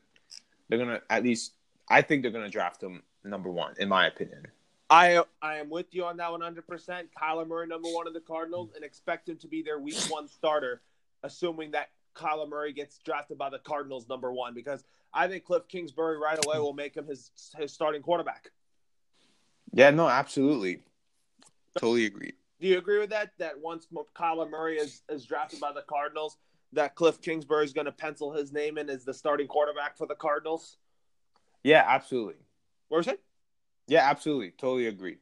they're 0.69 0.79
going 0.79 0.91
to 0.91 1.03
at 1.11 1.23
least. 1.23 1.53
I 1.89 2.03
think 2.03 2.23
they're 2.23 2.31
going 2.31 2.45
to 2.45 2.51
draft 2.51 2.83
him 2.83 3.03
number 3.25 3.51
one, 3.51 3.75
in 3.79 3.89
my 3.89 4.07
opinion. 4.07 4.47
I 4.89 5.23
I 5.41 5.57
am 5.57 5.71
with 5.71 5.87
you 5.93 6.05
on 6.05 6.17
that 6.19 6.31
100. 6.31 6.67
percent 6.67 7.09
Kyler 7.21 7.47
Murray 7.47 7.67
number 7.67 7.89
one 7.89 8.07
of 8.07 8.15
the 8.15 8.21
Cardinals, 8.21 8.71
and 8.75 8.85
expect 8.85 9.29
him 9.29 9.37
to 9.39 9.49
be 9.49 9.63
their 9.63 9.79
Week 9.79 9.99
One 10.09 10.29
starter, 10.29 10.83
assuming 11.23 11.71
that 11.73 11.91
Kyler 12.15 12.49
Murray 12.49 12.73
gets 12.73 12.99
drafted 12.99 13.39
by 13.39 13.51
the 13.51 13.59
Cardinals 13.59 14.09
number 14.09 14.33
one, 14.33 14.55
because 14.55 14.85
I 15.15 15.29
think 15.29 15.45
Cliff 15.45 15.67
Kingsbury 15.69 16.19
right 16.19 16.39
away 16.45 16.59
will 16.59 16.75
make 16.75 16.95
him 16.95 17.07
his 17.07 17.31
his 17.57 17.73
starting 17.73 18.03
quarterback. 18.03 18.51
Yeah, 19.73 19.91
no, 19.91 20.09
absolutely, 20.09 20.83
totally 21.79 22.05
agree. 22.05 22.35
Do 22.63 22.69
you 22.69 22.79
agree 22.79 23.01
with 23.01 23.11
that? 23.11 23.33
That 23.39 23.59
once 23.61 23.89
Kyler 24.17 24.49
Murray 24.49 24.77
is, 24.77 25.03
is 25.09 25.27
drafted 25.27 25.59
by 25.59 25.73
the 25.73 25.83
Cardinals, 25.83 26.39
that 26.73 26.95
Cliff 26.95 27.21
Kingsbury 27.21 27.65
is 27.65 27.73
going 27.73 27.87
to 27.87 27.93
pencil 27.93 28.33
his 28.33 28.53
name 28.53 28.79
in 28.79 28.89
as 28.89 29.05
the 29.05 29.13
starting 29.13 29.49
quarterback 29.49 29.99
for 29.99 30.07
the 30.07 30.15
Cardinals? 30.15 30.77
Yeah, 31.65 31.85
absolutely. 31.85 32.37
What 32.87 32.99
was 32.99 33.09
it? 33.09 33.21
Yeah, 33.89 34.09
absolutely. 34.09 34.53
Totally 34.53 34.87
agree. 34.87 35.17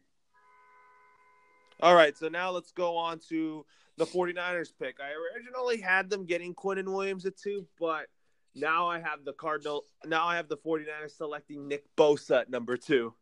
All 1.83 1.95
right, 1.95 2.17
so 2.17 2.29
now 2.29 2.51
let's 2.51 2.73
go 2.73 2.99
on 2.99 3.21
to 3.31 3.65
the 3.97 4.05
49ers 4.05 4.73
pick. 4.79 4.99
I 5.01 5.13
originally 5.35 5.81
had 5.81 6.11
them 6.11 6.27
getting 6.27 6.55
Quinnen 6.55 6.93
Williams 6.93 7.25
at 7.25 7.39
two, 7.39 7.67
but 7.81 8.09
now 8.55 8.87
I 8.87 9.01
have 9.01 9.25
the 9.25 9.33
Cardinal. 9.33 9.85
Now 10.05 10.27
I 10.27 10.37
have 10.37 10.49
the 10.49 10.59
49ers 10.59 11.17
selecting 11.17 11.69
Nick 11.69 11.85
Bosa 11.97 12.43
at 12.43 12.51
number 12.51 12.77
two. 12.77 13.15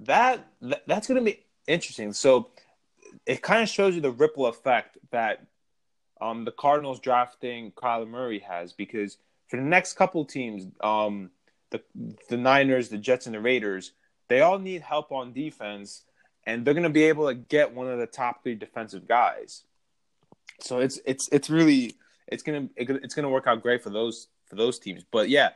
That, 0.00 0.46
that 0.62 0.86
that's 0.86 1.06
going 1.06 1.22
to 1.22 1.24
be 1.24 1.45
interesting. 1.66 2.12
So 2.12 2.48
it 3.24 3.42
kind 3.42 3.62
of 3.62 3.68
shows 3.68 3.94
you 3.94 4.00
the 4.00 4.10
ripple 4.10 4.46
effect 4.46 4.98
that 5.10 5.46
um, 6.20 6.44
the 6.44 6.52
Cardinals 6.52 7.00
drafting 7.00 7.72
Kyler 7.72 8.08
Murray 8.08 8.38
has 8.40 8.72
because 8.72 9.18
for 9.48 9.56
the 9.56 9.62
next 9.62 9.94
couple 9.94 10.24
teams, 10.24 10.66
um, 10.80 11.30
the 11.70 11.82
the 12.28 12.36
Niners, 12.36 12.88
the 12.88 12.98
Jets, 12.98 13.26
and 13.26 13.34
the 13.34 13.40
Raiders, 13.40 13.92
they 14.28 14.40
all 14.40 14.58
need 14.58 14.82
help 14.82 15.12
on 15.12 15.32
defense, 15.32 16.02
and 16.44 16.64
they're 16.64 16.74
going 16.74 16.84
to 16.84 16.90
be 16.90 17.04
able 17.04 17.26
to 17.28 17.34
get 17.34 17.74
one 17.74 17.88
of 17.88 17.98
the 17.98 18.06
top 18.06 18.42
three 18.42 18.54
defensive 18.54 19.06
guys. 19.06 19.64
So 20.60 20.80
it's 20.80 21.00
it's 21.04 21.28
it's 21.32 21.50
really 21.50 21.96
it's 22.28 22.42
gonna 22.42 22.68
it's 22.76 23.14
gonna 23.14 23.28
work 23.28 23.46
out 23.46 23.62
great 23.62 23.82
for 23.82 23.90
those 23.90 24.28
for 24.46 24.56
those 24.56 24.78
teams. 24.78 25.04
But 25.10 25.28
yeah, 25.28 25.50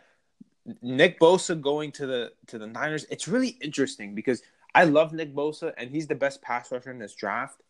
Nick 0.83 1.18
Bosa 1.18 1.61
going 1.61 1.92
to 1.92 2.07
the 2.07 2.33
to 2.49 2.59
the 2.59 2.66
Niners, 2.66 3.07
it's 3.11 3.29
really 3.29 3.57
interesting 3.61 4.14
because 4.14 4.42
I 4.74 4.85
love 4.85 5.12
Nick 5.12 5.35
Bosa, 5.35 5.72
and 5.76 5.90
he's 5.90 6.06
the 6.06 6.14
best 6.14 6.42
pass 6.42 6.70
rusher 6.70 6.90
in 6.90 6.98
this 6.98 7.14
draft. 7.14 7.61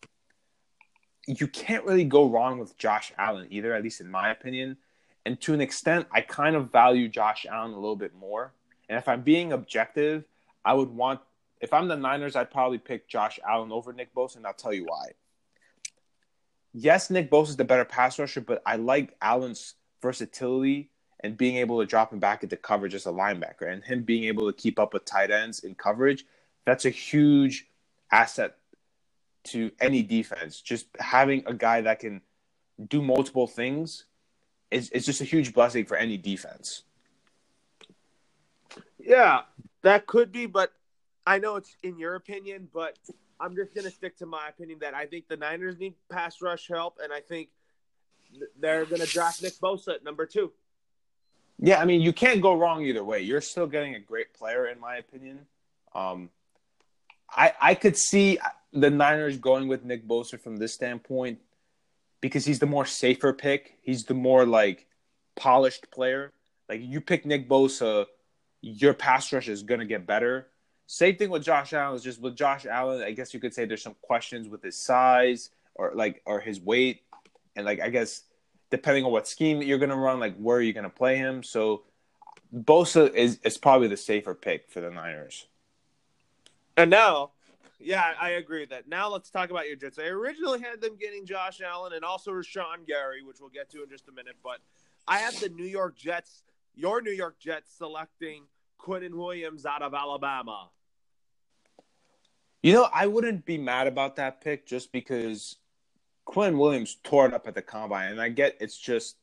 You 1.27 1.47
can't 1.47 1.85
really 1.85 2.05
go 2.05 2.29
wrong 2.29 2.59
with 2.59 2.77
Josh 2.77 3.13
Allen 3.17 3.47
either, 3.51 3.75
at 3.75 3.83
least 3.83 4.01
in 4.01 4.11
my 4.11 4.31
opinion. 4.31 4.77
And 5.25 5.41
to 5.43 5.55
an 5.55 5.61
extent, 5.61 6.07
I 6.13 6.21
kind 6.23 6.57
of 6.57 6.73
value 6.73 7.09
Josh 7.09 7.47
Allen 7.51 7.73
a 7.73 7.79
little 7.79 7.97
bit 7.97 8.15
more. 8.15 8.53
And 8.89 8.99
if 8.99 9.09
I'm 9.09 9.23
being 9.23 9.53
objective, 9.53 10.25
I 10.65 10.75
would 10.75 10.91
want, 10.91 11.21
if 11.61 11.73
I'm 11.73 11.89
the 11.89 11.97
Niners, 11.97 12.37
I'd 12.37 12.51
probably 12.51 12.79
pick 12.79 13.09
Josh 13.09 13.39
Allen 13.49 13.73
over 13.73 13.93
Nick 13.93 14.15
Bosa, 14.15 14.37
and 14.37 14.47
I'll 14.47 14.53
tell 14.55 14.73
you 14.73 14.85
why. 14.85 15.13
Yes, 16.73 17.11
Nick 17.11 17.31
Bosa 17.31 17.51
is 17.51 17.57
the 17.57 17.65
better 17.65 17.85
pass 17.85 18.19
rusher, 18.19 18.41
but 18.41 18.63
I 18.65 18.77
like 18.77 19.17
Allen's 19.21 19.75
versatility 20.03 20.91
and 21.23 21.37
being 21.37 21.57
able 21.57 21.81
to 21.81 21.87
drop 21.87 22.13
him 22.13 22.19
back 22.19 22.43
into 22.43 22.57
coverage 22.57 22.95
as 22.95 23.07
a 23.07 23.11
linebacker 23.11 23.71
and 23.71 23.85
him 23.85 24.03
being 24.03 24.25
able 24.25 24.51
to 24.51 24.57
keep 24.57 24.79
up 24.79 24.95
with 24.95 25.05
tight 25.05 25.31
ends 25.31 25.61
in 25.61 25.75
coverage 25.75 26.25
that's 26.65 26.85
a 26.85 26.91
huge 26.91 27.69
asset 28.13 28.57
to 29.45 29.71
any 29.81 30.03
defense. 30.03 30.61
Just 30.61 30.87
having 30.99 31.43
a 31.47 31.55
guy 31.55 31.81
that 31.83 32.01
can 32.01 32.21
do 32.89 33.03
multiple 33.03 33.47
things 33.47 34.05
is, 34.71 34.91
is 34.91 35.07
just 35.07 35.21
a 35.21 35.25
huge 35.25 35.53
blessing 35.53 35.85
for 35.85 35.97
any 35.97 36.17
defense. 36.17 36.83
Yeah, 38.99 39.43
that 39.83 40.07
could 40.07 40.31
be, 40.31 40.47
but 40.47 40.73
I 41.27 41.39
know 41.39 41.57
it's 41.57 41.77
in 41.83 41.99
your 41.99 42.15
opinion, 42.15 42.69
but 42.73 42.99
I'm 43.41 43.57
just 43.57 43.75
going 43.75 43.85
to 43.85 43.91
stick 43.91 44.17
to 44.19 44.27
my 44.27 44.49
opinion 44.49 44.79
that 44.81 44.95
I 44.95 45.07
think 45.07 45.29
the 45.29 45.37
Niners 45.37 45.79
need 45.79 45.95
pass 46.11 46.43
rush 46.43 46.69
help, 46.69 46.99
and 47.03 47.13
I 47.13 47.21
think 47.21 47.49
they're 48.59 48.85
going 48.85 49.01
to 49.01 49.07
draft 49.07 49.43
Nick 49.43 49.55
Bosa 49.55 49.95
at 49.95 50.05
number 50.05 50.27
two. 50.27 50.53
Yeah, 51.59 51.81
I 51.81 51.85
mean, 51.85 52.01
you 52.01 52.13
can't 52.13 52.41
go 52.41 52.55
wrong 52.55 52.85
either 52.85 53.05
way. 53.05 53.21
You're 53.21 53.41
still 53.41 53.67
getting 53.67 53.95
a 53.95 54.01
great 54.01 54.33
player, 54.33 54.67
in 54.67 54.81
my 54.81 54.97
opinion. 54.97 55.41
Um, 55.95 56.31
I 57.33 57.53
I 57.61 57.75
could 57.75 57.97
see 57.97 58.39
the 58.73 58.91
Niners 58.91 59.39
going 59.39 59.69
with 59.69 59.85
Nick 59.85 60.07
Bosa 60.07 60.41
from 60.41 60.57
this 60.57 60.73
standpoint 60.73 61.39
because 62.21 62.45
he's 62.45 62.59
the 62.59 62.67
more 62.67 62.87
safer 62.87 63.33
pick. 63.33 63.79
He's 63.83 64.05
the 64.05 64.15
more 64.15 64.47
like 64.47 64.87
polished 65.37 65.91
player. 65.91 66.33
Like 66.69 66.81
you 66.83 67.01
pick 67.01 67.27
Nick 67.27 67.49
Bosa, 67.49 68.07
your 68.61 68.95
pass 68.95 69.33
rush 69.33 69.49
is 69.49 69.63
gonna 69.63 69.87
get 69.87 70.07
better. 70.07 70.49
Same 70.87 71.17
thing 71.17 71.31
with 71.31 71.45
Josh 71.45 71.73
Allen. 71.73 71.97
Is 71.97 72.03
just 72.03 72.21
with 72.21 72.37
Josh 72.37 72.67
Allen, 72.67 73.03
I 73.03 73.13
guess 73.13 73.33
you 73.33 73.41
could 73.41 73.55
say 73.55 73.65
there's 73.65 73.83
some 73.83 73.97
questions 74.03 74.49
with 74.49 74.63
his 74.63 74.77
size 74.77 75.51
or 75.75 75.93
like 75.95 76.23
or 76.25 76.41
his 76.41 76.61
weight, 76.61 77.03
and 77.57 77.65
like 77.65 77.81
I 77.81 77.91
guess 77.91 78.23
depending 78.71 79.05
on 79.05 79.13
what 79.13 79.27
scheme 79.27 79.63
you're 79.63 79.79
gonna 79.79 79.97
run, 79.97 80.21
like 80.21 80.37
where 80.37 80.59
are 80.59 80.63
you 80.63 80.73
gonna 80.73 80.91
play 80.91 81.17
him. 81.17 81.43
So 81.43 81.83
Bosa 82.55 83.13
is 83.15 83.39
is 83.45 83.59
probably 83.59 83.89
the 83.89 83.97
safer 83.97 84.35
pick 84.35 84.71
for 84.71 84.81
the 84.81 84.91
Niners. 84.91 85.47
Uh, 86.81 86.83
and 86.83 86.91
now, 86.91 87.31
yeah, 87.79 88.15
I 88.21 88.31
agree 88.31 88.61
with 88.61 88.71
that. 88.71 88.89
Now 88.89 89.09
let's 89.09 89.31
talk 89.31 89.51
about 89.51 89.67
your 89.67 89.77
Jets. 89.77 89.99
I 89.99 90.07
originally 90.07 90.61
had 90.61 90.81
them 90.81 90.97
getting 90.97 91.27
Josh 91.27 91.61
Allen 91.61 91.93
and 91.93 92.05
also 92.05 92.33
Rashan 92.33 92.87
Gary, 92.87 93.23
which 93.23 93.37
we'll 93.41 93.51
get 93.51 93.71
to 93.71 93.83
in 93.83 93.89
just 93.89 94.09
a 94.09 94.13
minute. 94.13 94.37
But 94.43 94.59
I 95.07 95.19
have 95.19 95.39
the 95.41 95.49
New 95.49 95.65
York 95.65 95.97
Jets 95.97 96.43
your 96.75 97.03
New 97.03 97.11
York 97.11 97.39
Jets 97.39 97.75
selecting 97.77 98.45
Quinnen 98.81 99.15
Williams 99.15 99.67
out 99.67 99.83
of 99.83 99.93
Alabama. 99.93 100.71
You 102.63 102.73
know, 102.73 102.89
I 102.93 103.07
wouldn't 103.07 103.45
be 103.45 103.59
mad 103.59 103.87
about 103.87 104.17
that 104.17 104.41
pick 104.41 104.67
just 104.67 104.93
because 104.93 105.57
Quinn 106.25 106.59
Williams 106.59 106.97
tore 107.03 107.27
it 107.27 107.35
up 107.35 107.47
at 107.47 107.55
the 107.55 107.63
combine, 107.63 108.13
and 108.13 108.21
I 108.21 108.29
get 108.29 108.57
it's 108.61 108.79
just 108.79 109.17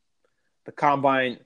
the 0.66 0.72
combine. 0.72 1.40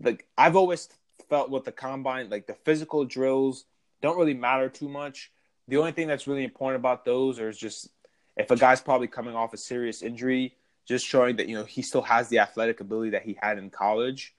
Like 0.00 0.26
I've 0.36 0.56
always 0.56 0.88
felt 1.28 1.50
with 1.50 1.64
the 1.64 1.72
combine, 1.72 2.30
like 2.30 2.46
the 2.46 2.54
physical 2.54 3.04
drills 3.04 3.64
don't 4.02 4.18
really 4.18 4.34
matter 4.34 4.68
too 4.68 4.88
much. 4.88 5.30
The 5.68 5.76
only 5.76 5.92
thing 5.92 6.08
that's 6.08 6.26
really 6.26 6.44
important 6.44 6.80
about 6.80 7.04
those 7.04 7.38
is 7.38 7.56
just 7.56 7.88
if 8.36 8.50
a 8.50 8.56
guy's 8.56 8.80
probably 8.80 9.06
coming 9.06 9.34
off 9.34 9.54
a 9.54 9.56
serious 9.56 10.02
injury, 10.02 10.54
just 10.86 11.06
showing 11.06 11.36
that 11.36 11.48
you 11.48 11.56
know 11.56 11.64
he 11.64 11.82
still 11.82 12.02
has 12.02 12.28
the 12.28 12.38
athletic 12.38 12.80
ability 12.80 13.10
that 13.10 13.22
he 13.22 13.36
had 13.40 13.58
in 13.58 13.70
college. 13.70 14.34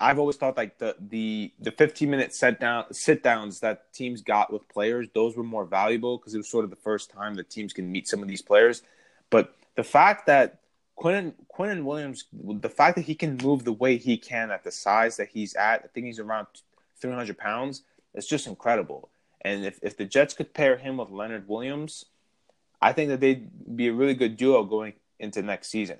I've 0.00 0.18
always 0.18 0.36
thought 0.36 0.56
like 0.56 0.78
the 0.78 0.96
the 0.98 1.52
the 1.58 1.70
15 1.70 2.10
minute 2.10 2.34
sit 2.34 2.60
down 2.60 2.92
sit 2.92 3.22
downs 3.22 3.60
that 3.60 3.92
teams 3.92 4.20
got 4.22 4.52
with 4.52 4.68
players, 4.68 5.08
those 5.14 5.36
were 5.36 5.44
more 5.44 5.64
valuable 5.64 6.18
because 6.18 6.34
it 6.34 6.38
was 6.38 6.48
sort 6.48 6.64
of 6.64 6.70
the 6.70 6.76
first 6.76 7.10
time 7.10 7.34
that 7.34 7.50
teams 7.50 7.72
can 7.72 7.90
meet 7.90 8.08
some 8.08 8.22
of 8.22 8.28
these 8.28 8.42
players. 8.42 8.82
But 9.30 9.54
the 9.76 9.84
fact 9.84 10.26
that 10.26 10.60
Quinnen 10.98 11.34
Quinnen 11.56 11.84
Williams, 11.84 12.24
the 12.32 12.68
fact 12.68 12.96
that 12.96 13.02
he 13.02 13.14
can 13.14 13.36
move 13.42 13.64
the 13.64 13.72
way 13.72 13.96
he 13.96 14.16
can 14.16 14.50
at 14.50 14.64
the 14.64 14.72
size 14.72 15.16
that 15.16 15.28
he's 15.28 15.54
at, 15.54 15.82
I 15.84 15.88
think 15.88 16.06
he's 16.06 16.18
around 16.18 16.46
300 17.00 17.38
pounds. 17.38 17.82
It's 18.14 18.26
just 18.26 18.46
incredible. 18.46 19.10
And 19.40 19.64
if, 19.64 19.78
if 19.82 19.96
the 19.96 20.04
Jets 20.04 20.34
could 20.34 20.52
pair 20.52 20.76
him 20.76 20.96
with 20.96 21.10
Leonard 21.10 21.48
Williams, 21.48 22.04
I 22.80 22.92
think 22.92 23.08
that 23.10 23.20
they'd 23.20 23.76
be 23.76 23.88
a 23.88 23.92
really 23.92 24.14
good 24.14 24.36
duo 24.36 24.64
going 24.64 24.94
into 25.18 25.42
next 25.42 25.68
season. 25.68 25.98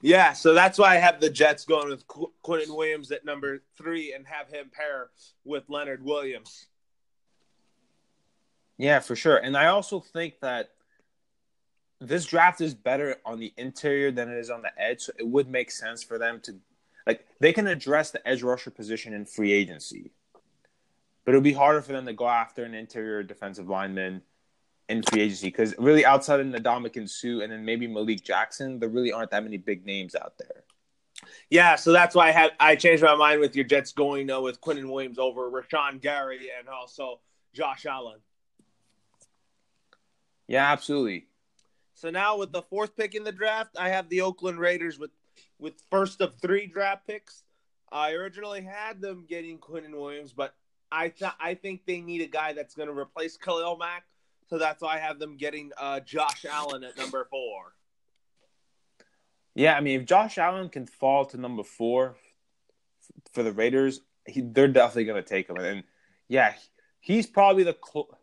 Yeah, 0.00 0.32
so 0.32 0.52
that's 0.52 0.78
why 0.78 0.96
I 0.96 0.98
have 0.98 1.20
the 1.20 1.30
Jets 1.30 1.64
going 1.64 1.88
with 1.88 2.06
Qu- 2.08 2.32
Quinnen 2.44 2.76
Williams 2.76 3.12
at 3.12 3.24
number 3.24 3.62
three 3.78 4.12
and 4.12 4.26
have 4.26 4.48
him 4.48 4.70
pair 4.72 5.10
with 5.44 5.68
Leonard 5.68 6.04
Williams. 6.04 6.66
Yeah, 8.78 8.98
for 8.98 9.14
sure. 9.14 9.36
And 9.36 9.56
I 9.56 9.66
also 9.66 10.00
think 10.00 10.40
that 10.40 10.70
this 12.00 12.26
draft 12.26 12.60
is 12.60 12.74
better 12.74 13.16
on 13.24 13.38
the 13.38 13.52
interior 13.56 14.10
than 14.10 14.28
it 14.28 14.38
is 14.38 14.50
on 14.50 14.62
the 14.62 14.72
edge. 14.76 15.02
So 15.02 15.12
it 15.18 15.26
would 15.26 15.48
make 15.48 15.70
sense 15.70 16.02
for 16.02 16.18
them 16.18 16.40
to, 16.44 16.56
like, 17.06 17.24
they 17.38 17.52
can 17.52 17.68
address 17.68 18.10
the 18.10 18.26
edge 18.26 18.42
rusher 18.42 18.72
position 18.72 19.12
in 19.12 19.24
free 19.24 19.52
agency. 19.52 20.10
But 21.24 21.34
it 21.34 21.36
would 21.36 21.44
be 21.44 21.52
harder 21.52 21.82
for 21.82 21.92
them 21.92 22.06
to 22.06 22.12
go 22.12 22.28
after 22.28 22.64
an 22.64 22.74
interior 22.74 23.22
defensive 23.22 23.68
lineman 23.68 24.22
in 24.88 25.02
free 25.02 25.22
agency 25.22 25.48
because 25.48 25.74
really 25.78 26.04
outside 26.04 26.40
of 26.40 26.46
Ndamukong 26.46 27.08
Suh 27.08 27.42
and 27.42 27.52
then 27.52 27.64
maybe 27.64 27.86
Malik 27.86 28.24
Jackson, 28.24 28.78
there 28.78 28.88
really 28.88 29.12
aren't 29.12 29.30
that 29.30 29.44
many 29.44 29.56
big 29.56 29.86
names 29.86 30.14
out 30.14 30.34
there. 30.38 30.64
Yeah, 31.50 31.76
so 31.76 31.92
that's 31.92 32.14
why 32.14 32.28
I 32.28 32.32
had 32.32 32.52
I 32.58 32.76
changed 32.76 33.02
my 33.02 33.14
mind 33.14 33.40
with 33.40 33.54
your 33.54 33.64
Jets 33.64 33.92
going 33.92 34.30
uh, 34.30 34.40
with 34.40 34.60
Quinnen 34.60 34.90
Williams 34.90 35.18
over 35.18 35.50
Rashan 35.50 36.00
Gary 36.00 36.48
and 36.58 36.68
also 36.68 37.20
Josh 37.54 37.86
Allen. 37.86 38.18
Yeah, 40.48 40.70
absolutely. 40.70 41.28
So 41.94 42.10
now 42.10 42.36
with 42.36 42.52
the 42.52 42.62
fourth 42.62 42.96
pick 42.96 43.14
in 43.14 43.22
the 43.22 43.32
draft, 43.32 43.76
I 43.78 43.90
have 43.90 44.08
the 44.08 44.22
Oakland 44.22 44.58
Raiders 44.58 44.98
with 44.98 45.10
with 45.58 45.74
first 45.90 46.20
of 46.20 46.34
three 46.40 46.66
draft 46.66 47.06
picks. 47.06 47.44
I 47.90 48.12
originally 48.12 48.62
had 48.62 49.00
them 49.00 49.26
getting 49.28 49.58
Quinnen 49.58 49.92
Williams, 49.92 50.32
but 50.32 50.54
I 50.92 51.08
th- 51.08 51.32
I 51.40 51.54
think 51.54 51.86
they 51.86 52.00
need 52.00 52.20
a 52.20 52.26
guy 52.26 52.52
that's 52.52 52.74
going 52.74 52.88
to 52.88 52.98
replace 52.98 53.36
Khalil 53.36 53.76
Mack 53.78 54.04
so 54.52 54.58
that's 54.58 54.82
why 54.82 54.96
I 54.96 54.98
have 54.98 55.18
them 55.18 55.38
getting 55.38 55.70
uh, 55.78 56.00
Josh 56.00 56.44
Allen 56.44 56.84
at 56.84 56.98
number 56.98 57.26
four. 57.30 57.72
Yeah, 59.54 59.74
I 59.74 59.80
mean, 59.80 60.00
if 60.00 60.06
Josh 60.06 60.36
Allen 60.36 60.68
can 60.68 60.84
fall 60.84 61.24
to 61.26 61.38
number 61.38 61.62
four 61.62 62.16
for 63.32 63.42
the 63.42 63.52
Raiders, 63.52 64.02
he, 64.26 64.42
they're 64.42 64.68
definitely 64.68 65.06
going 65.06 65.22
to 65.22 65.28
take 65.28 65.48
him. 65.48 65.56
And 65.56 65.84
yeah, 66.28 66.52
he's 67.00 67.26
probably 67.26 67.64
the 67.64 67.76
cl- 67.82 68.18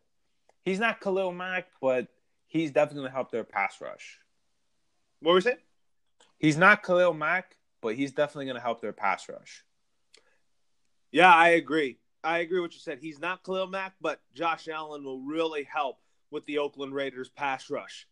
he's 0.66 0.80
not 0.80 1.02
Khalil 1.02 1.32
Mack, 1.32 1.68
but 1.82 2.08
he's 2.46 2.70
definitely 2.70 3.02
going 3.02 3.12
to 3.12 3.16
help 3.16 3.32
their 3.32 3.44
pass 3.44 3.82
rush. 3.82 4.20
What 5.22 5.34
was 5.34 5.46
it? 5.48 5.60
He's 6.38 6.58
not 6.58 6.84
Khalil 6.84 7.14
Mack, 7.14 7.58
but 7.82 7.96
he's 7.96 8.12
definitely 8.12 8.46
going 8.46 8.58
to 8.58 8.62
help 8.62 8.82
their 8.82 8.94
pass 8.94 9.28
rush. 9.30 9.64
Yeah, 11.12 11.34
I 11.34 11.50
agree. 11.50 11.99
I 12.24 12.40
agree 12.40 12.60
with 12.60 12.70
what 12.70 12.74
you 12.74 12.80
said. 12.80 13.00
He's 13.00 13.20
not 13.20 13.44
Khalil 13.44 13.68
Mack, 13.68 13.96
but 14.02 14.22
Josh 14.34 14.68
Allen 14.68 15.04
will 15.04 15.22
really 15.22 15.64
help 15.64 16.00
with 16.32 16.46
the 16.46 16.58
Oakland 16.58 16.94
Raiders 16.94 17.30
pass 17.30 17.70
rush. 17.70 18.08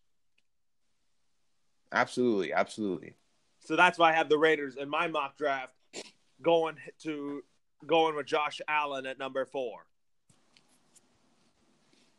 Absolutely, 1.91 2.53
absolutely. 2.53 3.15
So 3.59 3.75
that's 3.75 3.97
why 3.97 4.11
I 4.11 4.15
have 4.15 4.29
the 4.29 4.37
Raiders 4.37 4.75
in 4.75 4.89
my 4.89 5.07
mock 5.07 5.37
draft 5.37 5.73
going 6.41 6.75
to 7.03 7.43
going 7.85 8.15
with 8.15 8.25
Josh 8.25 8.61
Allen 8.67 9.05
at 9.05 9.19
number 9.19 9.45
four. 9.45 9.86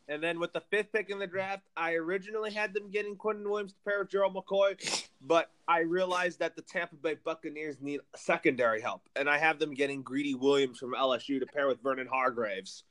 And 0.09 0.23
then 0.23 0.41
with 0.41 0.55
the 0.55 0.63
fifth 0.71 0.91
pick 0.91 1.11
in 1.11 1.19
the 1.19 1.27
draft, 1.27 1.65
I 1.77 1.93
originally 1.93 2.51
had 2.51 2.73
them 2.73 2.91
getting 2.91 3.15
Quinnen 3.15 3.49
Williams 3.49 3.75
to 3.75 3.79
pair 3.85 3.99
with 3.99 4.11
Gerald 4.11 4.35
McCoy, 4.35 5.07
but 5.21 5.51
I 5.67 5.81
realized 5.81 6.39
that 6.39 6.57
the 6.57 6.63
Tampa 6.63 6.97
Bay 6.97 7.17
Buccaneers 7.23 7.77
need 7.81 8.01
secondary 8.17 8.81
help, 8.81 9.03
and 9.17 9.29
I 9.29 9.37
have 9.37 9.59
them 9.59 9.75
getting 9.75 10.03
Greedy 10.03 10.35
Williams 10.35 10.79
from 10.79 10.95
LSU 10.95 11.41
to 11.41 11.47
pair 11.47 11.69
with 11.69 11.83
Vernon 11.83 12.07
Hargreaves. 12.07 12.85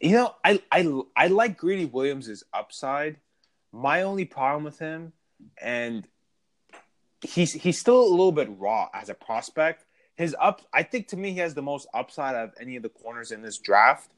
You 0.00 0.12
know, 0.12 0.34
I 0.44 0.62
I 0.70 0.88
I 1.16 1.26
like 1.26 1.56
Greedy 1.56 1.86
Williams' 1.86 2.44
upside. 2.52 3.16
My 3.72 4.02
only 4.02 4.24
problem 4.24 4.62
with 4.62 4.78
him, 4.78 5.12
and 5.60 6.06
he's 7.22 7.52
he's 7.52 7.80
still 7.80 8.00
a 8.00 8.08
little 8.08 8.30
bit 8.30 8.48
raw 8.56 8.88
as 8.94 9.08
a 9.08 9.14
prospect. 9.14 9.84
His 10.14 10.36
up, 10.40 10.62
I 10.72 10.84
think 10.84 11.08
to 11.08 11.16
me, 11.16 11.32
he 11.32 11.38
has 11.40 11.54
the 11.54 11.62
most 11.62 11.88
upside 11.92 12.36
of 12.36 12.52
any 12.60 12.76
of 12.76 12.84
the 12.84 12.88
corners 12.88 13.32
in 13.32 13.42
this 13.42 13.58
draft. 13.58 14.12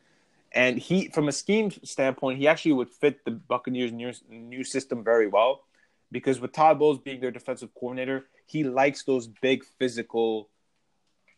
And 0.52 0.78
he, 0.78 1.08
from 1.08 1.28
a 1.28 1.32
scheme 1.32 1.70
standpoint, 1.84 2.38
he 2.38 2.48
actually 2.48 2.72
would 2.72 2.90
fit 2.90 3.24
the 3.24 3.30
Buccaneers' 3.30 3.92
new, 3.92 4.12
new 4.28 4.64
system 4.64 5.04
very 5.04 5.28
well 5.28 5.62
because 6.10 6.40
with 6.40 6.52
Todd 6.52 6.78
Bowles 6.78 6.98
being 6.98 7.20
their 7.20 7.30
defensive 7.30 7.72
coordinator, 7.74 8.24
he 8.46 8.64
likes 8.64 9.04
those 9.04 9.28
big 9.28 9.64
physical 9.78 10.48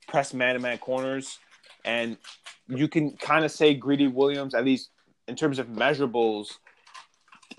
press 0.08 0.32
man 0.32 0.54
to 0.54 0.60
man 0.60 0.78
corners 0.78 1.38
and 1.84 2.16
you 2.68 2.88
can 2.88 3.16
kind 3.16 3.44
of 3.44 3.50
say 3.50 3.74
Greedy 3.74 4.06
Williams, 4.06 4.54
at 4.54 4.64
least 4.64 4.90
in 5.28 5.36
terms 5.36 5.58
of 5.58 5.68
measurables, 5.68 6.58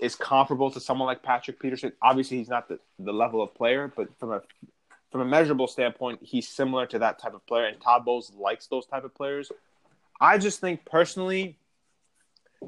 is 0.00 0.16
comparable 0.16 0.70
to 0.70 0.80
someone 0.80 1.06
like 1.06 1.22
Patrick 1.22 1.60
Peterson. 1.60 1.92
Obviously, 2.02 2.38
he's 2.38 2.48
not 2.48 2.68
the, 2.68 2.78
the 2.98 3.12
level 3.12 3.42
of 3.42 3.54
player, 3.54 3.92
but 3.94 4.08
from 4.18 4.32
a 4.32 4.42
from 5.12 5.20
a 5.20 5.24
measurable 5.24 5.68
standpoint, 5.68 6.18
he's 6.22 6.48
similar 6.48 6.86
to 6.86 6.98
that 6.98 7.20
type 7.20 7.34
of 7.34 7.46
player. 7.46 7.66
And 7.66 7.80
Todd 7.80 8.04
Bowles 8.04 8.32
likes 8.36 8.66
those 8.66 8.84
type 8.84 9.04
of 9.04 9.14
players. 9.14 9.52
I 10.20 10.38
just 10.38 10.60
think 10.60 10.84
personally, 10.84 11.58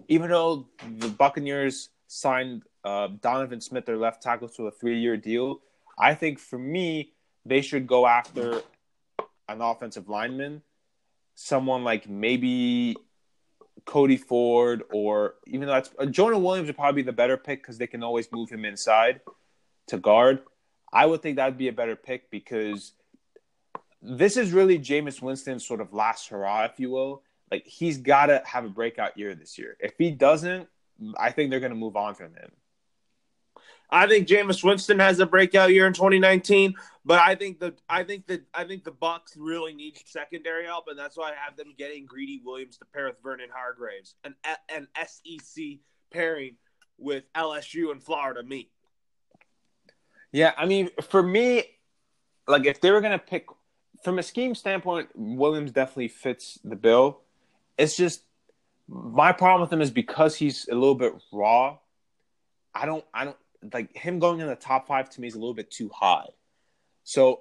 even 0.09 0.31
though 0.31 0.67
the 0.99 1.09
Buccaneers 1.09 1.91
signed 2.07 2.63
uh, 2.85 3.09
Donovan 3.21 3.61
Smith, 3.61 3.87
their 3.87 3.97
left 3.97 4.23
tackle, 4.23 4.49
to 4.51 4.67
a 4.67 4.71
three 4.71 5.01
year 5.01 5.17
deal, 5.17 5.61
I 5.99 6.15
think 6.15 6.39
for 6.39 6.59
me 6.59 7.13
they 7.45 7.61
should 7.61 7.87
go 7.87 8.07
after 8.07 8.63
an 9.49 9.61
offensive 9.61 10.09
lineman 10.09 10.63
someone 11.37 11.85
like 11.85 12.09
maybe 12.09 12.97
Cody 13.85 14.17
Ford 14.17 14.83
or 14.93 15.35
even 15.47 15.69
though 15.69 15.75
that's 15.75 15.91
uh, 15.99 16.07
Jonah 16.07 16.39
Williams 16.39 16.67
would 16.67 16.77
probably 16.77 17.03
be 17.03 17.07
the 17.07 17.13
better 17.13 17.37
pick 17.37 17.63
because 17.63 17.79
they 17.79 17.87
can 17.87 18.03
always 18.03 18.33
move 18.33 18.51
him 18.51 18.65
inside 18.65 19.21
to 19.89 19.99
guard. 19.99 20.41
I 20.93 21.07
would 21.07 21.23
think 21.23 21.37
that'd 21.37 21.59
be 21.59 21.69
a 21.69 21.73
better 21.73 21.95
pick 21.95 22.31
because 22.31 22.93
this 24.03 24.37
is 24.37 24.53
really 24.53 24.79
Jameis 24.79 25.21
Winston's 25.23 25.65
sort 25.67 25.81
of 25.81 25.93
last 25.93 26.29
hurrah, 26.29 26.65
if 26.65 26.81
you 26.81 26.91
will. 26.91 27.23
Like 27.51 27.67
he's 27.67 27.99
got 27.99 28.27
to 28.27 28.43
have 28.45 28.65
a 28.65 28.69
breakout 28.69 29.17
year 29.17 29.35
this 29.35 29.59
year. 29.59 29.77
If 29.81 29.95
he 29.99 30.11
doesn't, 30.11 30.69
I 31.17 31.31
think 31.31 31.51
they're 31.51 31.61
going 31.61 31.71
to 31.71 31.77
move 31.77 31.97
on 31.97 32.15
from 32.15 32.35
him. 32.35 32.51
I 33.89 34.07
think 34.09 34.27
Jameis 34.27 34.65
Winston 34.65 34.99
has 34.99 35.21
a 35.21 35.27
breakout 35.27 35.73
year 35.73 35.87
in 35.87 35.93
2019, 35.93 36.75
but 37.05 37.21
I 37.21 37.37
think 37.37 37.61
the 37.61 37.75
I 37.89 38.03
think 38.03 38.27
that 38.27 38.43
I 38.53 38.65
think 38.65 38.83
the 38.83 38.91
Bucks 38.91 39.37
really 39.37 39.75
need 39.75 39.97
secondary 40.05 40.65
help, 40.65 40.89
and 40.89 40.99
that's 40.99 41.17
why 41.17 41.31
I 41.31 41.35
have 41.37 41.57
them 41.57 41.73
getting 41.79 42.05
Greedy 42.05 42.43
Williams 42.45 42.79
to 42.79 42.85
pair 42.87 43.07
with 43.07 43.17
Vernon 43.23 43.49
Hargreaves, 43.55 44.17
an 44.25 44.35
an 44.69 44.89
SEC 45.07 45.65
pairing 46.13 46.57
with 46.99 47.25
LSU 47.35 47.93
and 47.93 48.03
Florida 48.03 48.43
meet. 48.43 48.71
Yeah, 50.33 50.53
I 50.57 50.67
mean, 50.67 50.91
for 51.09 51.23
me, 51.23 51.65
like 52.49 52.67
if 52.67 52.81
they 52.81 52.91
were 52.91 53.01
gonna 53.01 53.19
pick 53.19 53.47
from 54.03 54.19
a 54.19 54.23
scheme 54.23 54.57
standpoint, 54.57 55.11
Williams 55.15 55.71
definitely 55.71 56.09
fits 56.09 56.59
the 56.65 56.77
bill. 56.77 57.21
It's 57.79 57.97
just 57.97 58.23
my 58.89 59.33
problem 59.33 59.63
with 59.63 59.73
him 59.73 59.81
is 59.81 59.91
because 59.91 60.37
he's 60.37 60.69
a 60.69 60.75
little 60.75 60.95
bit 60.95 61.13
raw. 61.33 61.79
I 62.75 62.87
don't 62.87 63.05
I 63.13 63.25
don't 63.25 63.37
like 63.73 63.97
him 63.97 64.19
going 64.19 64.41
in 64.41 64.47
the 64.47 64.57
top 64.57 64.87
five 64.87 65.11
to 65.11 65.21
me 65.21 65.29
is 65.29 65.35
a 65.35 65.39
little 65.39 65.55
bit 65.55 65.71
too 65.71 65.91
high. 65.93 66.27
So 67.05 67.41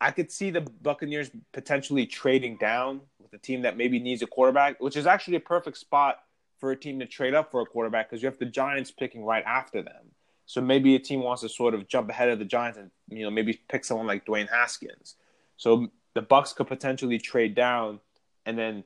I 0.00 0.10
could 0.10 0.30
see 0.30 0.50
the 0.50 0.60
Buccaneers 0.60 1.30
potentially 1.52 2.06
trading 2.06 2.56
down 2.56 3.00
with 3.20 3.32
a 3.32 3.38
team 3.38 3.62
that 3.62 3.76
maybe 3.76 3.98
needs 3.98 4.22
a 4.22 4.26
quarterback, 4.26 4.80
which 4.80 4.96
is 4.96 5.06
actually 5.06 5.36
a 5.36 5.40
perfect 5.40 5.76
spot 5.76 6.20
for 6.58 6.70
a 6.70 6.76
team 6.76 6.98
to 7.00 7.06
trade 7.06 7.34
up 7.34 7.50
for 7.50 7.60
a 7.60 7.66
quarterback 7.66 8.08
because 8.08 8.22
you 8.22 8.28
have 8.28 8.38
the 8.38 8.46
Giants 8.46 8.90
picking 8.90 9.24
right 9.24 9.44
after 9.44 9.82
them. 9.82 10.12
So 10.46 10.60
maybe 10.60 10.94
a 10.94 10.98
team 10.98 11.22
wants 11.22 11.42
to 11.42 11.48
sort 11.48 11.74
of 11.74 11.88
jump 11.88 12.08
ahead 12.08 12.30
of 12.30 12.38
the 12.38 12.44
Giants 12.44 12.78
and 12.78 12.90
you 13.08 13.24
know 13.24 13.30
maybe 13.30 13.60
pick 13.68 13.84
someone 13.84 14.06
like 14.06 14.24
Dwayne 14.24 14.48
Haskins. 14.48 15.16
So 15.56 15.88
the 16.14 16.22
Bucks 16.22 16.52
could 16.52 16.68
potentially 16.68 17.18
trade 17.18 17.54
down 17.54 18.00
and 18.46 18.58
then 18.58 18.84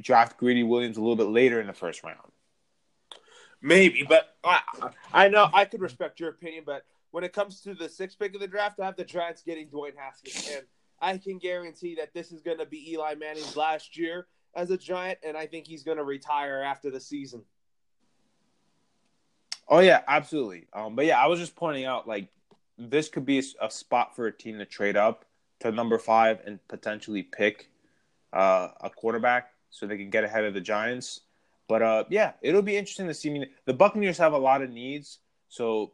draft 0.00 0.38
Greedy 0.38 0.62
Williams 0.62 0.96
a 0.96 1.00
little 1.00 1.16
bit 1.16 1.28
later 1.28 1.60
in 1.60 1.66
the 1.66 1.72
first 1.72 2.02
round. 2.02 2.32
Maybe, 3.62 4.04
but 4.08 4.36
I, 4.44 4.60
I 5.12 5.28
know 5.28 5.48
I 5.52 5.64
could 5.64 5.80
respect 5.80 6.20
your 6.20 6.28
opinion, 6.28 6.64
but 6.66 6.84
when 7.10 7.24
it 7.24 7.32
comes 7.32 7.60
to 7.62 7.74
the 7.74 7.88
sixth 7.88 8.18
pick 8.18 8.34
of 8.34 8.40
the 8.40 8.46
draft, 8.46 8.78
I 8.78 8.84
have 8.84 8.96
the 8.96 9.04
Giants 9.04 9.42
getting 9.42 9.68
Dwayne 9.68 9.96
Haskins, 9.96 10.50
and 10.54 10.64
I 11.00 11.18
can 11.18 11.38
guarantee 11.38 11.94
that 11.96 12.12
this 12.12 12.32
is 12.32 12.42
going 12.42 12.58
to 12.58 12.66
be 12.66 12.92
Eli 12.92 13.14
Manning's 13.14 13.56
last 13.56 13.96
year 13.96 14.26
as 14.54 14.70
a 14.70 14.76
Giant, 14.76 15.18
and 15.24 15.36
I 15.36 15.46
think 15.46 15.66
he's 15.66 15.82
going 15.82 15.96
to 15.96 16.04
retire 16.04 16.62
after 16.62 16.90
the 16.90 17.00
season. 17.00 17.42
Oh 19.68 19.80
yeah, 19.80 20.02
absolutely. 20.06 20.66
Um, 20.72 20.94
but 20.94 21.06
yeah, 21.06 21.20
I 21.20 21.26
was 21.26 21.40
just 21.40 21.56
pointing 21.56 21.86
out 21.86 22.06
like 22.06 22.28
this 22.78 23.08
could 23.08 23.26
be 23.26 23.38
a, 23.38 23.66
a 23.66 23.70
spot 23.70 24.14
for 24.14 24.26
a 24.26 24.32
team 24.32 24.58
to 24.58 24.64
trade 24.64 24.96
up 24.96 25.24
to 25.60 25.72
number 25.72 25.98
five 25.98 26.40
and 26.46 26.60
potentially 26.68 27.22
pick 27.22 27.70
uh, 28.32 28.68
a 28.80 28.90
quarterback 28.90 29.52
so 29.70 29.86
they 29.86 29.96
can 29.96 30.10
get 30.10 30.24
ahead 30.24 30.44
of 30.44 30.54
the 30.54 30.60
Giants. 30.60 31.20
But 31.68 31.82
uh, 31.82 32.04
yeah, 32.10 32.32
it'll 32.42 32.62
be 32.62 32.76
interesting 32.76 33.08
to 33.08 33.14
see. 33.14 33.30
I 33.30 33.32
mean, 33.32 33.46
the 33.64 33.74
Buccaneers 33.74 34.18
have 34.18 34.32
a 34.32 34.38
lot 34.38 34.62
of 34.62 34.70
needs, 34.70 35.18
so 35.48 35.92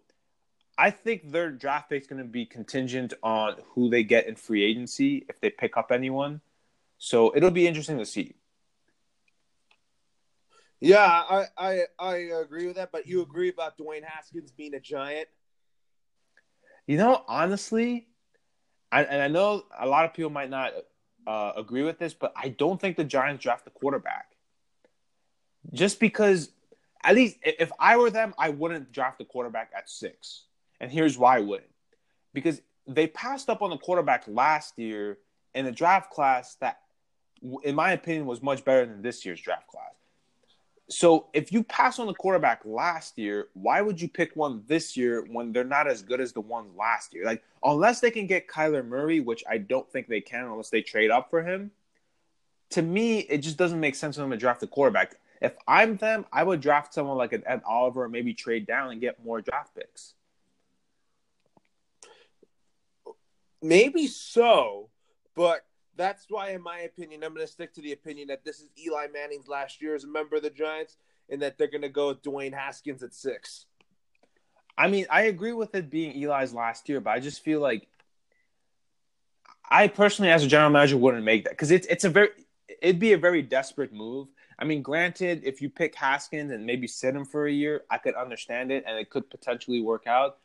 I 0.76 0.90
think 0.90 1.30
their 1.30 1.50
draft 1.50 1.90
pick 1.90 2.02
is 2.02 2.08
going 2.08 2.22
to 2.22 2.28
be 2.28 2.44
contingent 2.44 3.14
on 3.22 3.56
who 3.74 3.88
they 3.88 4.02
get 4.02 4.26
in 4.26 4.36
free 4.36 4.62
agency 4.62 5.24
if 5.28 5.40
they 5.40 5.50
pick 5.50 5.76
up 5.76 5.92
anyone. 5.92 6.40
So 6.98 7.32
it'll 7.34 7.50
be 7.50 7.66
interesting 7.66 7.98
to 7.98 8.06
see. 8.06 8.34
Yeah, 10.80 10.98
I, 11.06 11.46
I 11.56 11.82
I 11.98 12.14
agree 12.42 12.66
with 12.66 12.76
that, 12.76 12.90
but 12.90 13.06
you 13.06 13.22
agree 13.22 13.48
about 13.48 13.78
Dwayne 13.78 14.02
Haskins 14.04 14.50
being 14.50 14.74
a 14.74 14.80
giant? 14.80 15.28
You 16.88 16.96
know, 16.96 17.22
honestly, 17.28 18.08
I, 18.90 19.04
and 19.04 19.22
I 19.22 19.28
know 19.28 19.62
a 19.78 19.86
lot 19.86 20.04
of 20.04 20.12
people 20.12 20.30
might 20.30 20.50
not 20.50 20.72
uh, 21.26 21.52
agree 21.56 21.82
with 21.82 21.98
this, 21.98 22.14
but 22.14 22.32
I 22.36 22.48
don't 22.48 22.80
think 22.80 22.96
the 22.96 23.04
Giants 23.04 23.42
draft 23.42 23.64
the 23.64 23.70
quarterback. 23.70 24.26
Just 25.72 26.00
because, 26.00 26.50
at 27.04 27.14
least 27.14 27.36
if 27.42 27.70
I 27.78 27.96
were 27.96 28.10
them, 28.10 28.34
I 28.38 28.50
wouldn't 28.50 28.92
draft 28.92 29.18
the 29.18 29.24
quarterback 29.24 29.70
at 29.76 29.88
six. 29.88 30.44
And 30.80 30.90
here's 30.90 31.16
why 31.16 31.36
I 31.36 31.40
wouldn't. 31.40 31.70
Because 32.34 32.60
they 32.86 33.06
passed 33.06 33.48
up 33.48 33.62
on 33.62 33.70
the 33.70 33.78
quarterback 33.78 34.24
last 34.26 34.78
year 34.78 35.18
in 35.54 35.66
a 35.66 35.72
draft 35.72 36.10
class 36.10 36.56
that, 36.56 36.80
in 37.62 37.74
my 37.74 37.92
opinion, 37.92 38.26
was 38.26 38.42
much 38.42 38.64
better 38.64 38.86
than 38.86 39.02
this 39.02 39.24
year's 39.24 39.40
draft 39.40 39.68
class. 39.68 39.94
So 40.88 41.28
if 41.32 41.52
you 41.52 41.64
pass 41.64 41.98
on 41.98 42.06
the 42.06 42.14
quarterback 42.14 42.62
last 42.64 43.18
year, 43.18 43.48
why 43.54 43.80
would 43.80 44.00
you 44.00 44.08
pick 44.08 44.36
one 44.36 44.62
this 44.66 44.96
year 44.96 45.24
when 45.30 45.52
they're 45.52 45.64
not 45.64 45.88
as 45.88 46.02
good 46.02 46.20
as 46.20 46.32
the 46.32 46.40
ones 46.40 46.70
last 46.76 47.14
year? 47.14 47.24
Like 47.24 47.42
unless 47.62 48.00
they 48.00 48.10
can 48.10 48.26
get 48.26 48.48
Kyler 48.48 48.86
Murray, 48.86 49.20
which 49.20 49.42
I 49.48 49.58
don't 49.58 49.90
think 49.90 50.08
they 50.08 50.20
can 50.20 50.44
unless 50.44 50.70
they 50.70 50.82
trade 50.82 51.10
up 51.10 51.30
for 51.30 51.42
him. 51.42 51.70
To 52.70 52.82
me, 52.82 53.20
it 53.20 53.38
just 53.38 53.56
doesn't 53.56 53.80
make 53.80 53.94
sense 53.94 54.16
for 54.16 54.22
them 54.22 54.30
to 54.30 54.36
draft 54.36 54.62
a 54.62 54.66
quarterback. 54.66 55.16
If 55.42 55.54
I'm 55.66 55.96
them, 55.96 56.24
I 56.32 56.42
would 56.42 56.60
draft 56.60 56.94
someone 56.94 57.16
like 57.16 57.32
an 57.32 57.42
Ed 57.44 57.62
Oliver, 57.66 58.04
and 58.04 58.12
maybe 58.12 58.32
trade 58.32 58.66
down 58.66 58.92
and 58.92 59.00
get 59.00 59.22
more 59.24 59.40
draft 59.40 59.74
picks. 59.74 60.14
Maybe 63.60 64.06
so, 64.06 64.88
but 65.34 65.64
that's 65.96 66.26
why, 66.28 66.50
in 66.50 66.62
my 66.62 66.80
opinion, 66.80 67.22
I'm 67.22 67.34
going 67.34 67.46
to 67.46 67.52
stick 67.52 67.74
to 67.74 67.82
the 67.82 67.92
opinion 67.92 68.28
that 68.28 68.44
this 68.44 68.60
is 68.60 68.68
Eli 68.78 69.06
Manning's 69.12 69.48
last 69.48 69.82
year 69.82 69.94
as 69.94 70.04
a 70.04 70.08
member 70.08 70.36
of 70.36 70.42
the 70.42 70.50
Giants, 70.50 70.96
and 71.28 71.42
that 71.42 71.58
they're 71.58 71.70
going 71.70 71.82
to 71.82 71.88
go 71.88 72.08
with 72.08 72.22
Dwayne 72.22 72.52
Haskins 72.52 73.02
at 73.02 73.14
six. 73.14 73.66
I 74.76 74.88
mean, 74.88 75.06
I 75.10 75.22
agree 75.22 75.52
with 75.52 75.74
it 75.74 75.90
being 75.90 76.20
Eli's 76.20 76.54
last 76.54 76.88
year, 76.88 77.00
but 77.00 77.10
I 77.10 77.20
just 77.20 77.42
feel 77.44 77.60
like 77.60 77.88
I 79.70 79.88
personally, 79.88 80.30
as 80.30 80.44
a 80.44 80.46
general 80.46 80.70
manager, 80.70 80.96
wouldn't 80.96 81.24
make 81.24 81.44
that 81.44 81.50
because 81.50 81.70
it's 81.70 81.86
it's 81.86 82.04
a 82.04 82.10
very 82.10 82.28
it'd 82.80 82.98
be 82.98 83.12
a 83.12 83.18
very 83.18 83.42
desperate 83.42 83.92
move. 83.92 84.28
I 84.58 84.64
mean, 84.64 84.82
granted, 84.82 85.42
if 85.44 85.60
you 85.60 85.70
pick 85.70 85.94
Haskins 85.94 86.52
and 86.52 86.64
maybe 86.64 86.86
sit 86.86 87.14
him 87.14 87.24
for 87.24 87.46
a 87.46 87.52
year, 87.52 87.82
I 87.90 87.98
could 87.98 88.14
understand 88.14 88.70
it 88.70 88.84
and 88.86 88.98
it 88.98 89.10
could 89.10 89.28
potentially 89.30 89.80
work 89.80 90.06
out. 90.06 90.38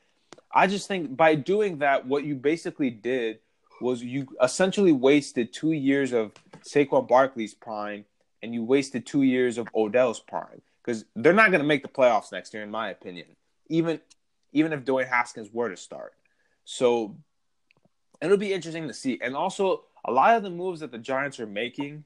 I 0.52 0.68
just 0.68 0.88
think 0.88 1.16
by 1.16 1.36
doing 1.36 1.80
that, 1.80 2.06
what 2.06 2.24
you 2.24 2.36
basically 2.36 2.90
did 2.90 3.40
was 3.82 4.04
you 4.04 4.28
essentially 4.42 4.92
wasted 4.92 5.54
two 5.54 5.72
years 5.72 6.14
of 6.14 6.32
Saquon 6.68 7.08
Barkley's 7.08 7.54
prime 7.54 8.06
and 8.42 8.54
you 8.54 8.64
wasted 8.64 9.06
two 9.06 9.24
years 9.24 9.58
of 9.58 9.68
Odell's 9.76 10.20
prime 10.20 10.62
because 10.84 11.06
they're 11.16 11.34
not 11.34 11.52
going 11.52 11.62
to 11.62 11.68
make 11.68 11.84
the 11.84 11.90
playoffs 11.90 12.32
next 12.32 12.54
year, 12.54 12.64
in 12.64 12.72
my 12.72 12.90
opinion. 12.90 13.28
Even 13.70 14.00
even 14.54 14.74
if 14.74 14.86
Dwayne 14.86 15.10
Haskins 15.10 15.50
were 15.52 15.70
to 15.70 15.78
start, 15.78 16.14
so 16.64 17.18
it'll 18.22 18.38
be 18.38 18.54
interesting 18.54 18.88
to 18.88 18.94
see. 18.94 19.20
And 19.22 19.36
also, 19.36 19.84
a 20.06 20.12
lot 20.12 20.38
of 20.38 20.44
the 20.44 20.50
moves 20.50 20.80
that 20.80 20.92
the 20.92 20.98
Giants 20.98 21.40
are 21.40 21.48
making. 21.48 22.06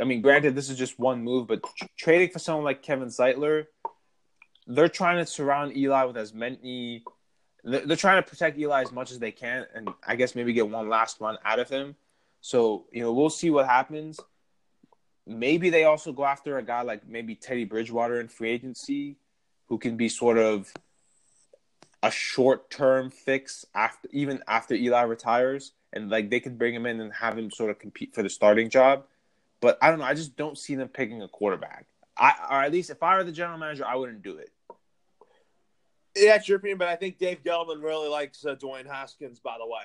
I 0.00 0.04
mean, 0.04 0.22
granted, 0.22 0.56
this 0.56 0.70
is 0.70 0.76
just 0.76 0.98
one 0.98 1.22
move, 1.22 1.46
but 1.46 1.62
tr- 1.62 1.84
trading 1.96 2.30
for 2.30 2.40
someone 2.40 2.64
like 2.64 2.82
Kevin 2.82 3.08
Zeitler, 3.08 3.66
they're 4.66 4.88
trying 4.88 5.18
to 5.18 5.26
surround 5.26 5.76
Eli 5.76 6.04
with 6.04 6.16
as 6.16 6.34
many 6.34 7.04
they're 7.70 7.96
trying 7.96 8.22
to 8.22 8.28
protect 8.28 8.58
Eli 8.58 8.82
as 8.82 8.92
much 8.92 9.10
as 9.10 9.18
they 9.18 9.32
can, 9.32 9.66
and 9.74 9.88
I 10.06 10.16
guess 10.16 10.34
maybe 10.34 10.52
get 10.52 10.68
one 10.68 10.88
last 10.88 11.20
run 11.20 11.38
out 11.44 11.58
of 11.58 11.68
him. 11.68 11.96
So 12.40 12.86
you 12.92 13.02
know, 13.02 13.12
we'll 13.12 13.30
see 13.30 13.50
what 13.50 13.66
happens. 13.66 14.20
Maybe 15.26 15.70
they 15.70 15.84
also 15.84 16.12
go 16.12 16.24
after 16.24 16.56
a 16.58 16.62
guy 16.62 16.82
like 16.82 17.06
maybe 17.06 17.34
Teddy 17.34 17.64
Bridgewater 17.64 18.20
in 18.20 18.28
free 18.28 18.50
agency, 18.50 19.16
who 19.66 19.78
can 19.78 19.96
be 19.96 20.08
sort 20.08 20.38
of 20.38 20.72
a 22.02 22.10
short 22.10 22.70
term 22.70 23.10
fix 23.10 23.66
after 23.74 24.08
even 24.12 24.42
after 24.46 24.74
Eli 24.74 25.02
retires, 25.02 25.72
and 25.92 26.10
like 26.10 26.30
they 26.30 26.40
could 26.40 26.58
bring 26.58 26.74
him 26.74 26.86
in 26.86 27.00
and 27.00 27.12
have 27.12 27.36
him 27.36 27.50
sort 27.50 27.70
of 27.70 27.78
compete 27.78 28.14
for 28.14 28.22
the 28.22 28.30
starting 28.30 28.70
job. 28.70 29.04
But 29.60 29.78
I 29.82 29.90
don't 29.90 29.98
know. 29.98 30.04
I 30.04 30.14
just 30.14 30.36
don't 30.36 30.56
see 30.56 30.76
them 30.76 30.88
picking 30.88 31.22
a 31.22 31.28
quarterback. 31.28 31.86
I 32.16 32.32
or 32.50 32.62
at 32.62 32.72
least 32.72 32.90
if 32.90 33.02
I 33.02 33.16
were 33.16 33.24
the 33.24 33.32
general 33.32 33.58
manager, 33.58 33.84
I 33.86 33.96
wouldn't 33.96 34.22
do 34.22 34.38
it. 34.38 34.52
Yeah, 36.18 36.36
it's 36.36 36.48
your 36.48 36.58
opinion, 36.58 36.78
but 36.78 36.88
I 36.88 36.96
think 36.96 37.18
Dave 37.18 37.42
Gettleman 37.42 37.82
really 37.82 38.08
likes 38.08 38.44
uh, 38.44 38.54
Dwayne 38.54 38.86
Haskins. 38.86 39.40
By 39.40 39.56
the 39.58 39.66
way. 39.66 39.84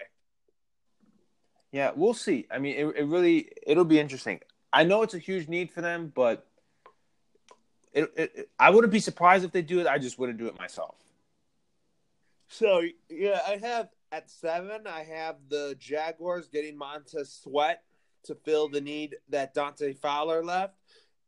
Yeah, 1.72 1.92
we'll 1.96 2.14
see. 2.14 2.48
I 2.52 2.60
mean, 2.60 2.76
it, 2.76 2.86
it 2.98 3.06
really 3.06 3.50
it'll 3.66 3.86
be 3.86 4.00
interesting. 4.00 4.40
I 4.72 4.84
know 4.84 5.02
it's 5.02 5.14
a 5.14 5.20
huge 5.20 5.48
need 5.48 5.72
for 5.72 5.82
them, 5.82 6.12
but 6.14 6.48
it, 7.94 8.12
it, 8.16 8.50
I 8.60 8.70
wouldn't 8.72 8.94
be 8.94 9.00
surprised 9.00 9.44
if 9.44 9.52
they 9.52 9.62
do 9.62 9.80
it. 9.80 9.88
I 9.88 9.98
just 9.98 10.18
wouldn't 10.18 10.40
do 10.40 10.48
it 10.48 10.58
myself. 10.58 10.96
So 12.48 12.84
yeah, 13.10 13.40
I 13.48 13.58
have 13.58 13.90
at 14.12 14.30
seven. 14.30 14.88
I 14.88 15.04
have 15.04 15.38
the 15.50 15.76
Jaguars 15.80 16.48
getting 16.48 16.78
Montez 16.78 17.42
Sweat 17.44 17.82
to 18.26 18.36
fill 18.36 18.70
the 18.70 18.82
need 18.82 19.18
that 19.30 19.54
Dante 19.54 19.94
Fowler 19.94 20.44
left. 20.44 20.76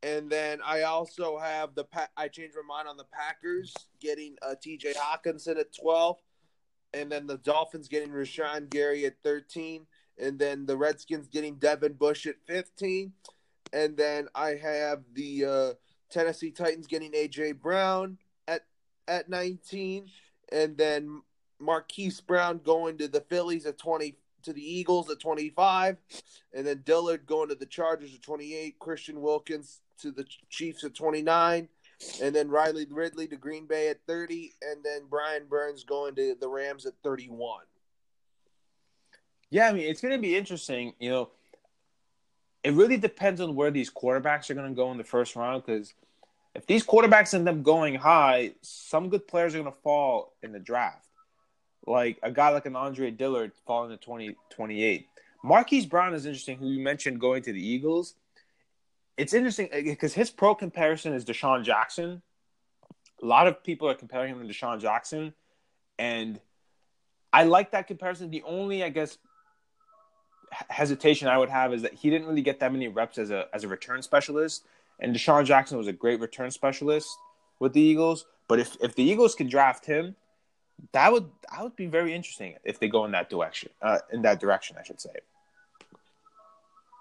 And 0.06 0.30
then 0.30 0.60
I 0.64 0.82
also 0.82 1.36
have 1.36 1.74
the 1.74 1.84
I 2.16 2.28
changed 2.28 2.54
my 2.54 2.76
mind 2.76 2.86
on 2.86 2.96
the 2.96 3.06
Packers 3.12 3.74
getting 4.00 4.36
uh, 4.40 4.54
T.J. 4.60 4.94
Hockenson 4.94 5.58
at 5.58 5.74
twelve, 5.74 6.18
and 6.94 7.10
then 7.10 7.26
the 7.26 7.38
Dolphins 7.38 7.88
getting 7.88 8.10
Rashan 8.10 8.70
Gary 8.70 9.04
at 9.04 9.16
thirteen, 9.24 9.86
and 10.16 10.38
then 10.38 10.64
the 10.64 10.76
Redskins 10.76 11.26
getting 11.26 11.56
Devin 11.56 11.94
Bush 11.94 12.24
at 12.26 12.36
fifteen, 12.46 13.14
and 13.72 13.96
then 13.96 14.28
I 14.32 14.50
have 14.50 15.02
the 15.12 15.44
uh, 15.44 15.72
Tennessee 16.08 16.52
Titans 16.52 16.86
getting 16.86 17.12
A.J. 17.12 17.52
Brown 17.52 18.18
at 18.46 18.64
at 19.08 19.28
nineteen, 19.28 20.06
and 20.52 20.76
then 20.76 21.20
Marquise 21.58 22.20
Brown 22.20 22.60
going 22.62 22.96
to 22.98 23.08
the 23.08 23.22
Phillies 23.22 23.66
at 23.66 23.76
twenty 23.76 24.18
to 24.44 24.52
the 24.52 24.62
Eagles 24.62 25.10
at 25.10 25.18
25, 25.18 25.96
and 26.54 26.64
then 26.64 26.82
Dillard 26.84 27.26
going 27.26 27.48
to 27.48 27.56
the 27.56 27.66
Chargers 27.66 28.14
at 28.14 28.22
28, 28.22 28.78
Christian 28.78 29.20
Wilkins 29.20 29.80
to 30.02 30.10
the 30.10 30.24
Chiefs 30.48 30.84
at 30.84 30.94
29, 30.94 31.68
and 32.22 32.34
then 32.34 32.48
Riley 32.48 32.86
Ridley 32.90 33.26
to 33.28 33.36
Green 33.36 33.66
Bay 33.66 33.88
at 33.88 34.00
30, 34.06 34.52
and 34.62 34.84
then 34.84 35.02
Brian 35.08 35.46
Burns 35.46 35.84
going 35.84 36.14
to 36.16 36.36
the 36.38 36.48
Rams 36.48 36.86
at 36.86 36.94
31. 37.02 37.60
Yeah, 39.50 39.68
I 39.68 39.72
mean, 39.72 39.88
it's 39.88 40.00
going 40.00 40.14
to 40.14 40.20
be 40.20 40.36
interesting. 40.36 40.94
You 40.98 41.10
know, 41.10 41.30
it 42.64 42.72
really 42.72 42.96
depends 42.96 43.40
on 43.40 43.54
where 43.54 43.70
these 43.70 43.90
quarterbacks 43.90 44.50
are 44.50 44.54
going 44.54 44.68
to 44.68 44.74
go 44.74 44.90
in 44.90 44.98
the 44.98 45.04
first 45.04 45.36
round 45.36 45.64
because 45.64 45.94
if 46.54 46.66
these 46.66 46.84
quarterbacks 46.84 47.34
end 47.34 47.48
up 47.48 47.62
going 47.62 47.94
high, 47.94 48.52
some 48.62 49.08
good 49.08 49.28
players 49.28 49.54
are 49.54 49.58
going 49.58 49.72
to 49.72 49.80
fall 49.82 50.32
in 50.42 50.52
the 50.52 50.58
draft. 50.58 51.06
Like 51.86 52.18
a 52.22 52.32
guy 52.32 52.48
like 52.48 52.66
an 52.66 52.74
Andre 52.74 53.12
Dillard 53.12 53.52
falling 53.66 53.90
to 53.90 53.96
20, 53.96 54.36
28. 54.50 55.06
Marquise 55.44 55.86
Brown 55.86 56.14
is 56.14 56.26
interesting, 56.26 56.58
who 56.58 56.68
you 56.68 56.82
mentioned 56.82 57.20
going 57.20 57.42
to 57.42 57.52
the 57.52 57.64
Eagles 57.64 58.14
it's 59.16 59.32
interesting 59.32 59.68
because 59.72 60.12
uh, 60.12 60.16
his 60.16 60.30
pro 60.30 60.54
comparison 60.54 61.12
is 61.12 61.24
DeSean 61.24 61.64
Jackson. 61.64 62.22
A 63.22 63.26
lot 63.26 63.46
of 63.46 63.62
people 63.62 63.88
are 63.88 63.94
comparing 63.94 64.34
him 64.34 64.46
to 64.46 64.52
DeSean 64.52 64.80
Jackson, 64.80 65.32
and 65.98 66.38
I 67.32 67.44
like 67.44 67.70
that 67.70 67.86
comparison. 67.86 68.30
The 68.30 68.42
only, 68.42 68.84
I 68.84 68.90
guess, 68.90 69.16
hesitation 70.68 71.28
I 71.28 71.38
would 71.38 71.48
have 71.48 71.72
is 71.72 71.82
that 71.82 71.94
he 71.94 72.10
didn't 72.10 72.28
really 72.28 72.42
get 72.42 72.60
that 72.60 72.72
many 72.72 72.88
reps 72.88 73.18
as 73.18 73.30
a 73.30 73.46
as 73.52 73.64
a 73.64 73.68
return 73.68 74.02
specialist, 74.02 74.64
and 75.00 75.14
DeSean 75.14 75.44
Jackson 75.46 75.78
was 75.78 75.86
a 75.86 75.92
great 75.92 76.20
return 76.20 76.50
specialist 76.50 77.08
with 77.58 77.72
the 77.72 77.80
Eagles. 77.80 78.26
But 78.48 78.60
if 78.60 78.76
if 78.82 78.94
the 78.94 79.02
Eagles 79.02 79.34
can 79.34 79.48
draft 79.48 79.86
him, 79.86 80.14
that 80.92 81.10
would 81.10 81.30
that 81.50 81.62
would 81.62 81.76
be 81.76 81.86
very 81.86 82.14
interesting 82.14 82.54
if 82.64 82.78
they 82.78 82.88
go 82.88 83.04
in 83.06 83.12
that 83.12 83.30
direction. 83.30 83.70
Uh, 83.80 83.98
in 84.12 84.22
that 84.22 84.40
direction, 84.40 84.76
I 84.78 84.82
should 84.82 85.00
say. 85.00 85.10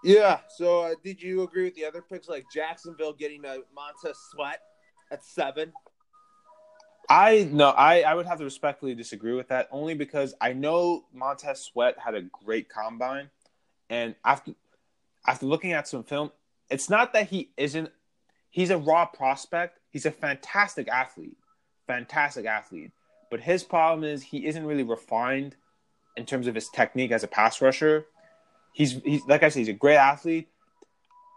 Yeah. 0.05 0.39
So, 0.49 0.81
uh, 0.81 0.95
did 1.03 1.21
you 1.21 1.41
agree 1.41 1.63
with 1.63 1.75
the 1.75 1.85
other 1.85 2.01
picks, 2.01 2.29
like 2.29 2.45
Jacksonville 2.53 3.13
getting 3.13 3.43
a 3.43 3.57
Montez 3.73 4.17
Sweat 4.31 4.59
at 5.11 5.23
seven? 5.25 5.73
I 7.09 7.49
no, 7.51 7.69
I 7.69 8.01
I 8.01 8.13
would 8.13 8.25
have 8.25 8.37
to 8.37 8.43
respectfully 8.43 8.95
disagree 8.95 9.33
with 9.33 9.47
that 9.49 9.67
only 9.71 9.95
because 9.95 10.35
I 10.39 10.53
know 10.53 11.05
Montez 11.13 11.61
Sweat 11.61 11.95
had 11.97 12.15
a 12.15 12.21
great 12.21 12.69
combine, 12.69 13.29
and 13.89 14.15
after 14.23 14.53
after 15.27 15.45
looking 15.45 15.73
at 15.73 15.87
some 15.87 16.03
film, 16.03 16.31
it's 16.69 16.89
not 16.89 17.13
that 17.13 17.29
he 17.29 17.49
isn't. 17.57 17.89
He's 18.49 18.69
a 18.69 18.77
raw 18.77 19.05
prospect. 19.05 19.79
He's 19.89 20.05
a 20.05 20.11
fantastic 20.11 20.87
athlete, 20.87 21.37
fantastic 21.87 22.45
athlete. 22.45 22.91
But 23.31 23.41
his 23.41 23.63
problem 23.63 24.03
is 24.03 24.21
he 24.23 24.45
isn't 24.45 24.65
really 24.65 24.83
refined 24.83 25.55
in 26.15 26.25
terms 26.25 26.47
of 26.47 26.55
his 26.55 26.69
technique 26.69 27.11
as 27.11 27.23
a 27.23 27.27
pass 27.27 27.61
rusher. 27.61 28.05
He's 28.75 29.01
he's 29.05 29.25
like 29.25 29.41
I 29.41 29.47
said, 29.47 29.59
he's 29.59 29.69
a 29.69 29.73
great 29.73 29.95
athlete. 29.95 30.49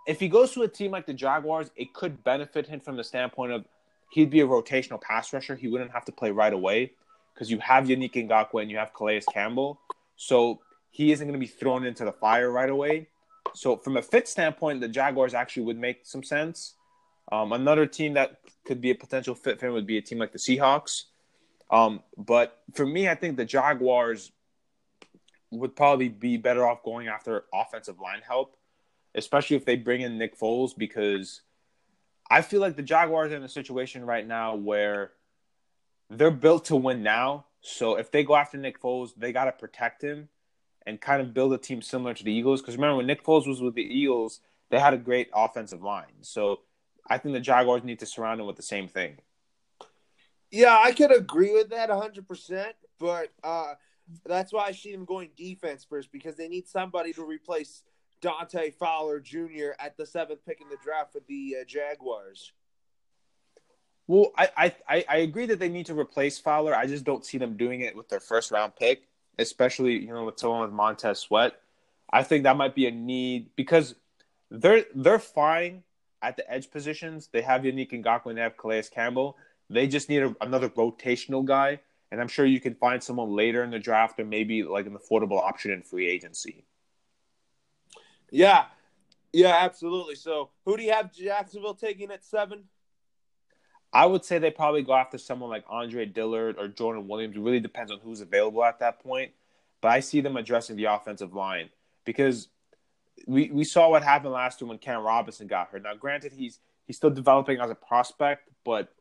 If 0.09 0.18
he 0.18 0.28
goes 0.28 0.51
to 0.55 0.62
a 0.62 0.68
team 0.68 0.91
like 0.91 1.07
the 1.07 1.14
Jaguars, 1.14 1.70
it 1.76 1.95
could 1.95 2.24
benefit 2.24 2.66
him 2.66 2.80
from 2.80 2.97
the 2.97 3.05
standpoint 3.05 3.53
of 3.53 3.64
he'd 4.11 4.28
be 4.28 4.41
a 4.41 4.47
rotational 4.47 5.01
pass 5.01 5.32
rusher. 5.32 5.55
He 5.55 5.68
wouldn't 5.68 5.93
have 5.93 6.05
to 6.07 6.12
play 6.12 6.32
right 6.32 6.53
away 6.53 6.95
because 7.32 7.49
you 7.49 7.61
have 7.61 7.84
Yannick 7.84 8.14
Ngakoue 8.14 8.61
and 8.61 8.72
you 8.72 8.76
have 8.78 8.93
Calais 8.93 9.22
Campbell. 9.32 9.78
So 10.16 10.59
he 10.91 11.12
isn't 11.12 11.24
going 11.24 11.39
to 11.39 11.47
be 11.47 11.47
thrown 11.47 11.86
into 11.86 12.05
the 12.05 12.11
fire 12.11 12.51
right 12.51 12.70
away. 12.70 13.07
So 13.55 13.76
from 13.76 13.97
a 13.97 14.03
fit 14.03 14.26
standpoint, 14.26 14.80
the 14.80 14.89
Jaguars 14.89 15.32
actually 15.32 15.62
would 15.66 15.78
make 15.78 16.01
some 16.07 16.24
sense. 16.24 16.74
Um, 17.30 17.53
another 17.53 17.86
team 17.86 18.14
that 18.14 18.41
could 18.66 18.80
be 18.80 18.91
a 18.91 18.97
potential 18.97 19.36
fit 19.36 19.61
for 19.61 19.68
him 19.68 19.74
would 19.74 19.86
be 19.86 19.99
a 19.99 20.03
team 20.03 20.18
like 20.18 20.32
the 20.32 20.39
Seahawks. 20.39 21.05
Um, 21.70 22.03
but 22.16 22.61
for 22.74 22.84
me, 22.84 23.09
I 23.09 23.14
think 23.14 23.36
the 23.36 23.45
Jaguars 23.45 24.32
would 25.51 25.74
probably 25.74 26.09
be 26.09 26.36
better 26.36 26.66
off 26.66 26.82
going 26.82 27.09
after 27.09 27.44
offensive 27.53 28.01
line 28.01 28.20
help, 28.26 28.57
especially 29.14 29.57
if 29.57 29.64
they 29.64 29.76
bring 29.76 30.01
in 30.01 30.18
Nick 30.18 30.38
Foles, 30.38 30.76
because 30.76 31.42
I 32.30 32.42
feel 32.42 32.61
like 32.61 32.76
the 32.76 32.82
Jaguars 32.82 33.32
are 33.32 33.36
in 33.36 33.42
a 33.42 33.49
situation 33.49 34.05
right 34.05 34.26
now 34.26 34.55
where 34.55 35.12
they're 36.11 36.30
built 36.30 36.66
to 36.66 36.76
win 36.76 37.03
now. 37.03 37.46
So 37.61 37.96
if 37.96 38.11
they 38.11 38.24
go 38.24 38.36
after 38.36 38.59
Nick 38.59 38.80
Foles, 38.80 39.12
they 39.16 39.32
got 39.32 39.44
to 39.44 39.53
protect 39.53 40.03
him 40.03 40.28
and 40.86 41.01
kind 41.01 41.20
of 41.20 41.34
build 41.34 41.53
a 41.53 41.59
team 41.59 41.82
similar 41.82 42.14
to 42.14 42.24
the 42.24 42.32
Eagles. 42.32 42.61
Because 42.61 42.76
remember, 42.76 42.96
when 42.96 43.07
Nick 43.07 43.24
Foles 43.24 43.46
was 43.46 43.61
with 43.61 43.74
the 43.74 43.82
Eagles, 43.82 44.40
they 44.70 44.78
had 44.78 44.94
a 44.94 44.99
great 44.99 45.28
offensive 45.34 45.82
line. 45.82 46.22
So 46.22 46.61
I 47.07 47.18
think 47.18 47.34
the 47.34 47.40
Jaguars 47.40 47.84
need 47.84 47.99
to 48.01 48.07
surround 48.07 48.40
him 48.40 48.46
with 48.46 48.57
the 48.57 48.62
same 48.62 48.88
thing. 48.88 49.18
Yeah, 50.51 50.78
I 50.82 50.92
could 50.92 51.14
agree 51.14 51.53
with 51.53 51.70
that 51.70 51.90
100%, 51.90 52.66
but 52.99 53.28
uh, 53.44 53.74
that's 54.26 54.52
why 54.52 54.64
I 54.66 54.72
see 54.72 54.92
them 54.92 55.04
going 55.04 55.30
defense 55.36 55.84
first 55.88 56.11
because 56.12 56.36
they 56.36 56.48
need 56.48 56.68
somebody 56.68 57.12
to 57.14 57.24
replace 57.24 57.82
Dante 58.20 58.70
Fowler 58.70 59.20
Jr. 59.20 59.70
at 59.78 59.96
the 59.96 60.06
seventh 60.06 60.44
pick 60.46 60.61
in 60.61 60.68
the 60.68 60.78
draft 60.82 61.12
for 61.12 61.20
the 61.28 61.56
uh, 61.61 61.64
Jaguars. 61.64 62.52
Well, 64.06 64.32
I, 64.36 64.74
I, 64.88 65.04
I 65.06 65.16
agree 65.18 65.44
that 65.46 65.59
they 65.59 65.68
need 65.68 65.86
to 65.86 65.98
replace 65.98 66.38
Fowler. 66.38 66.74
I 66.74 66.86
just 66.86 67.04
don't 67.04 67.26
see 67.26 67.36
them 67.36 67.59
doing 67.59 67.82
it 67.82 67.94
with 67.94 68.09
their 68.09 68.20
first 68.20 68.50
round 68.50 68.74
pick 68.74 69.02
especially 69.38 69.98
you 69.98 70.12
know 70.12 70.24
with 70.24 70.38
someone 70.38 70.62
with 70.62 70.72
Montez 70.72 71.20
Sweat. 71.20 71.54
I 72.11 72.22
think 72.22 72.44
that 72.44 72.56
might 72.56 72.74
be 72.74 72.86
a 72.86 72.90
need 72.90 73.50
because 73.56 73.94
they're 74.50 74.84
they're 74.94 75.18
fine 75.18 75.82
at 76.22 76.36
the 76.36 76.50
edge 76.50 76.70
positions. 76.70 77.28
They 77.32 77.42
have 77.42 77.62
Yannick 77.62 77.92
Ngakoue 77.92 78.26
and 78.26 78.38
they 78.38 78.42
have 78.42 78.56
Calais 78.56 78.84
Campbell. 78.92 79.36
They 79.70 79.86
just 79.86 80.09
need 80.09 80.22
a, 80.22 80.34
another 80.40 80.68
rotational 80.70 81.44
guy, 81.44 81.80
and 82.11 82.20
I'm 82.20 82.28
sure 82.28 82.46
you 82.46 82.61
can 82.61 82.74
find 82.74 83.02
someone 83.02 83.30
later 83.30 83.62
in 83.62 83.70
the 83.70 83.78
draft 83.78 84.18
or 84.18 84.24
maybe 84.24 84.62
like 84.62 84.86
an 84.86 84.96
affordable 84.96 85.40
option 85.40 85.70
in 85.70 85.82
free 85.82 86.09
agency. 86.09 86.64
Yeah, 88.30 88.66
yeah, 89.32 89.56
absolutely. 89.61 90.14
So, 90.14 90.50
who 90.64 90.76
do 90.76 90.82
you 90.82 90.92
have 90.92 91.12
Jacksonville 91.12 91.74
taking 91.74 92.11
at 92.11 92.24
seven? 92.24 92.64
I 93.92 94.04
would 94.04 94.24
say 94.24 94.38
they 94.38 94.50
probably 94.50 94.82
go 94.82 94.94
after 94.94 95.16
someone 95.16 95.48
like 95.48 95.64
Andre 95.68 96.04
Dillard 96.04 96.56
or 96.59 96.68
Jordan 96.68 97.09
Williams. 97.09 97.36
It 97.36 97.40
really 97.40 97.61
depends 97.61 97.90
on 97.90 97.98
who's 98.00 98.20
available 98.20 98.62
at 98.64 98.80
that 98.80 99.00
point. 99.00 99.32
But 99.80 99.88
I 99.88 100.00
see 100.00 100.20
them 100.20 100.36
addressing 100.36 100.76
the 100.76 100.86
offensive 100.86 101.34
line 101.34 101.70
because 102.04 102.48
we, 103.26 103.50
we 103.50 103.64
saw 103.64 103.88
what 103.88 104.02
happened 104.02 104.32
last 104.32 104.61
year 104.61 104.68
when 104.68 104.78
Cam 104.78 105.02
Robinson 105.02 105.46
got 105.46 105.68
hurt. 105.68 105.82
Now, 105.82 105.94
granted, 105.94 106.32
he's 106.32 106.59
he's 106.86 106.96
still 106.96 107.11
developing 107.11 107.61
as 107.61 107.70
a 107.70 107.74
prospect, 107.74 108.48
but 108.64 108.92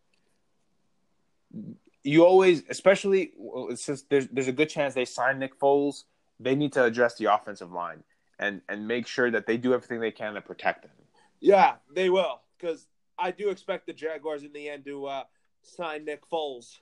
you 2.07 2.25
always, 2.25 2.63
especially 2.69 3.33
since 3.75 4.03
there's 4.03 4.27
there's 4.27 4.47
a 4.47 4.53
good 4.53 4.69
chance 4.69 4.93
they 4.93 5.05
sign 5.05 5.39
Nick 5.39 5.59
Foles, 5.59 6.03
they 6.39 6.55
need 6.55 6.71
to 6.73 6.83
address 6.83 7.15
the 7.17 7.25
offensive 7.25 7.71
line 7.71 8.03
and 8.39 8.61
and 8.69 8.87
make 8.87 9.07
sure 9.07 9.29
that 9.29 9.45
they 9.45 9.57
do 9.57 9.73
everything 9.73 9.99
they 9.99 10.11
can 10.11 10.33
to 10.35 10.41
protect 10.41 10.83
them. 10.83 10.91
Yeah, 11.39 11.75
they 11.93 12.09
will 12.09 12.41
because 12.57 12.87
I 13.19 13.31
do 13.31 13.49
expect 13.49 13.87
the 13.87 13.93
Jaguars 13.93 14.43
in 14.43 14.53
the 14.53 14.69
end 14.69 14.85
to 14.85 15.05
uh, 15.05 15.23
sign 15.61 16.05
Nick 16.05 16.29
Foles. 16.29 16.77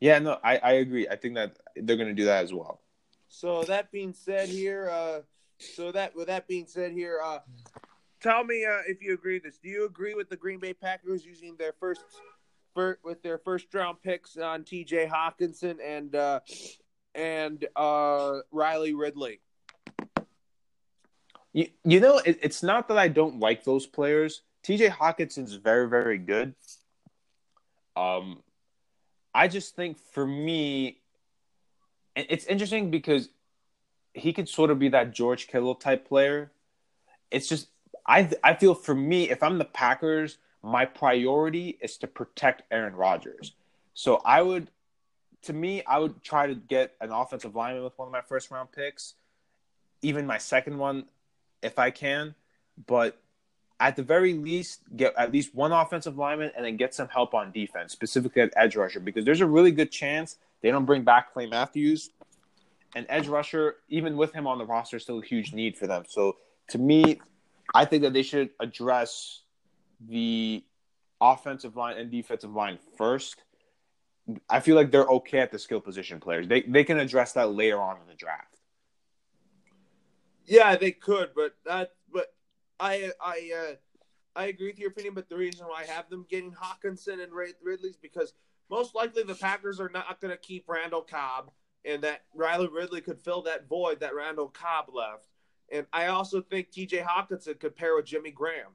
Yeah, 0.00 0.18
no, 0.18 0.38
I, 0.42 0.56
I 0.56 0.72
agree. 0.72 1.06
I 1.08 1.16
think 1.16 1.34
that 1.34 1.58
they're 1.76 1.96
going 1.96 2.08
to 2.08 2.14
do 2.14 2.24
that 2.24 2.42
as 2.42 2.52
well. 2.52 2.80
So 3.28 3.62
that 3.64 3.92
being 3.92 4.14
said, 4.14 4.48
here, 4.48 4.88
uh, 4.90 5.20
so 5.58 5.92
that 5.92 6.16
with 6.16 6.26
that 6.28 6.48
being 6.48 6.66
said, 6.66 6.92
here, 6.92 7.20
uh, 7.22 7.40
tell 8.20 8.42
me 8.42 8.64
uh, 8.64 8.78
if 8.88 9.02
you 9.02 9.12
agree 9.12 9.34
with 9.34 9.44
this. 9.44 9.58
Do 9.62 9.68
you 9.68 9.84
agree 9.84 10.14
with 10.14 10.30
the 10.30 10.36
Green 10.36 10.58
Bay 10.58 10.72
Packers 10.72 11.24
using 11.24 11.54
their 11.56 11.74
first, 11.78 12.00
with 12.74 13.22
their 13.22 13.38
first 13.38 13.72
round 13.74 14.02
picks 14.02 14.36
on 14.36 14.64
T.J. 14.64 15.06
Hockenson 15.06 15.76
and 15.84 16.14
uh, 16.14 16.40
and 17.14 17.64
uh, 17.76 18.38
Riley 18.50 18.94
Ridley? 18.94 19.40
You, 21.52 21.68
you 21.84 22.00
know, 22.00 22.18
it, 22.18 22.38
it's 22.42 22.62
not 22.62 22.88
that 22.88 22.98
I 22.98 23.08
don't 23.08 23.40
like 23.40 23.64
those 23.64 23.86
players. 23.86 24.42
TJ 24.64 24.90
Hockenson's 24.90 25.54
very, 25.54 25.88
very 25.88 26.18
good. 26.18 26.54
Um, 27.96 28.42
I 29.34 29.48
just 29.48 29.74
think 29.74 29.98
for 30.12 30.26
me, 30.26 31.00
it's 32.14 32.44
interesting 32.46 32.90
because 32.90 33.28
he 34.14 34.32
could 34.32 34.48
sort 34.48 34.70
of 34.70 34.78
be 34.78 34.90
that 34.90 35.12
George 35.12 35.46
Kittle 35.46 35.74
type 35.74 36.06
player. 36.06 36.52
It's 37.30 37.48
just 37.48 37.68
I 38.06 38.30
I 38.42 38.54
feel 38.54 38.74
for 38.74 38.94
me, 38.94 39.30
if 39.30 39.42
I'm 39.42 39.58
the 39.58 39.64
Packers, 39.64 40.38
my 40.62 40.84
priority 40.84 41.78
is 41.80 41.96
to 41.98 42.06
protect 42.06 42.62
Aaron 42.70 42.94
Rodgers. 42.94 43.52
So 43.94 44.20
I 44.24 44.42
would, 44.42 44.70
to 45.42 45.52
me, 45.52 45.82
I 45.84 45.98
would 45.98 46.22
try 46.22 46.46
to 46.46 46.54
get 46.54 46.94
an 47.00 47.10
offensive 47.10 47.54
lineman 47.54 47.84
with 47.84 47.98
one 47.98 48.08
of 48.08 48.12
my 48.12 48.20
first 48.20 48.50
round 48.50 48.72
picks. 48.72 49.14
Even 50.02 50.26
my 50.26 50.38
second 50.38 50.78
one, 50.78 51.04
if 51.62 51.78
I 51.78 51.90
can, 51.90 52.34
but 52.86 53.20
at 53.78 53.96
the 53.96 54.02
very 54.02 54.34
least, 54.34 54.80
get 54.96 55.14
at 55.16 55.32
least 55.32 55.54
one 55.54 55.72
offensive 55.72 56.16
lineman 56.16 56.52
and 56.56 56.64
then 56.64 56.76
get 56.76 56.94
some 56.94 57.08
help 57.08 57.34
on 57.34 57.50
defense, 57.52 57.92
specifically 57.92 58.42
at 58.42 58.52
edge 58.56 58.76
rusher, 58.76 59.00
because 59.00 59.24
there's 59.24 59.40
a 59.40 59.46
really 59.46 59.70
good 59.72 59.90
chance 59.90 60.36
they 60.60 60.70
don't 60.70 60.84
bring 60.84 61.02
back 61.02 61.32
Clay 61.32 61.46
Matthews. 61.46 62.10
And 62.94 63.06
edge 63.08 63.28
rusher, 63.28 63.76
even 63.88 64.16
with 64.16 64.32
him 64.32 64.46
on 64.46 64.58
the 64.58 64.66
roster, 64.66 64.96
is 64.96 65.04
still 65.04 65.20
a 65.20 65.24
huge 65.24 65.52
need 65.52 65.76
for 65.76 65.86
them. 65.86 66.04
So 66.08 66.36
to 66.68 66.78
me, 66.78 67.20
I 67.74 67.84
think 67.84 68.02
that 68.02 68.12
they 68.12 68.22
should 68.22 68.50
address 68.58 69.42
the 70.06 70.64
offensive 71.20 71.76
line 71.76 71.98
and 71.98 72.10
defensive 72.10 72.52
line 72.52 72.78
first. 72.96 73.42
I 74.48 74.60
feel 74.60 74.76
like 74.76 74.90
they're 74.90 75.06
okay 75.06 75.38
at 75.38 75.50
the 75.50 75.58
skill 75.58 75.80
position 75.80 76.20
players. 76.20 76.46
They 76.46 76.62
they 76.62 76.84
can 76.84 76.98
address 76.98 77.32
that 77.32 77.50
later 77.52 77.80
on 77.80 77.96
in 78.00 78.06
the 78.06 78.14
draft. 78.14 78.56
Yeah, 80.50 80.74
they 80.76 80.90
could, 80.90 81.30
but 81.34 81.54
that, 81.64 81.92
but 82.12 82.32
I, 82.80 83.12
I, 83.20 83.52
uh, 83.56 83.74
I 84.34 84.46
agree 84.46 84.68
with 84.68 84.80
your 84.80 84.90
opinion. 84.90 85.14
But 85.14 85.28
the 85.28 85.36
reason 85.36 85.66
why 85.66 85.82
I 85.82 85.92
have 85.92 86.10
them 86.10 86.26
getting 86.28 86.52
Hockenson 86.52 87.22
and 87.22 87.32
Ridley's 87.32 87.96
because 87.96 88.32
most 88.68 88.94
likely 88.94 89.22
the 89.22 89.36
Packers 89.36 89.78
are 89.80 89.90
not 89.90 90.20
going 90.20 90.32
to 90.32 90.36
keep 90.36 90.68
Randall 90.68 91.02
Cobb, 91.02 91.52
and 91.84 92.02
that 92.02 92.22
Riley 92.34 92.68
Ridley 92.68 93.00
could 93.00 93.20
fill 93.20 93.42
that 93.42 93.68
void 93.68 94.00
that 94.00 94.14
Randall 94.14 94.48
Cobb 94.48 94.86
left. 94.92 95.28
And 95.72 95.86
I 95.92 96.06
also 96.06 96.40
think 96.40 96.72
T.J. 96.72 96.98
Hockenson 96.98 97.58
could 97.60 97.76
pair 97.76 97.94
with 97.94 98.06
Jimmy 98.06 98.32
Graham. 98.32 98.72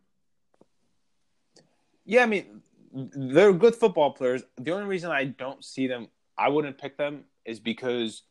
Yeah, 2.06 2.24
I 2.24 2.26
mean, 2.28 2.62
they're 2.93 3.53
good 3.53 3.76
football 3.76 4.12
players. 4.12 4.43
The 4.58 4.72
only 4.72 4.86
reason 4.86 5.12
I 5.12 5.26
don't 5.26 5.64
see 5.64 5.88
them, 5.88 6.08
I 6.38 6.49
wouldn't 6.49 6.78
pick 6.78 6.97
them, 6.97 7.26
is 7.45 7.60
because 7.60 8.24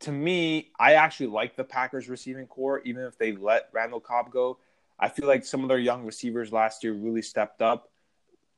to 0.00 0.12
me, 0.12 0.70
I 0.78 0.94
actually 0.94 1.28
like 1.28 1.56
the 1.56 1.64
Packers 1.64 2.08
receiving 2.08 2.46
corps, 2.46 2.80
even 2.84 3.04
if 3.04 3.18
they 3.18 3.32
let 3.32 3.68
Randall 3.72 4.00
Cobb 4.00 4.30
go. 4.30 4.58
I 4.98 5.08
feel 5.08 5.26
like 5.26 5.44
some 5.44 5.62
of 5.62 5.68
their 5.68 5.78
young 5.78 6.04
receivers 6.04 6.52
last 6.52 6.84
year 6.84 6.92
really 6.92 7.22
stepped 7.22 7.60
up. 7.60 7.90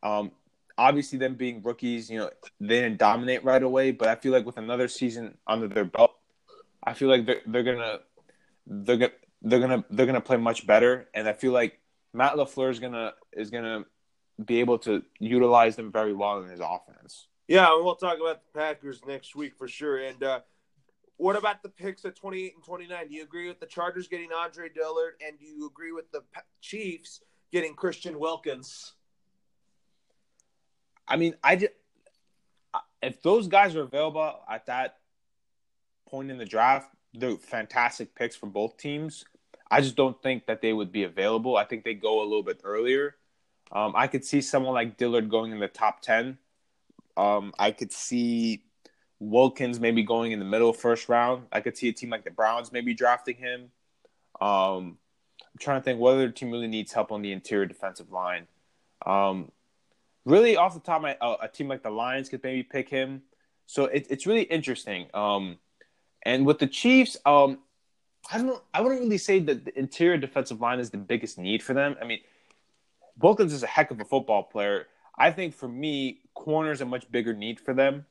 Um, 0.03 0.32
obviously, 0.76 1.18
them 1.18 1.34
being 1.34 1.62
rookies, 1.62 2.11
you 2.11 2.18
know, 2.18 2.30
they 2.61 2.80
didn't 2.80 2.99
dominate 2.99 3.45
right 3.45 3.62
away, 3.62 3.92
but 3.92 4.09
I 4.09 4.14
feel 4.14 4.32
like 4.32 4.47
with 4.47 4.59
another 4.59 4.88
season 4.88 5.36
under 5.47 5.68
their 5.68 5.84
belt, 5.84 6.12
I 6.82 6.92
feel 6.95 7.09
like 7.09 7.26
they're, 7.26 7.40
they're 7.47 7.62
gonna 7.62 7.99
they're 8.66 8.97
gonna 8.97 9.12
they're 9.42 9.61
gonna 9.61 9.84
they're 9.90 10.07
gonna 10.07 10.20
play 10.20 10.36
much 10.36 10.66
better, 10.66 11.09
and 11.14 11.28
I 11.28 11.32
feel 11.32 11.53
like 11.53 11.80
Matt 12.12 12.34
LaFleur 12.34 12.70
is 12.70 12.78
gonna 12.78 13.14
is 13.32 13.51
gonna 13.51 13.84
be 14.43 14.61
able 14.61 14.78
to 14.78 15.03
utilize 15.18 15.76
them 15.76 15.93
very 15.93 16.12
well 16.12 16.43
in 16.43 16.49
his 16.49 16.61
offense. 16.61 17.28
Yeah, 17.47 17.68
we'll 17.80 17.95
talk 17.97 18.18
about 18.18 18.41
the 18.43 18.59
Packers 18.59 19.01
next 19.07 19.37
week 19.37 19.55
for 19.57 19.68
sure. 19.68 19.99
And 19.99 20.22
uh, 20.22 20.41
what 21.16 21.37
about 21.37 21.62
the 21.62 21.68
picks 21.68 22.05
at 22.05 22.16
28 22.16 22.55
and 22.55 22.64
29? 22.64 23.09
Do 23.09 23.14
you 23.14 23.22
agree 23.22 23.49
with 23.49 23.61
the 23.61 23.66
Chargers 23.66 24.09
getting 24.09 24.30
Andre 24.32 24.68
Dillard, 24.68 25.14
and 25.26 25.39
do 25.39 25.45
you 25.45 25.66
agree 25.66 25.93
with 25.93 26.11
the 26.11 26.22
Chiefs 26.61 27.20
getting 27.53 27.74
Christian 27.74 28.18
Wilkins? 28.18 28.95
I 31.07 31.16
mean, 31.16 31.35
I 31.45 31.57
just, 31.57 31.72
if 33.03 33.22
those 33.22 33.47
guys 33.47 33.76
are 33.76 33.82
available 33.82 34.41
at 34.49 34.66
that 34.66 34.97
point 36.09 36.30
in 36.30 36.39
the 36.39 36.47
draft, 36.47 36.89
they're 37.12 37.37
fantastic 37.37 38.14
picks 38.14 38.35
for 38.35 38.47
both 38.47 38.76
teams. 38.76 39.24
I 39.70 39.80
just 39.80 39.97
don't 39.97 40.20
think 40.22 40.47
that 40.47 40.62
they 40.62 40.72
would 40.72 40.93
be 40.93 41.05
available. 41.05 41.57
I 41.57 41.64
think 41.64 41.85
they 41.85 41.95
go 41.95 42.22
a 42.22 42.24
little 42.24 42.43
bit 42.43 42.61
earlier. 42.64 43.16
Um, 43.72 43.92
I 43.96 44.06
could 44.06 44.24
see 44.24 44.40
someone 44.40 44.74
like 44.74 44.96
Dillard 44.96 45.28
going 45.28 45.52
in 45.52 45.58
the 45.58 45.68
top 45.68 46.00
10. 46.02 46.38
Um, 47.16 47.52
I 47.58 47.70
could 47.70 47.92
see 47.92 48.64
Wilkins 49.18 49.80
maybe 49.80 50.02
going 50.02 50.32
in 50.32 50.38
the 50.38 50.44
middle 50.44 50.72
first 50.72 51.08
round. 51.08 51.46
I 51.52 51.60
could 51.60 51.76
see 51.76 51.88
a 51.88 51.92
team 51.92 52.10
like 52.10 52.24
the 52.24 52.30
Browns 52.30 52.72
maybe 52.72 52.94
drafting 52.94 53.36
him. 53.36 53.70
Um, 54.40 54.98
I'm 55.40 55.58
trying 55.60 55.80
to 55.80 55.84
think 55.84 56.00
whether 56.00 56.18
other 56.18 56.30
team 56.30 56.50
really 56.50 56.66
needs 56.66 56.92
help 56.92 57.12
on 57.12 57.22
the 57.22 57.32
interior 57.32 57.66
defensive 57.66 58.10
line. 58.10 58.46
Um, 59.06 59.50
really, 60.24 60.56
off 60.56 60.74
the 60.74 60.80
top 60.80 61.04
uh, 61.04 61.36
a 61.40 61.48
team 61.48 61.68
like 61.68 61.82
the 61.82 61.90
Lions 61.90 62.28
could 62.28 62.42
maybe 62.42 62.62
pick 62.62 62.88
him. 62.88 63.22
So 63.66 63.84
it, 63.86 64.06
it's 64.10 64.26
really 64.26 64.42
interesting. 64.42 65.06
Um, 65.14 65.58
and 66.22 66.44
with 66.44 66.58
the 66.58 66.66
Chiefs, 66.66 67.16
um, 67.24 67.58
I 68.32 68.38
don't. 68.38 68.62
I 68.72 68.80
wouldn't 68.80 69.02
really 69.02 69.18
say 69.18 69.38
that 69.40 69.64
the 69.64 69.78
interior 69.78 70.16
defensive 70.16 70.60
line 70.60 70.80
is 70.80 70.90
the 70.90 70.98
biggest 70.98 71.38
need 71.38 71.62
for 71.62 71.74
them. 71.74 71.96
I 72.00 72.06
mean, 72.06 72.20
Wilkins 73.18 73.52
is 73.52 73.62
a 73.62 73.66
heck 73.66 73.90
of 73.90 74.00
a 74.00 74.04
football 74.04 74.42
player. 74.42 74.86
I 75.16 75.30
think 75.30 75.54
for 75.54 75.68
me, 75.68 76.20
corner 76.34 76.72
is 76.72 76.80
a 76.80 76.84
much 76.84 77.10
bigger 77.10 77.32
need 77.32 77.60
for 77.60 77.74
them. 77.74 78.06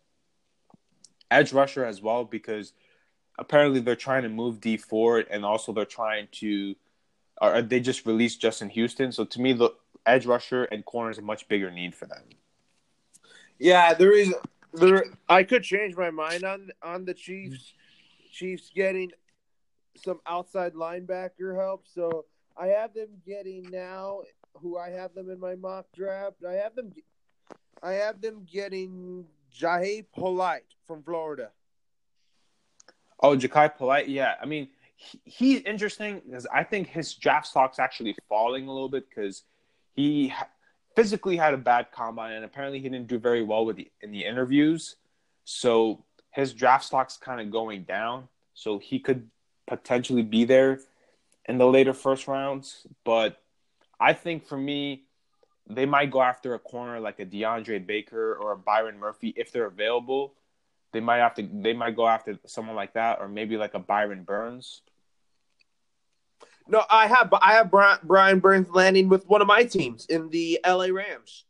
Edge 1.29 1.51
rusher 1.51 1.85
as 1.85 2.01
well 2.01 2.23
because 2.23 2.73
apparently 3.37 3.79
they're 3.79 3.95
trying 3.95 4.23
to 4.23 4.29
move 4.29 4.61
Dee 4.61 4.77
Ford 4.77 5.27
and 5.29 5.43
also 5.43 5.73
they're 5.73 5.85
trying 5.85 6.27
to. 6.33 6.75
Or 7.41 7.55
uh, 7.55 7.61
they 7.61 7.79
just 7.79 8.05
released 8.05 8.39
Justin 8.39 8.69
Houston. 8.69 9.11
So 9.11 9.25
to 9.25 9.41
me, 9.41 9.53
the 9.53 9.71
edge 10.05 10.25
rusher 10.25 10.65
and 10.65 10.85
corner 10.85 11.09
is 11.09 11.17
a 11.17 11.21
much 11.21 11.47
bigger 11.47 11.71
need 11.71 11.95
for 11.95 12.05
them. 12.05 12.23
Yeah, 13.59 13.93
there 13.93 14.15
is. 14.15 14.33
There, 14.73 15.05
I 15.29 15.43
could 15.43 15.63
change 15.63 15.95
my 15.95 16.11
mind 16.11 16.43
on 16.43 16.69
on 16.81 17.05
the 17.05 17.13
Chiefs. 17.13 17.73
Chiefs 18.31 18.71
getting 18.73 19.11
some 19.95 20.19
outside 20.27 20.73
linebacker 20.73 21.55
help. 21.55 21.85
So 21.93 22.25
I 22.57 22.67
have 22.67 22.93
them 22.93 23.09
getting 23.25 23.69
now. 23.71 24.21
Who 24.61 24.77
I 24.77 24.91
have 24.91 25.13
them 25.13 25.29
in 25.29 25.39
my 25.39 25.55
mock 25.55 25.87
draft. 25.95 26.37
I 26.47 26.53
have 26.53 26.75
them. 26.75 26.93
I 27.81 27.93
have 27.93 28.21
them 28.21 28.47
getting 28.49 29.25
Jachai 29.53 30.05
Polite 30.13 30.63
from 30.87 31.03
Florida. 31.03 31.49
Oh, 33.19 33.35
Jachai 33.37 33.75
Polite. 33.75 34.07
Yeah, 34.07 34.35
I 34.41 34.45
mean 34.45 34.69
he, 34.95 35.19
he's 35.25 35.61
interesting 35.61 36.21
because 36.25 36.47
I 36.53 36.63
think 36.63 36.87
his 36.87 37.13
draft 37.13 37.47
stock's 37.47 37.79
actually 37.79 38.15
falling 38.29 38.67
a 38.67 38.73
little 38.73 38.89
bit 38.89 39.09
because 39.09 39.43
he 39.95 40.33
physically 40.95 41.35
had 41.35 41.53
a 41.53 41.57
bad 41.57 41.91
combine 41.91 42.33
and 42.33 42.45
apparently 42.45 42.79
he 42.79 42.89
didn't 42.89 43.07
do 43.07 43.19
very 43.19 43.43
well 43.43 43.65
with 43.65 43.77
the 43.77 43.91
in 44.01 44.11
the 44.11 44.23
interviews. 44.23 44.95
So 45.45 46.03
his 46.31 46.53
draft 46.53 46.85
stock's 46.85 47.17
kind 47.17 47.41
of 47.41 47.51
going 47.51 47.83
down. 47.83 48.27
So 48.53 48.79
he 48.79 48.99
could 48.99 49.29
potentially 49.67 50.21
be 50.21 50.45
there 50.45 50.79
in 51.45 51.57
the 51.57 51.65
later 51.65 51.93
first 51.93 52.27
rounds. 52.27 52.85
But 53.03 53.41
I 54.03 54.11
think 54.11 54.45
for 54.45 54.57
me, 54.57 55.05
they 55.65 55.85
might 55.85 56.11
go 56.11 56.21
after 56.21 56.55
a 56.55 56.59
corner 56.59 56.99
like 56.99 57.21
a 57.21 57.25
DeAndre 57.25 57.87
Baker 57.87 58.35
or 58.35 58.51
a 58.51 58.57
Byron 58.57 58.99
Murphy 58.99 59.33
if 59.37 59.53
they're 59.53 59.65
available. 59.65 60.33
They 60.91 60.99
might 60.99 61.19
have 61.19 61.33
to. 61.35 61.49
They 61.49 61.71
might 61.71 61.95
go 61.95 62.05
after 62.05 62.37
someone 62.45 62.75
like 62.75 62.95
that, 62.95 63.19
or 63.21 63.29
maybe 63.29 63.55
like 63.55 63.75
a 63.75 63.79
Byron 63.79 64.23
Burns. 64.23 64.81
No, 66.67 66.83
I 66.89 67.07
have. 67.07 67.33
I 67.41 67.53
have 67.53 67.71
Brian 68.03 68.39
Burns 68.39 68.69
landing 68.71 69.07
with 69.07 69.25
one 69.25 69.41
of 69.41 69.47
my 69.47 69.63
teams 69.63 70.05
in 70.05 70.29
the 70.29 70.59
LA 70.67 70.87
Rams. 70.87 71.45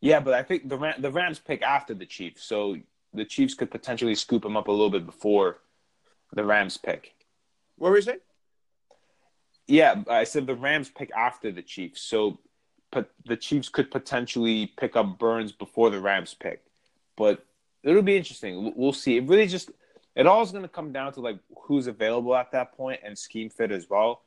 Yeah, 0.00 0.18
but 0.18 0.34
I 0.34 0.42
think 0.42 0.68
the 0.68 0.76
Ram, 0.76 1.00
the 1.00 1.12
Rams 1.12 1.38
pick 1.38 1.62
after 1.62 1.94
the 1.94 2.04
Chiefs, 2.04 2.42
so 2.42 2.76
the 3.14 3.24
Chiefs 3.24 3.54
could 3.54 3.70
potentially 3.70 4.16
scoop 4.16 4.44
him 4.44 4.56
up 4.56 4.66
a 4.66 4.72
little 4.72 4.90
bit 4.90 5.06
before 5.06 5.58
the 6.32 6.44
Rams 6.44 6.76
pick. 6.76 7.14
What 7.76 7.90
were 7.90 7.96
you 7.96 8.02
saying? 8.02 8.18
Yeah, 9.66 10.02
I 10.08 10.24
said 10.24 10.46
the 10.46 10.54
Rams 10.54 10.90
pick 10.90 11.10
after 11.12 11.50
the 11.50 11.62
Chiefs, 11.62 12.02
so 12.02 12.38
the 13.26 13.36
Chiefs 13.36 13.68
could 13.68 13.90
potentially 13.90 14.72
pick 14.78 14.94
up 14.96 15.18
Burns 15.18 15.52
before 15.52 15.90
the 15.90 16.00
Rams 16.00 16.34
pick. 16.34 16.62
But 17.16 17.44
it'll 17.82 18.02
be 18.02 18.16
interesting. 18.16 18.72
We'll 18.76 18.92
see. 18.92 19.16
It 19.16 19.26
really 19.26 19.46
just 19.46 19.70
it 20.14 20.26
all 20.26 20.42
is 20.42 20.52
going 20.52 20.62
to 20.62 20.68
come 20.68 20.92
down 20.92 21.12
to 21.14 21.20
like 21.20 21.38
who's 21.62 21.86
available 21.86 22.34
at 22.36 22.52
that 22.52 22.76
point 22.76 23.00
and 23.04 23.18
scheme 23.18 23.50
fit 23.50 23.72
as 23.72 23.88
well. 23.88 24.22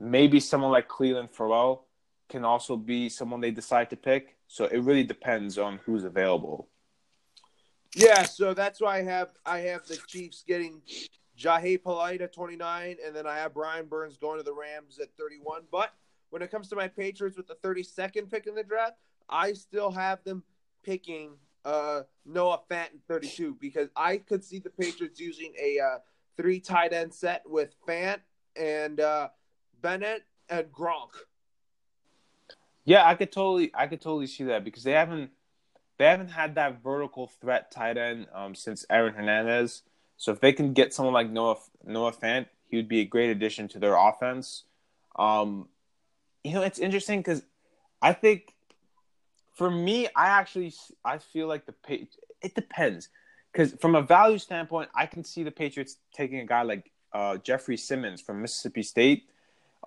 Maybe 0.00 0.40
someone 0.40 0.72
like 0.72 0.88
Clelin 0.88 1.30
Ferrell 1.30 1.84
can 2.28 2.44
also 2.44 2.76
be 2.76 3.08
someone 3.08 3.40
they 3.40 3.50
decide 3.50 3.90
to 3.90 3.96
pick. 3.96 4.36
So 4.48 4.64
it 4.64 4.78
really 4.78 5.04
depends 5.04 5.58
on 5.58 5.78
who's 5.84 6.04
available. 6.04 6.68
Yeah, 7.94 8.22
so 8.24 8.54
that's 8.54 8.80
why 8.80 8.98
I 8.98 9.02
have 9.02 9.28
I 9.44 9.58
have 9.60 9.86
the 9.86 9.98
Chiefs 10.06 10.44
getting 10.46 10.80
Jachai 11.38 11.82
Polite 11.82 12.20
at 12.20 12.32
29, 12.32 12.96
and 13.04 13.16
then 13.16 13.26
I 13.26 13.36
have 13.36 13.54
Brian 13.54 13.86
Burns 13.86 14.16
going 14.16 14.38
to 14.38 14.42
the 14.42 14.52
Rams 14.52 14.98
at 15.00 15.08
31. 15.18 15.62
But 15.70 15.92
when 16.30 16.42
it 16.42 16.50
comes 16.50 16.68
to 16.68 16.76
my 16.76 16.88
Patriots 16.88 17.36
with 17.36 17.46
the 17.46 17.56
32nd 17.56 18.30
pick 18.30 18.46
in 18.46 18.54
the 18.54 18.62
draft, 18.62 18.96
I 19.28 19.52
still 19.54 19.90
have 19.90 20.22
them 20.24 20.42
picking 20.82 21.32
uh, 21.64 22.02
Noah 22.26 22.60
Fant 22.70 22.92
in 22.92 23.00
32 23.08 23.56
because 23.60 23.88
I 23.96 24.18
could 24.18 24.44
see 24.44 24.58
the 24.58 24.70
Patriots 24.70 25.20
using 25.20 25.52
a 25.60 25.78
uh, 25.78 25.98
three 26.36 26.60
tight 26.60 26.92
end 26.92 27.14
set 27.14 27.42
with 27.46 27.74
Fant 27.86 28.20
and 28.56 29.00
uh, 29.00 29.28
Bennett 29.80 30.24
and 30.48 30.70
Gronk. 30.72 31.10
Yeah, 32.84 33.06
I 33.06 33.14
could 33.14 33.30
totally, 33.30 33.70
I 33.74 33.86
could 33.86 34.00
totally 34.00 34.26
see 34.26 34.44
that 34.44 34.64
because 34.64 34.82
they 34.82 34.92
haven't, 34.92 35.30
they 35.98 36.06
haven't 36.06 36.30
had 36.30 36.56
that 36.56 36.82
vertical 36.82 37.28
threat 37.28 37.70
tight 37.70 37.96
end 37.96 38.26
um, 38.34 38.54
since 38.54 38.84
Aaron 38.90 39.14
Hernandez. 39.14 39.82
So 40.16 40.32
if 40.32 40.40
they 40.40 40.52
can 40.52 40.72
get 40.72 40.94
someone 40.94 41.14
like 41.14 41.30
Noah 41.30 41.56
Noah 41.84 42.12
Fant, 42.12 42.46
he 42.68 42.76
would 42.76 42.88
be 42.88 43.00
a 43.00 43.04
great 43.04 43.30
addition 43.30 43.68
to 43.68 43.78
their 43.78 43.96
offense. 43.96 44.64
Um, 45.16 45.68
you 46.44 46.52
know, 46.52 46.62
it's 46.62 46.78
interesting 46.78 47.20
because 47.20 47.42
I 48.00 48.12
think 48.12 48.54
for 49.54 49.70
me, 49.70 50.08
I 50.14 50.28
actually 50.28 50.72
I 51.04 51.18
feel 51.18 51.46
like 51.46 51.66
the 51.66 51.74
it 52.40 52.54
depends 52.54 53.08
because 53.52 53.72
from 53.74 53.94
a 53.94 54.02
value 54.02 54.38
standpoint, 54.38 54.90
I 54.94 55.06
can 55.06 55.24
see 55.24 55.42
the 55.42 55.50
Patriots 55.50 55.96
taking 56.14 56.38
a 56.38 56.46
guy 56.46 56.62
like 56.62 56.90
uh, 57.12 57.36
Jeffrey 57.38 57.76
Simmons 57.76 58.20
from 58.20 58.40
Mississippi 58.42 58.82
State. 58.82 59.28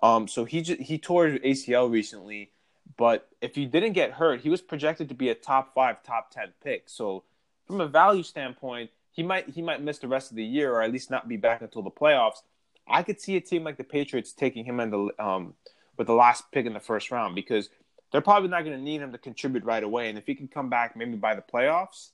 Um, 0.02 0.28
so 0.28 0.44
he 0.44 0.62
he 0.62 0.98
tore 0.98 1.26
his 1.26 1.40
ACL 1.40 1.90
recently, 1.90 2.50
but 2.96 3.28
if 3.40 3.54
he 3.54 3.66
didn't 3.66 3.94
get 3.94 4.12
hurt, 4.12 4.40
he 4.40 4.48
was 4.48 4.60
projected 4.60 5.08
to 5.08 5.14
be 5.14 5.30
a 5.30 5.34
top 5.34 5.74
five, 5.74 6.02
top 6.02 6.30
ten 6.30 6.52
pick. 6.62 6.84
So 6.86 7.24
from 7.66 7.80
a 7.80 7.88
value 7.88 8.22
standpoint, 8.22 8.90
he 9.16 9.22
might 9.22 9.48
he 9.48 9.62
might 9.62 9.82
miss 9.82 9.98
the 9.98 10.08
rest 10.08 10.30
of 10.30 10.36
the 10.36 10.44
year 10.44 10.72
or 10.72 10.82
at 10.82 10.92
least 10.92 11.10
not 11.10 11.26
be 11.26 11.38
back 11.38 11.62
until 11.62 11.82
the 11.82 11.90
playoffs. 11.90 12.42
I 12.86 13.02
could 13.02 13.18
see 13.18 13.36
a 13.36 13.40
team 13.40 13.64
like 13.64 13.78
the 13.78 13.84
Patriots 13.84 14.32
taking 14.32 14.64
him 14.64 14.78
in 14.78 14.90
the 14.90 15.08
um, 15.18 15.54
with 15.96 16.06
the 16.06 16.12
last 16.12 16.44
pick 16.52 16.66
in 16.66 16.74
the 16.74 16.80
first 16.80 17.10
round 17.10 17.34
because 17.34 17.70
they're 18.12 18.20
probably 18.20 18.50
not 18.50 18.64
going 18.64 18.76
to 18.76 18.82
need 18.82 19.00
him 19.00 19.12
to 19.12 19.18
contribute 19.18 19.64
right 19.64 19.82
away. 19.82 20.10
And 20.10 20.18
if 20.18 20.26
he 20.26 20.34
can 20.34 20.48
come 20.48 20.68
back 20.68 20.96
maybe 20.96 21.16
by 21.16 21.34
the 21.34 21.42
playoffs, 21.42 22.10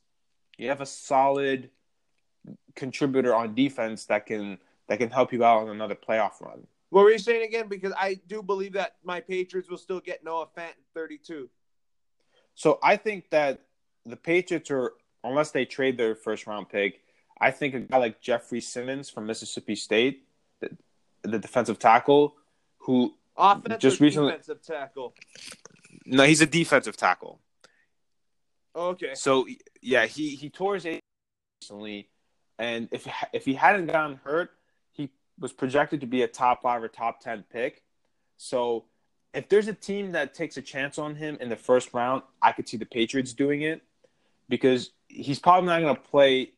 you 0.56 0.68
have 0.68 0.80
a 0.80 0.86
solid 0.86 1.70
contributor 2.76 3.34
on 3.34 3.54
defense 3.54 4.06
that 4.06 4.26
can 4.26 4.58
that 4.86 4.98
can 4.98 5.10
help 5.10 5.32
you 5.32 5.44
out 5.44 5.62
on 5.62 5.70
another 5.70 5.96
playoff 5.96 6.40
run. 6.40 6.68
What 6.90 7.02
were 7.02 7.10
you 7.10 7.18
saying 7.18 7.42
again? 7.42 7.66
Because 7.68 7.92
I 7.98 8.20
do 8.28 8.42
believe 8.42 8.74
that 8.74 8.94
my 9.02 9.18
Patriots 9.20 9.68
will 9.68 9.78
still 9.78 10.00
get 10.00 10.22
Noah 10.22 10.46
Fant 10.56 10.74
32. 10.94 11.48
So 12.54 12.78
I 12.82 12.96
think 12.96 13.30
that 13.30 13.62
the 14.04 14.16
Patriots 14.16 14.70
are, 14.70 14.92
unless 15.24 15.50
they 15.50 15.64
trade 15.64 15.96
their 15.96 16.14
first 16.14 16.46
round 16.46 16.68
pick, 16.68 17.00
I 17.40 17.50
think 17.50 17.74
a 17.74 17.80
guy 17.80 17.98
like 17.98 18.20
Jeffrey 18.20 18.60
Simmons 18.60 19.10
from 19.10 19.26
Mississippi 19.26 19.74
State, 19.74 20.26
the, 20.60 20.70
the 21.22 21.38
defensive 21.38 21.78
tackle, 21.78 22.36
who 22.78 23.14
Offensive 23.36 23.80
just 23.80 24.00
recently 24.00 24.32
defensive 24.32 24.62
tackle. 24.62 25.14
No, 26.04 26.24
he's 26.24 26.40
a 26.40 26.46
defensive 26.46 26.96
tackle. 26.96 27.40
Okay. 28.74 29.14
So 29.14 29.46
yeah, 29.80 30.06
he 30.06 30.30
he 30.30 30.50
tore 30.50 30.74
his 30.74 30.86
recently, 31.62 32.08
and 32.58 32.88
if 32.90 33.08
if 33.32 33.44
he 33.44 33.54
hadn't 33.54 33.86
gotten 33.86 34.20
hurt, 34.24 34.50
he 34.92 35.10
was 35.38 35.52
projected 35.52 36.00
to 36.00 36.06
be 36.06 36.22
a 36.22 36.28
top 36.28 36.62
five 36.62 36.82
or 36.82 36.88
top 36.88 37.20
ten 37.20 37.44
pick. 37.50 37.82
So 38.36 38.84
if 39.34 39.48
there's 39.48 39.68
a 39.68 39.74
team 39.74 40.12
that 40.12 40.34
takes 40.34 40.56
a 40.56 40.62
chance 40.62 40.98
on 40.98 41.14
him 41.14 41.38
in 41.40 41.48
the 41.48 41.56
first 41.56 41.94
round, 41.94 42.22
I 42.40 42.52
could 42.52 42.68
see 42.68 42.76
the 42.76 42.86
Patriots 42.86 43.32
doing 43.32 43.62
it 43.62 43.82
because 44.48 44.90
he's 45.08 45.38
probably 45.38 45.68
not 45.68 45.80
going 45.80 45.94
to 45.94 46.00
play 46.00 46.52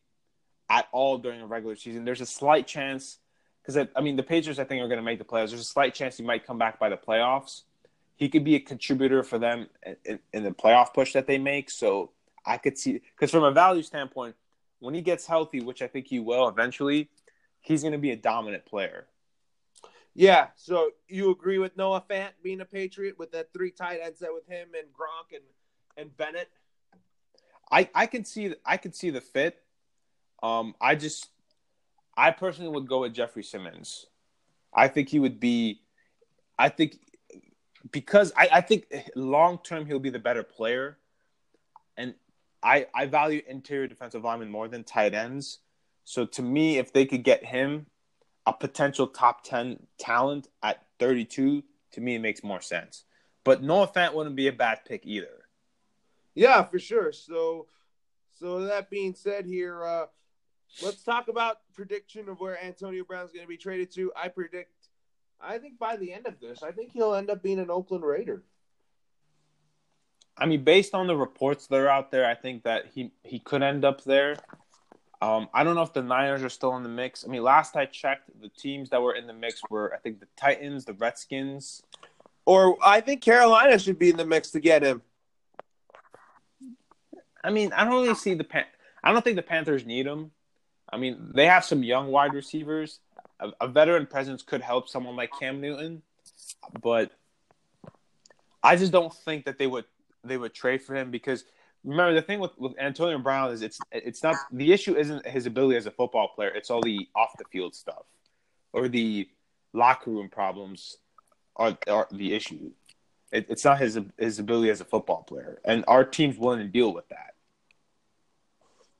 at 0.69 0.87
all 0.93 1.19
during 1.19 1.41
a 1.41 1.47
regular 1.47 1.77
season. 1.77 2.05
There's 2.05 2.21
a 2.21 2.27
slight 2.27 2.67
chance 2.67 3.19
because 3.63 3.89
I 3.95 4.01
mean 4.01 4.17
the 4.17 4.23
Patriots 4.23 4.59
I 4.59 4.65
think 4.65 4.83
are 4.83 4.89
going 4.89 4.99
to 4.99 5.05
make 5.05 5.19
the 5.19 5.25
playoffs. 5.25 5.51
There's 5.51 5.61
a 5.61 5.65
slight 5.65 5.95
chance 5.95 6.17
he 6.17 6.23
might 6.23 6.47
come 6.47 6.59
back 6.59 6.79
by 6.79 6.89
the 6.89 6.97
playoffs. 6.97 7.63
He 8.17 8.29
could 8.29 8.45
be 8.45 8.55
a 8.55 8.61
contributor 8.61 9.23
for 9.23 9.39
them 9.39 9.69
in, 10.05 10.19
in 10.33 10.45
the 10.45 10.51
playoff 10.51 10.95
push 10.95 11.13
that 11.15 11.27
they 11.27 11.39
make. 11.39 11.71
So 11.71 12.11
I 12.47 12.57
could 12.59 12.79
see 12.79 13.03
because 13.15 13.31
from 13.31 13.45
a 13.45 13.53
value 13.53 13.83
standpoint, 13.83 14.37
when 14.81 14.95
he 14.95 15.01
gets 15.01 15.27
healthy, 15.27 15.61
which 15.61 15.83
I 15.83 15.87
think 15.87 16.07
he 16.07 16.21
will 16.21 16.49
eventually, 16.49 17.11
he's 17.61 17.83
going 17.83 17.93
to 17.93 17.99
be 17.99 18.11
a 18.11 18.17
dominant 18.17 18.65
player. 18.67 19.07
Yeah, 20.17 20.49
so 20.55 20.91
you 21.09 21.33
agree 21.33 21.59
with 21.59 21.77
Noah 21.77 22.05
Fant 22.09 22.31
being 22.43 22.61
a 22.61 22.65
Patriot 22.65 23.19
with 23.19 23.33
that 23.33 23.53
three 23.53 23.73
tight 23.73 23.99
end 24.01 24.17
set 24.17 24.33
with 24.33 24.47
him 24.47 24.69
and 24.79 24.87
Gronk 24.89 25.35
and 25.35 25.43
and 25.97 26.17
Bennett? 26.17 26.51
I 27.71 27.89
I 27.95 28.07
can 28.07 28.25
see 28.25 28.55
I 28.65 28.77
can 28.77 28.93
see 28.93 29.11
the 29.11 29.21
fit. 29.21 29.61
Um, 30.43 30.75
I 30.81 30.95
just 30.95 31.29
I 32.17 32.31
personally 32.31 32.71
would 32.71 32.89
go 32.89 33.01
with 33.01 33.15
Jeffrey 33.15 33.43
Simmons. 33.43 34.07
I 34.75 34.89
think 34.89 35.09
he 35.09 35.19
would 35.19 35.41
be. 35.41 35.81
I 36.59 36.69
think 36.69 36.99
because 37.91 38.33
I, 38.37 38.49
I 38.53 38.61
think 38.61 38.87
long 39.15 39.59
term 39.59 39.87
he'll 39.87 39.99
be 39.99 40.11
the 40.11 40.19
better 40.19 40.43
player, 40.43 40.99
and 41.97 42.15
I 42.63 42.87
I 42.95 43.07
value 43.07 43.43
interior 43.49 43.87
defensive 43.87 44.25
linemen 44.25 44.51
more 44.51 44.69
than 44.69 44.85
tight 44.85 45.15
ends. 45.15 45.59
So 46.05 46.27
to 46.27 46.43
me, 46.43 46.79
if 46.79 46.93
they 46.93 47.07
could 47.07 47.25
get 47.25 47.45
him 47.45 47.87
a 48.47 48.53
potential 48.53 49.07
top 49.07 49.43
10 49.45 49.87
talent 49.99 50.49
at 50.63 50.85
32, 50.99 51.63
to 51.93 52.01
me, 52.01 52.17
it 52.17 52.19
makes 52.19 52.45
more 52.45 52.61
sense. 52.61 53.05
But 53.43 53.63
Noah 53.63 53.89
Fant 53.89 54.13
wouldn't 54.13 54.37
be 54.37 54.49
a 54.49 54.53
bad 54.53 54.81
pick 54.87 55.07
either. 55.07 55.44
Yeah, 56.35 56.63
for 56.65 56.79
sure. 56.79 57.13
So, 57.13 57.67
so 58.39 58.61
that 58.61 58.91
being 58.91 59.15
said, 59.15 59.47
here, 59.47 59.85
uh, 59.85 60.07
let's 60.83 61.03
talk 61.03 61.29
about 61.29 61.59
prediction 61.75 62.29
of 62.29 62.41
where 62.41 62.63
Antonio 62.63 63.05
Brown's 63.05 63.33
going 63.33 63.45
to 63.45 63.49
be 63.49 63.57
traded 63.57 63.93
to. 63.93 64.13
I 64.17 64.29
predict, 64.29 64.89
I 65.41 65.59
think 65.59 65.79
by 65.79 65.97
the 65.97 66.13
end 66.13 66.27
of 66.27 66.41
this, 66.41 66.63
I 66.63 66.73
think 66.73 66.93
he'll 66.93 67.15
end 67.15 67.31
up 67.31 67.43
being 67.43 67.59
an 67.59 67.71
Oakland 67.71 68.05
Raider. 68.05 68.43
I 70.37 70.47
mean, 70.47 70.65
based 70.65 70.95
on 70.95 71.07
the 71.07 71.17
reports 71.17 71.69
that 71.69 71.77
are 71.77 71.89
out 71.89 72.11
there, 72.11 72.27
I 72.27 72.35
think 72.35 72.65
that 72.65 72.87
he 72.93 73.13
he 73.23 73.39
could 73.39 73.63
end 73.63 73.85
up 73.85 74.03
there. 74.03 74.37
Um, 75.23 75.49
I 75.55 75.63
don't 75.63 75.77
know 75.77 75.83
if 75.83 75.93
the 75.93 76.03
Niners 76.03 76.43
are 76.43 76.49
still 76.49 76.77
in 76.77 76.83
the 76.83 76.89
mix. 76.89 77.25
I 77.25 77.29
mean, 77.29 77.43
last 77.43 77.77
I 77.77 77.87
checked, 77.87 78.31
the 78.43 78.49
teams 78.49 78.91
that 78.91 79.01
were 79.01 79.15
in 79.15 79.27
the 79.29 79.33
mix 79.33 79.63
were, 79.71 79.95
I 79.95 79.99
think, 79.99 80.21
the 80.21 80.27
Titans, 80.37 80.85
the 80.85 80.93
Redskins, 80.95 81.83
or 82.45 82.77
I 82.85 83.01
think 83.01 83.23
Carolina 83.23 83.79
should 83.79 83.99
be 83.99 84.11
in 84.11 84.17
the 84.17 84.27
mix 84.27 84.51
to 84.51 84.61
get 84.61 84.83
him. 84.83 85.03
I 87.45 87.51
mean, 87.51 87.73
I 87.73 87.85
don't 87.85 87.93
really 87.93 88.15
see 88.15 88.35
the 88.35 88.45
Pan- 88.45 88.67
I 89.03 89.13
don't 89.13 89.23
think 89.23 89.37
the 89.37 89.43
Panthers 89.43 89.85
need 89.85 90.07
him. 90.07 90.31
I 90.91 90.97
mean, 90.97 91.31
they 91.35 91.47
have 91.47 91.65
some 91.65 91.83
young 91.83 92.09
wide 92.09 92.35
receivers. 92.35 93.01
A, 93.39 93.51
a 93.61 93.69
veteran 93.69 94.07
presence 94.07 94.43
could 94.43 94.63
help 94.63 94.89
someone 94.89 95.17
like 95.17 95.31
Cam 95.39 95.61
Newton, 95.61 96.03
but 96.83 97.13
I 98.63 98.77
just 98.77 98.93
don't 98.93 99.13
think 99.13 99.45
that 99.45 99.59
they 99.59 99.67
would 99.67 99.85
they 100.25 100.39
would 100.39 100.55
trade 100.55 100.83
for 100.83 100.95
him 100.95 101.11
because 101.11 101.45
remember 101.85 102.15
the 102.15 102.23
thing 102.23 102.41
with, 102.41 102.53
with 102.57 102.79
Antonio 102.79 103.19
Brown 103.19 103.53
is 103.53 103.61
it's 103.61 103.79
it's 103.93 104.23
not 104.23 104.37
the 104.51 104.73
issue 104.73 104.97
isn't 104.97 105.27
his 105.27 105.47
ability 105.47 105.77
as 105.77 105.87
a 105.87 105.91
football 105.91 106.29
player. 106.29 106.49
It's 106.49 106.71
all 106.71 106.81
the 106.81 107.09
off 107.15 107.37
the 107.39 107.45
field 107.53 107.75
stuff 107.75 108.05
or 108.73 108.89
the 108.89 109.29
locker 109.73 110.11
room 110.11 110.29
problems 110.29 110.99
are, 111.57 111.77
are 111.89 112.09
the 112.11 112.35
issue. 112.35 112.71
It, 113.33 113.47
it's 113.49 113.65
not 113.65 113.79
his 113.79 113.99
his 114.19 114.39
ability 114.39 114.71
as 114.71 114.81
a 114.81 114.85
football 114.85 115.23
player, 115.23 115.61
and 115.65 115.85
our 115.89 116.05
team's 116.05 116.39
willing 116.39 116.61
to 116.61 116.69
deal 116.69 116.93
with 116.93 117.09
that. 117.09 117.34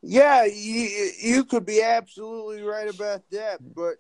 Yeah, 0.07 0.45
you, 0.45 1.11
you 1.19 1.45
could 1.45 1.65
be 1.65 1.83
absolutely 1.83 2.63
right 2.63 2.95
about 2.95 3.23
that, 3.31 3.59
but 3.75 3.95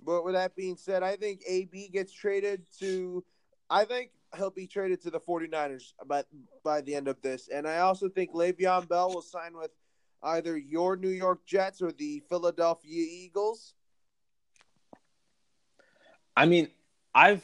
but 0.00 0.24
with 0.24 0.34
that 0.34 0.54
being 0.54 0.76
said, 0.76 1.02
I 1.02 1.16
think 1.16 1.42
AB 1.46 1.88
gets 1.88 2.12
traded 2.12 2.62
to. 2.78 3.24
I 3.68 3.84
think 3.84 4.10
he'll 4.36 4.50
be 4.50 4.68
traded 4.68 5.02
to 5.02 5.10
the 5.10 5.18
49ers 5.18 5.92
by, 6.06 6.22
by 6.64 6.80
the 6.80 6.94
end 6.94 7.08
of 7.08 7.20
this. 7.20 7.48
And 7.48 7.66
I 7.66 7.78
also 7.78 8.08
think 8.08 8.32
Le'Veon 8.32 8.88
Bell 8.88 9.12
will 9.12 9.22
sign 9.22 9.56
with 9.56 9.70
either 10.22 10.56
your 10.56 10.96
New 10.96 11.08
York 11.10 11.44
Jets 11.46 11.82
or 11.82 11.90
the 11.92 12.22
Philadelphia 12.28 13.06
Eagles. 13.10 13.74
I 16.36 16.46
mean, 16.46 16.68
I've 17.12 17.42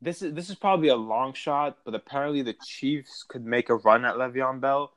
this 0.00 0.22
is 0.22 0.34
this 0.34 0.50
is 0.50 0.56
probably 0.56 0.88
a 0.88 0.96
long 0.96 1.34
shot, 1.34 1.78
but 1.84 1.94
apparently 1.94 2.42
the 2.42 2.56
Chiefs 2.64 3.24
could 3.28 3.44
make 3.44 3.68
a 3.68 3.76
run 3.76 4.04
at 4.04 4.16
Le'Veon 4.16 4.60
Bell. 4.60 4.92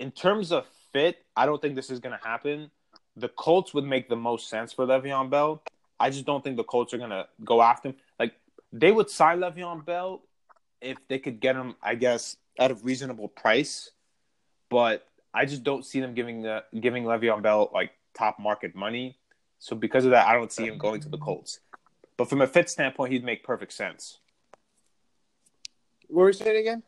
In 0.00 0.10
terms 0.10 0.50
of 0.50 0.66
fit, 0.96 1.26
I 1.36 1.44
don't 1.44 1.60
think 1.60 1.74
this 1.74 1.90
is 1.90 2.00
going 2.00 2.16
to 2.18 2.24
happen. 2.26 2.70
The 3.16 3.28
Colts 3.28 3.74
would 3.74 3.84
make 3.84 4.08
the 4.08 4.16
most 4.16 4.48
sense 4.48 4.72
for 4.72 4.86
Le'Veon 4.86 5.28
Bell. 5.28 5.62
I 6.00 6.08
just 6.08 6.24
don't 6.24 6.42
think 6.42 6.56
the 6.56 6.64
Colts 6.64 6.94
are 6.94 6.98
going 6.98 7.10
to 7.10 7.26
go 7.44 7.60
after 7.60 7.90
him. 7.90 7.96
Like 8.18 8.32
they 8.72 8.92
would 8.92 9.10
sign 9.10 9.40
Le'Veon 9.40 9.84
Bell 9.84 10.22
if 10.80 10.96
they 11.08 11.18
could 11.18 11.38
get 11.38 11.54
him, 11.54 11.74
I 11.82 11.96
guess, 11.96 12.38
at 12.58 12.70
a 12.70 12.74
reasonable 12.76 13.28
price. 13.28 13.90
But 14.70 15.06
I 15.34 15.44
just 15.44 15.62
don't 15.64 15.84
see 15.84 16.00
them 16.00 16.14
giving 16.14 16.40
the 16.42 16.64
giving 16.80 17.04
Le'Veon 17.04 17.42
Bell 17.42 17.70
like 17.74 17.90
top 18.16 18.38
market 18.38 18.74
money. 18.74 19.18
So 19.58 19.76
because 19.76 20.06
of 20.06 20.12
that, 20.12 20.26
I 20.26 20.32
don't 20.32 20.50
see 20.50 20.64
him 20.64 20.78
going 20.78 21.02
to 21.02 21.10
the 21.10 21.18
Colts. 21.18 21.60
But 22.16 22.30
from 22.30 22.40
a 22.40 22.46
fit 22.46 22.70
standpoint, 22.70 23.12
he'd 23.12 23.24
make 23.24 23.44
perfect 23.44 23.74
sense. 23.74 24.18
What 26.08 26.22
were 26.22 26.28
you 26.28 26.32
saying 26.32 26.56
again? 26.56 26.82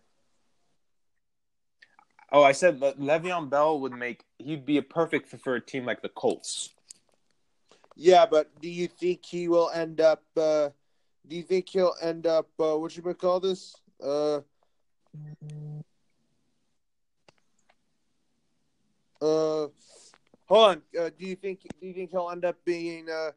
Oh, 2.31 2.43
I 2.43 2.53
said 2.53 2.81
Le- 2.81 2.95
Le'Veon 2.95 3.49
Bell 3.49 3.81
would 3.81 3.93
make 3.93 4.25
he'd 4.39 4.67
be 4.67 4.77
a 4.77 4.83
perfect 4.83 5.29
fit 5.29 5.41
for 5.41 5.55
a 5.55 5.61
team 5.61 5.85
like 5.85 6.03
the 6.03 6.11
Colts. 6.11 6.71
Yeah, 7.97 8.27
but 8.27 8.49
do 8.61 8.69
you 8.69 8.87
think 8.87 9.25
he 9.25 9.49
will 9.49 9.71
end 9.71 10.01
up? 10.01 10.23
Uh, 10.37 10.71
do 11.27 11.37
you 11.37 11.43
think 11.43 11.69
he'll 11.69 11.95
end 12.01 12.27
up? 12.27 12.49
Uh, 12.59 12.77
what 12.79 12.97
you 12.97 13.03
might 13.03 13.19
call 13.19 13.41
this? 13.41 13.75
Uh, 14.03 14.41
uh, 19.21 19.67
hold 20.47 20.69
on. 20.69 20.83
Uh, 20.99 21.11
do 21.19 21.27
you 21.27 21.35
think? 21.35 21.63
Do 21.81 21.87
you 21.87 21.95
think 21.95 22.11
he'll 22.11 22.31
end 22.31 22.45
up 22.45 22.57
being? 22.65 23.09
Uh... 23.09 23.31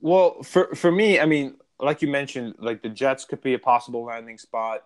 Well, 0.00 0.42
for 0.42 0.74
for 0.74 0.90
me, 0.90 1.20
I 1.20 1.26
mean, 1.26 1.56
like 1.82 2.00
you 2.00 2.08
mentioned, 2.08 2.54
like 2.58 2.82
the 2.82 2.88
Jets 2.88 3.24
could 3.24 3.42
be 3.42 3.54
a 3.54 3.58
possible 3.58 4.04
landing 4.04 4.38
spot. 4.38 4.84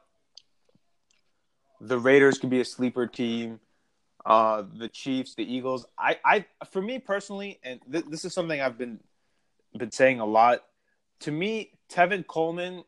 The 1.80 1.98
Raiders 1.98 2.38
could 2.38 2.50
be 2.50 2.60
a 2.60 2.64
sleeper 2.64 3.06
team 3.06 3.60
uh, 4.26 4.64
the 4.76 4.88
Chiefs, 4.88 5.36
the 5.36 5.44
Eagles. 5.44 5.86
I, 5.96 6.18
I, 6.24 6.44
for 6.72 6.82
me 6.82 6.98
personally, 6.98 7.60
and 7.62 7.80
th- 7.90 8.06
this 8.10 8.24
is 8.24 8.34
something 8.34 8.60
I've 8.60 8.76
been 8.76 8.98
been 9.78 9.92
saying 9.92 10.20
a 10.20 10.26
lot. 10.26 10.64
To 11.20 11.30
me, 11.30 11.70
Tevin 11.88 12.26
Coleman 12.26 12.82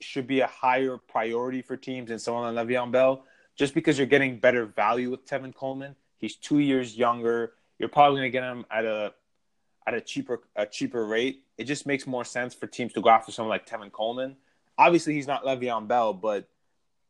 should 0.00 0.28
be 0.28 0.40
a 0.40 0.46
higher 0.46 0.96
priority 0.96 1.62
for 1.62 1.76
teams 1.76 2.08
than 2.10 2.18
someone 2.20 2.54
like 2.54 2.66
Le'Veon 2.66 2.92
Bell, 2.92 3.24
just 3.56 3.74
because 3.74 3.98
you're 3.98 4.06
getting 4.06 4.38
better 4.38 4.66
value 4.66 5.10
with 5.10 5.26
Tevin 5.26 5.52
Coleman. 5.52 5.96
He's 6.18 6.36
two 6.36 6.60
years 6.60 6.96
younger. 6.96 7.54
You're 7.78 7.88
probably 7.88 8.20
going 8.20 8.30
to 8.30 8.32
get 8.32 8.44
him 8.44 8.64
at 8.70 8.84
a 8.84 9.14
at 9.84 9.94
a 9.94 10.00
cheaper 10.00 10.42
a 10.54 10.64
cheaper 10.64 11.04
rate. 11.04 11.42
It 11.58 11.64
just 11.64 11.86
makes 11.86 12.06
more 12.06 12.24
sense 12.24 12.54
for 12.54 12.66
teams 12.66 12.92
to 12.94 13.00
go 13.00 13.10
after 13.10 13.32
someone 13.32 13.50
like 13.50 13.66
Tevin 13.66 13.92
Coleman. 13.92 14.36
Obviously, 14.78 15.14
he's 15.14 15.26
not 15.26 15.44
Le'Veon 15.44 15.88
Bell, 15.88 16.14
but 16.14 16.48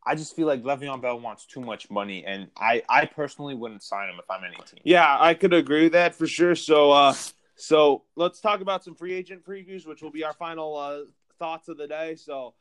I 0.04 0.14
just 0.14 0.34
feel 0.34 0.46
like 0.46 0.62
Le'Veon 0.62 1.02
Bell 1.02 1.20
wants 1.20 1.44
too 1.44 1.60
much 1.60 1.90
money, 1.90 2.24
and 2.24 2.48
I, 2.56 2.82
I 2.88 3.04
personally 3.04 3.54
wouldn't 3.54 3.82
sign 3.82 4.08
him 4.08 4.16
if 4.18 4.30
I'm 4.30 4.42
any 4.42 4.56
team. 4.56 4.80
Yeah, 4.84 5.16
I 5.20 5.34
could 5.34 5.52
agree 5.52 5.84
with 5.84 5.92
that 5.92 6.14
for 6.14 6.26
sure. 6.26 6.54
So, 6.54 6.90
uh, 6.90 7.14
so 7.56 8.04
let's 8.16 8.40
talk 8.40 8.62
about 8.62 8.82
some 8.82 8.94
free 8.94 9.12
agent 9.12 9.44
previews, 9.44 9.86
which 9.86 10.00
will 10.00 10.10
be 10.10 10.24
our 10.24 10.32
final 10.32 10.76
uh, 10.76 11.00
thoughts 11.38 11.68
of 11.68 11.76
the 11.76 11.86
day. 11.86 12.14
So, 12.14 12.54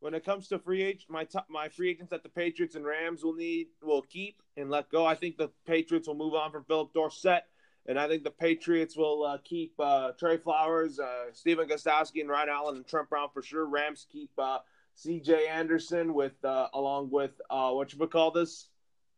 when 0.00 0.14
it 0.14 0.24
comes 0.24 0.48
to 0.48 0.58
free 0.58 0.82
agent, 0.82 1.04
my 1.08 1.26
my 1.48 1.68
free 1.68 1.90
agents 1.90 2.10
that 2.10 2.22
the 2.24 2.28
Patriots 2.28 2.74
and 2.74 2.84
Rams 2.84 3.22
will 3.22 3.34
need 3.34 3.68
will 3.82 4.02
keep 4.02 4.42
and 4.56 4.70
let 4.70 4.90
go. 4.90 5.06
I 5.06 5.14
think 5.14 5.36
the 5.36 5.50
Patriots 5.66 6.08
will 6.08 6.14
move 6.14 6.34
on 6.34 6.50
from 6.50 6.64
Phillip 6.64 6.92
Dorsett, 6.92 7.44
and 7.88 7.98
I 7.98 8.06
think 8.06 8.22
the 8.22 8.30
Patriots 8.30 8.96
will 8.96 9.24
uh, 9.24 9.38
keep 9.42 9.72
uh, 9.78 10.12
Trey 10.12 10.36
Flowers, 10.36 11.00
uh, 11.00 11.32
Stephen 11.32 11.66
Gostkowski, 11.66 12.20
and 12.20 12.28
Ryan 12.28 12.50
Allen 12.50 12.76
and 12.76 12.86
Trent 12.86 13.08
Brown 13.08 13.30
for 13.32 13.42
sure. 13.42 13.64
Rams 13.64 14.06
keep 14.12 14.30
uh, 14.38 14.58
C.J. 14.94 15.48
Anderson 15.48 16.12
with 16.12 16.44
uh, 16.44 16.68
along 16.74 17.08
with 17.10 17.32
uh, 17.48 17.70
what 17.70 17.92
you 17.92 17.98
would 17.98 18.10
call 18.10 18.30
this, 18.30 18.68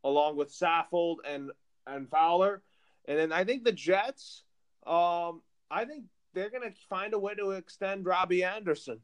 along 0.04 0.36
with 0.36 0.52
Saffold 0.52 1.16
and 1.28 1.50
and 1.86 2.08
Fowler, 2.08 2.62
and 3.06 3.18
then 3.18 3.32
I 3.32 3.44
think 3.44 3.64
the 3.64 3.72
Jets. 3.72 4.44
Um, 4.86 5.42
I 5.70 5.84
think 5.84 6.04
they're 6.32 6.50
going 6.50 6.68
to 6.68 6.76
find 6.88 7.12
a 7.12 7.18
way 7.18 7.34
to 7.34 7.50
extend 7.50 8.06
Robbie 8.06 8.44
Anderson. 8.44 9.00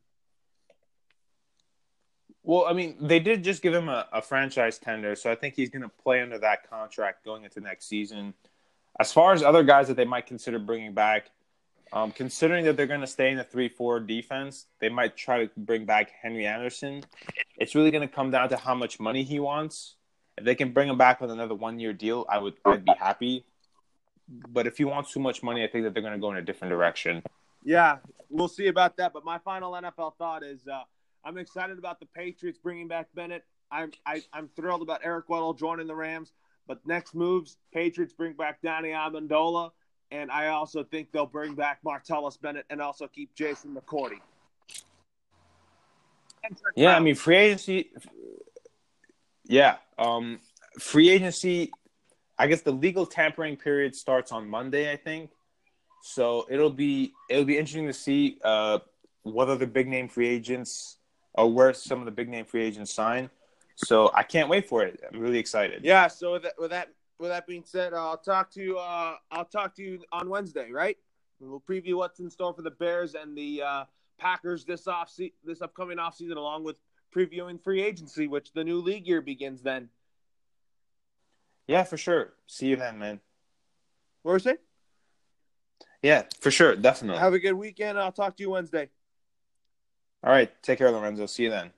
Well, 2.43 2.65
I 2.67 2.73
mean, 2.73 2.97
they 3.01 3.19
did 3.19 3.43
just 3.43 3.63
give 3.63 3.75
him 3.75 3.89
a, 3.89 4.07
a 4.13 4.23
franchise 4.23 4.79
tender, 4.79 5.17
so 5.17 5.31
I 5.31 5.35
think 5.35 5.55
he's 5.55 5.69
going 5.69 5.83
to 5.83 5.89
play 5.89 6.23
under 6.23 6.39
that 6.39 6.71
contract 6.71 7.25
going 7.25 7.45
into 7.45 7.61
next 7.61 7.89
season. 7.89 8.35
As 8.99 9.13
far 9.13 9.33
as 9.33 9.43
other 9.43 9.63
guys 9.63 9.89
that 9.89 9.97
they 9.97 10.05
might 10.05 10.27
consider 10.27 10.59
bringing 10.59 10.93
back, 10.93 11.31
um, 11.93 12.13
considering 12.13 12.65
that 12.65 12.77
they're 12.77 12.87
going 12.87 13.01
to 13.01 13.07
stay 13.07 13.31
in 13.31 13.37
the 13.37 13.45
three-four 13.45 14.01
defense, 14.01 14.67
they 14.81 14.89
might 14.89 15.17
try 15.17 15.47
to 15.47 15.51
bring 15.57 15.85
back 15.85 16.11
Henry 16.21 16.47
Anderson. 16.47 17.05
It's 17.57 17.75
really 17.75 17.91
going 17.91 18.07
to 18.07 18.13
come 18.13 18.31
down 18.31 18.49
to 18.49 18.57
how 18.57 18.75
much 18.75 18.99
money 18.99 19.23
he 19.23 19.39
wants. 19.39 19.97
If 20.37 20.45
they 20.45 20.55
can 20.55 20.73
bring 20.73 20.89
him 20.89 20.99
back 20.99 21.21
with 21.21 21.31
another 21.31 21.55
one-year 21.55 21.93
deal, 21.93 22.27
I 22.29 22.39
would 22.39 22.55
I'd 22.65 22.85
be 22.85 22.93
happy. 22.99 23.45
But 24.29 24.67
if 24.67 24.79
he 24.79 24.85
wants 24.85 25.13
too 25.13 25.21
much 25.21 25.43
money, 25.43 25.63
I 25.63 25.69
think 25.69 25.85
that 25.85 25.95
they're 25.95 26.03
going 26.03 26.15
to 26.15 26.21
go 26.21 26.31
in 26.33 26.37
a 26.37 26.43
different 26.43 26.71
direction. 26.71 27.23
Yeah, 27.63 27.99
we'll 28.29 28.49
see 28.49 28.67
about 28.67 28.97
that. 28.97 29.13
But 29.13 29.25
my 29.25 29.39
final 29.39 29.73
NFL 29.73 30.17
thought 30.17 30.43
is, 30.45 30.67
uh, 30.67 30.83
I'm 31.25 31.39
excited 31.39 31.79
about 31.79 32.01
the 32.01 32.07
Patriots 32.07 32.59
bringing 32.63 32.89
back 32.89 33.09
Bennett. 33.15 33.45
I'm 33.71 33.93
I, 34.05 34.17
am 34.17 34.23
i 34.33 34.39
am 34.39 34.49
thrilled 34.55 34.83
about 34.83 35.01
Eric 35.03 35.29
Weddle 35.29 35.59
joining 35.59 35.87
the 35.87 35.95
Rams. 35.95 36.33
But 36.67 36.87
next 36.87 37.15
moves, 37.15 37.57
Patriots 37.73 38.13
bring 38.13 38.33
back 38.33 38.61
Danny 38.63 38.89
Amendola, 38.89 39.71
and 40.11 40.31
I 40.31 40.49
also 40.49 40.83
think 40.83 41.13
they'll 41.13 41.27
bring 41.27 41.55
back 41.55 41.79
Martellus 41.85 42.41
Bennett 42.41 42.67
and 42.71 42.81
also 42.81 43.07
keep 43.07 43.35
Jason 43.35 43.75
McCourty. 43.75 44.21
Yeah, 46.77 46.97
I 46.97 47.01
mean 47.01 47.15
free 47.15 47.37
agency. 47.37 47.91
Yeah, 49.45 49.77
um, 49.99 50.41
free 50.79 51.11
agency. 51.11 51.73
I 52.39 52.47
guess 52.47 52.63
the 52.63 52.73
legal 52.73 53.07
tampering 53.07 53.57
period 53.57 53.95
starts 53.97 54.31
on 54.31 54.49
Monday. 54.49 54.93
I 54.93 54.97
think 54.97 55.31
so. 56.03 56.47
It'll 56.49 56.71
be 56.71 57.13
it'll 57.29 57.45
be 57.45 57.59
interesting 57.59 57.87
to 57.87 57.93
see 57.93 58.39
uh, 58.45 58.79
whether 59.23 59.57
the 59.57 59.67
big 59.67 59.89
name 59.89 60.09
free 60.09 60.29
agents 60.29 60.99
or 61.35 61.53
where 61.53 61.73
some 61.75 61.99
of 61.99 62.05
the 62.05 62.13
big 62.13 62.29
name 62.29 62.45
free 62.45 62.63
agents 62.63 62.93
sign. 62.93 63.31
So 63.77 64.11
I 64.15 64.23
can't 64.23 64.49
wait 64.49 64.69
for 64.69 64.83
it. 64.83 65.01
I'm 65.13 65.21
really 65.21 65.39
excited. 65.39 65.85
Yeah. 65.85 66.09
So 66.09 66.33
with 66.33 66.43
that, 66.45 66.55
with 66.59 66.71
that, 66.71 66.89
with 67.19 67.31
that 67.31 67.47
being 67.47 67.63
said, 67.65 67.95
I'll 67.95 68.17
talk 68.17 68.51
to 68.53 68.63
you. 68.63 68.79
Uh, 68.79 69.17
I'll 69.31 69.45
talk 69.45 69.75
to 69.77 69.83
you 69.83 70.03
on 70.13 70.29
Wednesday, 70.29 70.71
right? 70.71 70.97
we'll 71.39 71.61
preview 71.61 71.95
what's 71.95 72.19
in 72.19 72.31
store 72.31 72.55
for 72.55 72.63
the 72.63 72.71
Bears 72.71 73.15
and 73.15 73.37
the 73.37 73.63
uh, 73.63 73.85
Packers 74.19 74.65
this 74.65 74.87
off 74.87 75.11
se- 75.11 75.35
this 75.45 75.61
upcoming 75.61 75.99
off 75.99 76.17
season, 76.17 76.37
along 76.37 76.65
with 76.65 76.81
previewing 77.15 77.63
free 77.63 77.83
agency, 77.83 78.27
which 78.27 78.53
the 78.53 78.65
new 78.65 78.81
league 78.81 79.07
year 79.07 79.21
begins 79.21 79.63
then. 79.63 79.89
Yeah, 81.67 81.83
for 81.83 81.97
sure. 81.97 82.33
See 82.47 82.69
you 82.69 82.77
then, 82.77 82.99
man. 82.99 83.21
What 84.23 84.33
were 84.33 84.37
you 84.37 84.41
saying? 84.41 84.59
Yeah, 86.03 86.23
for 86.41 86.51
sure, 86.51 86.77
definitely. 86.77 87.21
Have 87.21 87.35
a 87.35 87.39
good 87.39 87.55
weekend. 87.55 87.99
I'll 87.99 88.13
talk 88.13 88.37
to 88.37 88.43
you 88.43 88.51
Wednesday. 88.51 88.89
All 90.23 90.31
right, 90.31 90.51
take 90.63 90.79
care, 90.79 90.91
Lorenzo. 90.91 91.27
See 91.27 91.45
you 91.45 91.51
then. 91.51 91.71